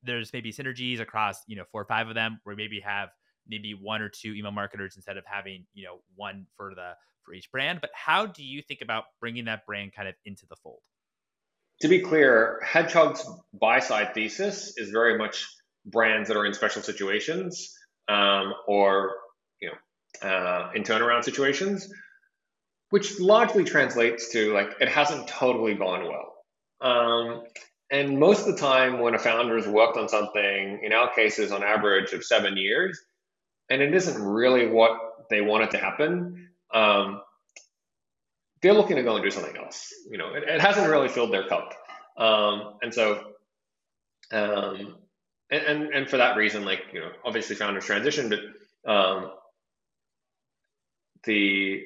there's 0.04 0.32
maybe 0.32 0.52
synergies 0.52 1.00
across 1.00 1.42
you 1.48 1.56
know 1.56 1.66
four 1.72 1.82
or 1.82 1.86
five 1.86 2.08
of 2.08 2.16
them 2.16 2.40
where 2.44 2.56
maybe 2.56 2.80
have 2.80 3.10
maybe 3.48 3.74
one 3.74 4.02
or 4.02 4.10
two 4.10 4.34
email 4.34 4.52
marketers 4.52 4.96
instead 4.96 5.18
of 5.18 5.24
having 5.26 5.66
you 5.74 5.86
know 5.86 6.00
one 6.16 6.46
for 6.56 6.74
the 6.76 6.94
for 7.24 7.34
each 7.34 7.52
brand. 7.52 7.82
But 7.82 7.90
how 7.94 8.26
do 8.26 8.44
you 8.44 8.62
think 8.62 8.82
about 8.82 9.06
bringing 9.20 9.46
that 9.46 9.66
brand 9.66 9.94
kind 9.94 10.08
of 10.08 10.16
into 10.26 10.46
the 10.48 10.56
fold? 10.56 10.82
To 11.82 11.88
be 11.88 12.00
clear, 12.00 12.62
Hedgehog's 12.64 13.26
buy 13.54 13.80
side 13.80 14.14
thesis 14.14 14.78
is 14.78 14.90
very 14.90 15.18
much 15.18 15.48
brands 15.86 16.30
that 16.30 16.38
are 16.38 16.46
in 16.46 16.54
special 16.54 16.82
situations 16.82 17.76
um, 18.08 18.54
or 18.68 19.16
you 19.62 19.70
know 19.70 20.28
uh, 20.28 20.72
in 20.74 20.84
turnaround 20.84 21.24
situations, 21.24 21.92
which 22.90 23.20
largely 23.20 23.64
translates 23.64 24.32
to 24.32 24.54
like 24.54 24.70
it 24.80 24.90
hasn't 24.90 25.28
totally 25.28 25.76
gone 25.76 26.08
well. 26.08 26.34
Um, 26.82 27.44
and 27.92 28.20
most 28.20 28.48
of 28.48 28.56
the 28.56 28.62
time, 28.62 29.00
when 29.00 29.14
a 29.14 29.20
founder 29.20 29.56
has 29.56 29.68
worked 29.68 29.98
on 29.98 30.10
something, 30.10 30.80
in 30.84 30.92
our 30.92 31.14
cases, 31.14 31.52
on 31.52 31.64
average 31.64 32.14
of 32.14 32.24
seven 32.24 32.58
years, 32.58 33.00
and 33.70 33.82
it 33.82 33.94
isn't 33.94 34.22
really 34.22 34.68
what 34.68 34.98
they 35.30 35.42
wanted 35.42 35.72
to 35.72 35.78
happen, 35.78 36.50
um, 36.74 37.22
they're 38.66 38.74
looking 38.74 38.96
to 38.96 39.04
go 39.04 39.16
and 39.16 39.24
do 39.24 39.30
something 39.30 39.56
else. 39.56 39.94
You 40.10 40.18
know, 40.18 40.34
it, 40.34 40.44
it 40.44 40.60
hasn't 40.60 40.90
really 40.90 41.08
filled 41.08 41.32
their 41.32 41.48
cup, 41.48 41.74
um, 42.18 42.74
and 42.82 42.92
so, 42.92 43.34
um, 44.32 44.96
and, 45.52 45.64
and, 45.64 45.94
and 45.94 46.10
for 46.10 46.18
that 46.18 46.36
reason, 46.36 46.66
like 46.66 46.82
you 46.92 47.00
know, 47.00 47.12
obviously 47.24 47.56
founders 47.56 47.86
transition, 47.86 48.30
but 48.30 48.92
um, 48.92 49.32
the 51.26 51.84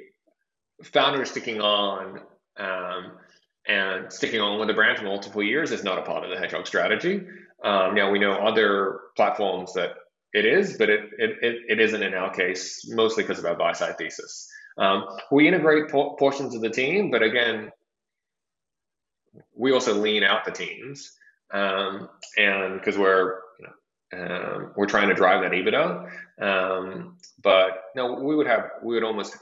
founder 0.83 1.25
sticking 1.25 1.59
on 1.59 2.21
um, 2.57 3.11
and 3.67 4.11
sticking 4.13 4.39
on 4.39 4.57
with 4.57 4.69
the 4.69 4.73
brand 4.73 4.97
for 4.97 5.03
multiple 5.03 5.43
years 5.43 5.71
is 5.71 5.83
not 5.83 5.97
a 5.97 6.03
part 6.03 6.23
of 6.23 6.29
the 6.29 6.37
Hedgehog 6.37 6.65
strategy. 6.65 7.21
Um, 7.61 7.93
now 7.93 8.09
we 8.09 8.19
know 8.19 8.35
other 8.35 9.01
platforms 9.17 9.73
that 9.73 9.95
it 10.31 10.45
is, 10.45 10.77
but 10.77 10.89
it, 10.89 11.09
it, 11.17 11.31
it, 11.41 11.55
it 11.67 11.79
isn't 11.81 12.01
in 12.01 12.13
our 12.13 12.33
case, 12.33 12.85
mostly 12.89 13.23
because 13.23 13.39
of 13.39 13.45
our 13.45 13.55
buy 13.55 13.73
side 13.73 13.97
thesis. 13.97 14.47
Um, 14.79 15.05
we 15.29 15.47
integrate 15.47 15.89
por- 15.89 16.15
portions 16.15 16.55
of 16.55 16.61
the 16.61 16.69
team, 16.69 17.11
but 17.11 17.21
again, 17.21 17.71
we 19.55 19.73
also 19.73 19.93
lean 19.93 20.23
out 20.23 20.45
the 20.45 20.51
teams, 20.51 21.11
um, 21.51 22.09
and 22.37 22.79
because 22.79 22.97
we're 22.97 23.41
you 23.59 23.67
know, 23.67 24.25
um, 24.25 24.71
we're 24.77 24.85
trying 24.85 25.09
to 25.09 25.13
drive 25.13 25.41
that 25.43 25.51
EBITDA. 25.51 26.09
Um, 26.41 27.17
but 27.43 27.83
no, 27.95 28.13
we 28.13 28.35
would 28.35 28.47
have 28.47 28.71
we 28.81 28.93
would 28.95 29.03
almost 29.03 29.37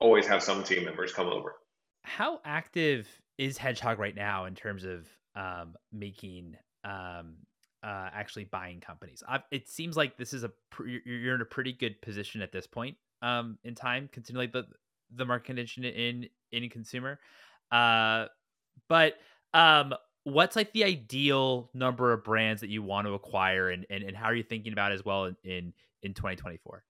always 0.00 0.26
have 0.26 0.42
some 0.42 0.62
team 0.62 0.84
members 0.84 1.12
come 1.12 1.28
over. 1.28 1.54
How 2.02 2.40
active 2.44 3.08
is 3.38 3.56
Hedgehog 3.56 3.98
right 3.98 4.14
now 4.14 4.44
in 4.44 4.54
terms 4.54 4.84
of 4.84 5.08
um, 5.34 5.76
making 5.92 6.56
um, 6.84 7.36
uh, 7.82 8.10
actually 8.12 8.44
buying 8.44 8.80
companies? 8.80 9.22
I've, 9.26 9.42
it 9.50 9.68
seems 9.68 9.96
like 9.96 10.18
this 10.18 10.34
is 10.34 10.44
a 10.44 10.52
you're 10.84 11.34
in 11.34 11.40
a 11.40 11.46
pretty 11.46 11.72
good 11.72 12.02
position 12.02 12.42
at 12.42 12.52
this 12.52 12.66
point 12.66 12.96
um, 13.22 13.58
in 13.64 13.74
time, 13.74 14.10
like 14.34 14.52
the 14.52 14.64
the 15.14 15.24
market 15.24 15.46
condition 15.46 15.84
in 15.84 16.28
in 16.50 16.68
consumer. 16.68 17.18
Uh, 17.70 18.26
but 18.88 19.14
um, 19.54 19.94
what's 20.24 20.56
like 20.56 20.72
the 20.72 20.84
ideal 20.84 21.70
number 21.74 22.12
of 22.12 22.24
brands 22.24 22.60
that 22.60 22.70
you 22.70 22.82
want 22.82 23.06
to 23.06 23.14
acquire, 23.14 23.70
and 23.70 23.86
and, 23.88 24.02
and 24.04 24.16
how 24.16 24.26
are 24.26 24.34
you 24.34 24.42
thinking 24.42 24.72
about 24.72 24.92
as 24.92 25.04
well 25.04 25.24
in 25.24 25.36
in, 25.44 25.72
in 26.02 26.14
2024? 26.14 26.84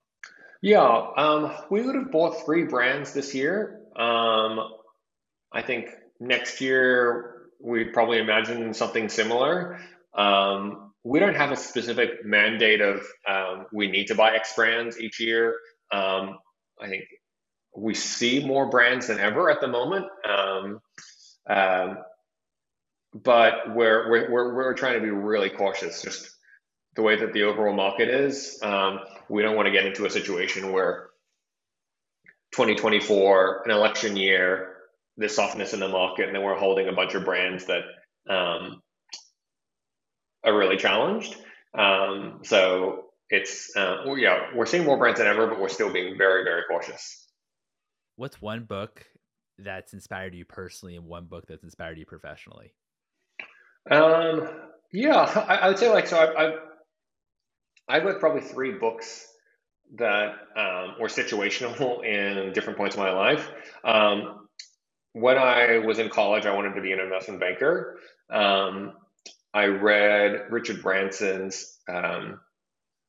Yeah, 0.63 1.09
um, 1.17 1.53
we 1.71 1.83
would 1.83 1.97
have 1.97 2.13
bought 2.13 2.45
three 2.45 2.65
brands 2.65 3.13
this 3.13 3.35
year. 3.35 3.81
Um, 3.97 4.61
I 5.53 5.61
think 5.63 5.91
next 6.21 6.61
year 6.61 7.49
we'd 7.61 7.93
probably 7.93 8.19
imagine 8.19 8.73
something 8.73 9.09
similar. 9.09 9.81
Um, 10.15 10.93
we 11.05 11.19
don't 11.19 11.35
have 11.35 11.51
a 11.51 11.57
specific 11.57 12.25
mandate 12.25 12.81
of 12.81 13.05
um, 13.29 13.67
we 13.73 13.91
need 13.91 14.07
to 14.07 14.15
buy 14.15 14.37
X 14.37 14.55
brands 14.55 15.01
each 15.01 15.19
year. 15.19 15.57
Um, 15.93 16.39
I 16.81 16.89
think 16.89 17.05
we 17.77 17.95
see 17.95 18.45
more 18.45 18.69
brands 18.69 19.07
than 19.07 19.19
ever 19.19 19.51
at 19.51 19.61
the 19.61 19.69
moment. 19.69 20.07
Um, 20.29 20.81
um, 21.49 21.99
but 23.15 23.75
we're, 23.75 24.11
we're, 24.11 24.55
we're, 24.55 24.75
trying 24.75 24.95
to 24.95 25.01
be 25.01 25.11
really 25.11 25.51
cautious, 25.51 26.03
just 26.03 26.31
the 26.97 27.03
way 27.03 27.17
that 27.17 27.33
the 27.33 27.43
overall 27.43 27.75
market 27.75 28.09
is. 28.09 28.59
Um, 28.63 29.01
we 29.29 29.43
don't 29.43 29.57
want 29.57 29.67
to 29.67 29.73
get 29.73 29.87
into 29.87 30.07
a 30.07 30.11
situation 30.11 30.73
where 30.73 31.11
2024, 32.53 33.63
an 33.65 33.71
election 33.71 34.17
year, 34.17 34.77
there's 35.17 35.35
softness 35.35 35.75
in 35.75 35.81
the 35.81 35.89
market, 35.89 36.27
and 36.27 36.35
then 36.35 36.43
we're 36.43 36.59
holding 36.59 36.89
a 36.89 36.93
bunch 36.93 37.15
of 37.15 37.25
brands 37.25 37.67
that 37.67 37.83
um, 38.31 38.83
are 40.45 40.57
really 40.57 40.77
challenged. 40.77 41.37
Um, 41.79 42.41
so 42.43 43.07
it's 43.33 43.75
uh, 43.75 44.03
well, 44.07 44.19
yeah, 44.19 44.51
we're 44.55 44.67
seeing 44.67 44.85
more 44.85 44.99
brands 44.99 45.19
than 45.19 45.27
ever, 45.27 45.47
but 45.47 45.59
we're 45.59 45.71
still 45.71 45.91
being 45.91 46.19
very, 46.19 46.45
very 46.45 46.63
cautious. 46.71 47.27
What's 48.17 48.43
one 48.43 48.65
book 48.65 49.07
that's 49.59 49.95
inspired 49.95 50.35
you 50.35 50.45
personally 50.45 50.97
and 50.97 51.07
one 51.07 51.25
book 51.25 51.47
that's 51.49 51.65
inspired 51.65 51.99
you 51.99 52.05
professionally? 52.05 52.75
Um, 53.91 54.49
yeah, 54.93 55.21
I, 55.49 55.57
I 55.57 55.69
would 55.69 55.79
say 55.79 55.89
like 55.89 56.07
so. 56.07 56.19
I, 56.19 56.45
I've 56.45 56.59
I've 57.89 58.05
read 58.05 58.21
probably 58.21 58.43
three 58.43 58.73
books 58.73 59.27
that 59.97 60.35
um, 60.55 60.97
were 61.01 61.09
situational 61.09 62.05
in 62.05 62.53
different 62.53 62.79
points 62.79 62.97
of 62.97 63.01
my 63.01 63.13
life. 63.13 63.51
Um, 63.83 64.47
when 65.15 65.39
I 65.39 65.79
was 65.79 65.99
in 65.99 66.11
college, 66.11 66.45
I 66.45 66.55
wanted 66.55 66.75
to 66.75 66.83
be 66.83 66.93
an 66.93 67.01
investment 67.01 67.41
banker. 67.41 67.99
Um, 68.31 68.93
I 69.55 69.67
read 69.67 70.51
Richard 70.51 70.83
Branson's 70.83 71.79
um, 71.89 72.41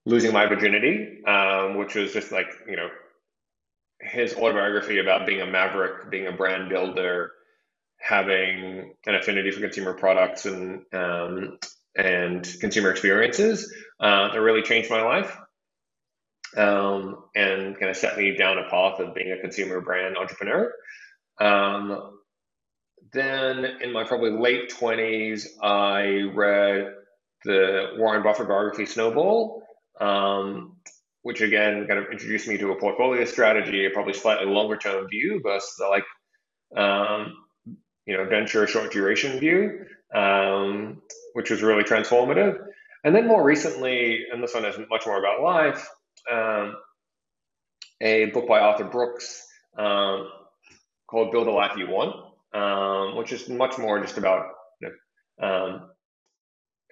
"Losing 0.06 0.34
My 0.34 0.45
Virginity," 0.47 1.24
um, 1.26 1.78
which 1.78 1.95
was 1.95 2.14
just 2.14 2.32
like 2.32 2.47
you 2.68 2.76
know 2.76 2.89
his 4.01 4.34
autobiography 4.34 4.99
about 4.99 5.26
being 5.26 5.41
a 5.41 5.45
maverick, 5.45 6.10
being 6.10 6.28
a 6.28 6.32
brand 6.32 6.70
builder, 6.70 7.32
having 7.99 8.93
an 9.06 9.16
affinity 9.16 9.51
for 9.51 9.62
consumer 9.62 9.93
products 9.93 10.45
and 10.45 10.84
um, 10.93 11.58
and 11.95 12.43
consumer 12.60 12.91
experiences 12.91 13.74
uh, 13.99 14.32
that 14.32 14.41
really 14.41 14.62
changed 14.62 14.89
my 14.89 15.01
life 15.01 15.38
um, 16.58 17.24
and 17.36 17.78
kind 17.78 17.89
of 17.89 17.97
set 17.97 18.18
me 18.18 18.36
down 18.36 18.58
a 18.58 18.70
path 18.70 18.99
of 18.99 19.16
being 19.16 19.32
a 19.32 19.41
consumer 19.41 19.82
brand 19.82 20.18
entrepreneur. 20.18 20.72
Um, 21.39 22.20
then 23.12 23.66
in 23.82 23.91
my 23.91 24.04
probably 24.04 24.32
late 24.32 24.72
20s, 24.72 25.47
I 25.62 26.32
read 26.34 26.93
the 27.45 27.95
Warren 27.97 28.24
Buffett 28.24 28.47
biography 28.47 28.86
Snowball, 28.86 29.62
um, 30.00 30.78
which 31.22 31.41
again 31.41 31.88
kind 31.88 32.00
of 32.00 32.12
introduced 32.12 32.48
me 32.48 32.58
to 32.58 32.72
a 32.72 32.80
portfolio 32.80 33.26
strategy, 33.26 33.86
a 33.86 33.89
probably 33.89 34.14
slightly 34.14 34.46
longer 34.46 34.78
term 34.78 35.08
view 35.08 35.41
versus 35.44 35.74
the 35.78 35.88
like, 35.88 36.04
um, 36.76 37.34
you 38.06 38.18
know, 38.18 38.26
venture 38.26 38.68
short 38.68 38.91
duration 38.91 39.39
view, 39.39 39.86
um, 40.14 41.02
which 41.34 41.50
was 41.50 41.64
really 41.64 41.84
transformative. 41.84 42.58
And 43.04 43.16
then 43.16 43.28
more 43.28 43.44
recently, 43.44 44.26
and 44.32 44.41
this 44.41 44.54
one 44.54 44.66
is 44.66 44.78
much 44.89 45.06
more 45.06 45.20
about 45.20 45.41
life, 45.41 45.89
um, 46.32 46.76
a 48.02 48.26
book 48.26 48.48
by 48.48 48.60
Arthur 48.60 48.86
Brooks 48.86 49.46
um, 49.78 50.30
called 51.08 51.32
Build 51.32 51.48
a 51.48 51.52
Life 51.52 51.78
You 51.78 51.88
Want, 51.89 52.16
um, 52.54 53.18
which 53.18 53.32
is 53.32 53.48
much 53.50 53.78
more 53.78 54.02
just 54.02 54.18
about 54.18 54.48
you 54.82 54.89
know, 55.39 55.48
um, 55.48 55.89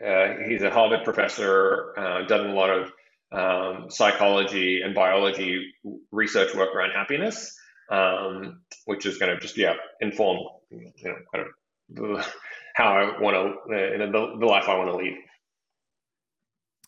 uh, 0.06 0.48
he's 0.48 0.62
a 0.62 0.70
Harvard 0.70 1.04
professor, 1.04 1.94
uh, 1.98 2.26
done 2.28 2.50
a 2.50 2.54
lot 2.54 2.70
of 2.70 2.92
um, 3.32 3.90
psychology 3.90 4.82
and 4.82 4.94
biology 4.94 5.74
research 6.12 6.54
work 6.54 6.76
around 6.76 6.92
happiness, 6.92 7.58
um, 7.90 8.62
which 8.86 9.06
is 9.06 9.18
kind 9.18 9.32
of 9.32 9.40
just 9.40 9.58
yeah 9.58 9.76
inform 10.02 10.40
you 10.70 10.92
know 11.04 11.16
kind 11.34 11.46
of 11.46 12.26
how 12.76 12.94
I 12.94 13.22
want 13.22 13.36
to 13.36 13.74
uh, 13.74 14.12
the, 14.12 14.38
the 14.40 14.46
life 14.46 14.68
I 14.68 14.78
want 14.78 14.90
to 14.92 14.98
lead. 14.98 15.18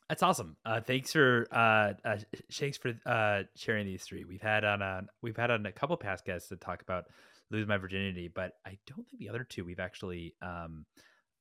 That's 0.09 0.23
awesome. 0.23 0.57
Uh, 0.65 0.81
thanks 0.81 1.11
for 1.11 1.47
uh, 1.51 1.93
uh, 2.05 2.17
thanks 2.51 2.77
for 2.77 2.93
uh, 3.05 3.43
sharing 3.55 3.85
these 3.85 4.03
three. 4.03 4.25
We've 4.25 4.41
had 4.41 4.63
on 4.63 4.81
a 4.81 5.01
we've 5.21 5.37
had 5.37 5.49
on 5.49 5.65
a 5.65 5.71
couple 5.71 5.95
past 5.97 6.25
guests 6.25 6.49
to 6.49 6.55
talk 6.55 6.81
about 6.81 7.05
lose 7.51 7.67
my 7.67 7.77
virginity, 7.77 8.29
but 8.33 8.53
I 8.65 8.77
don't 8.87 9.07
think 9.07 9.19
the 9.19 9.29
other 9.29 9.43
two 9.43 9.63
we've 9.63 9.79
actually 9.79 10.35
um, 10.41 10.85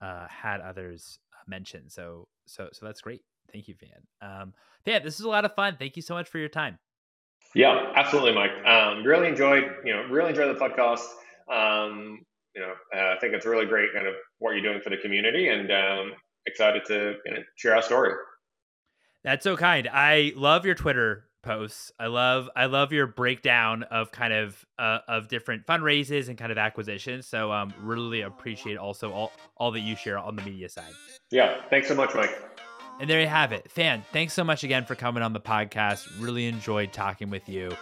uh, 0.01 0.27
had 0.29 0.61
others 0.61 1.19
mention. 1.47 1.89
So 1.89 2.29
so 2.47 2.69
so 2.73 2.87
that's 2.87 3.01
great. 3.01 3.23
Thank 3.53 3.69
you, 3.69 3.75
Fan. 3.75 3.91
Um, 4.21 4.55
Fan, 4.85 5.03
this 5.03 5.19
is 5.19 5.27
a 5.27 5.29
lot 5.29 5.45
of 5.45 5.55
fun. 5.55 5.77
Thank 5.79 5.97
you 5.97 6.03
so 6.03 6.15
much 6.15 6.29
for 6.29 6.39
your 6.39 6.49
time. 6.49 6.79
Yeah, 7.55 7.93
absolutely, 7.97 8.35
Mike. 8.35 8.53
Um, 8.65 9.05
really 9.05 9.29
enjoyed 9.29 9.65
you 9.85 9.93
know 9.93 10.05
really 10.05 10.31
enjoyed 10.31 10.55
the 10.55 10.61
podcast. 10.61 11.07
Um, 11.53 12.21
you 12.55 12.63
know, 12.63 12.73
uh, 12.95 13.15
I 13.15 13.19
think 13.21 13.35
it's 13.35 13.47
really 13.47 13.67
great 13.67 13.93
kind 13.95 14.07
of 14.07 14.15
what 14.39 14.53
you're 14.53 14.63
doing 14.63 14.81
for 14.81 14.91
the 14.91 14.97
community, 14.99 15.49
and 15.49 15.71
um, 15.71 16.13
excited 16.47 16.83
to 16.87 17.15
you 17.25 17.33
know, 17.33 17.41
share 17.57 17.75
our 17.75 17.83
story. 17.83 18.15
That's 19.25 19.45
so 19.45 19.57
kind. 19.57 19.89
I 19.93 20.33
love 20.35 20.67
your 20.67 20.75
Twitter 20.75 21.27
posts. 21.43 21.93
I 21.99 22.07
love 22.07 22.49
I 22.57 22.67
love 22.67 22.93
your 22.93 23.07
breakdown 23.07 23.83
of 23.85 24.13
kind 24.13 24.33
of 24.33 24.65
uh, 24.79 24.99
of 25.09 25.29
different 25.29 25.67
fundraisers 25.67 26.29
and 26.29 26.39
kind 26.39 26.53
of 26.53 26.59
acquisitions. 26.59 27.27
So 27.27 27.53
um 27.53 27.73
really 27.81 28.23
appreciate 28.23 28.77
also 28.77 29.13
all 29.13 29.33
all 29.57 29.71
that 29.73 29.81
you 29.81 29.97
share 29.97 30.19
on 30.19 30.37
the 30.37 30.43
media 30.43 30.69
side. 30.69 30.93
Yeah, 31.31 31.61
thanks 31.71 31.89
so 31.89 31.95
much, 31.95 32.15
Mike. 32.15 32.31
And 33.01 33.09
there 33.09 33.21
you 33.21 33.27
have 33.27 33.53
it. 33.53 33.71
Fan, 33.71 34.05
thanks 34.13 34.33
so 34.33 34.45
much 34.45 34.65
again 34.65 34.85
for 34.85 34.95
coming 34.95 35.23
on 35.23 35.33
the 35.33 35.41
podcast. 35.41 36.09
Really 36.21 36.47
enjoyed 36.47 36.93
talking 36.93 37.31
with 37.31 37.49
you. 37.49 37.73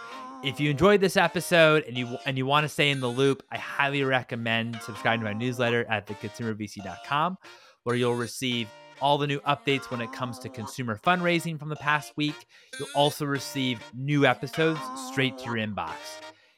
If 0.43 0.59
you 0.59 0.71
enjoyed 0.71 1.01
this 1.01 1.17
episode 1.17 1.83
and 1.83 1.95
you 1.97 2.17
and 2.25 2.37
you 2.37 2.45
want 2.45 2.63
to 2.63 2.69
stay 2.69 2.89
in 2.89 2.99
the 2.99 3.07
loop, 3.07 3.43
I 3.51 3.57
highly 3.57 4.03
recommend 4.03 4.79
subscribing 4.81 5.21
to 5.21 5.25
my 5.25 5.33
newsletter 5.33 5.85
at 5.89 6.07
theconsumervc.com 6.07 7.37
where 7.83 7.95
you'll 7.95 8.15
receive 8.15 8.67
all 9.01 9.17
the 9.17 9.27
new 9.27 9.39
updates 9.41 9.89
when 9.89 10.01
it 10.01 10.11
comes 10.11 10.39
to 10.39 10.49
consumer 10.49 10.99
fundraising 11.03 11.57
from 11.59 11.69
the 11.69 11.75
past 11.75 12.13
week. 12.15 12.35
You'll 12.79 12.87
also 12.95 13.25
receive 13.25 13.79
new 13.93 14.25
episodes 14.25 14.79
straight 15.09 15.37
to 15.39 15.45
your 15.45 15.55
inbox. 15.55 15.95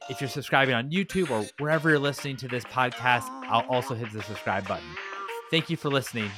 If 0.09 0.19
you're 0.19 0.29
subscribing 0.29 0.75
on 0.75 0.91
YouTube 0.91 1.29
or 1.29 1.47
wherever 1.59 1.89
you're 1.89 1.99
listening 1.99 2.35
to 2.37 2.47
this 2.47 2.65
podcast, 2.65 3.23
I'll 3.47 3.67
also 3.69 3.95
hit 3.95 4.11
the 4.11 4.21
subscribe 4.21 4.67
button. 4.67 4.85
Thank 5.49 5.69
you 5.69 5.77
for 5.77 5.89
listening. 5.89 6.29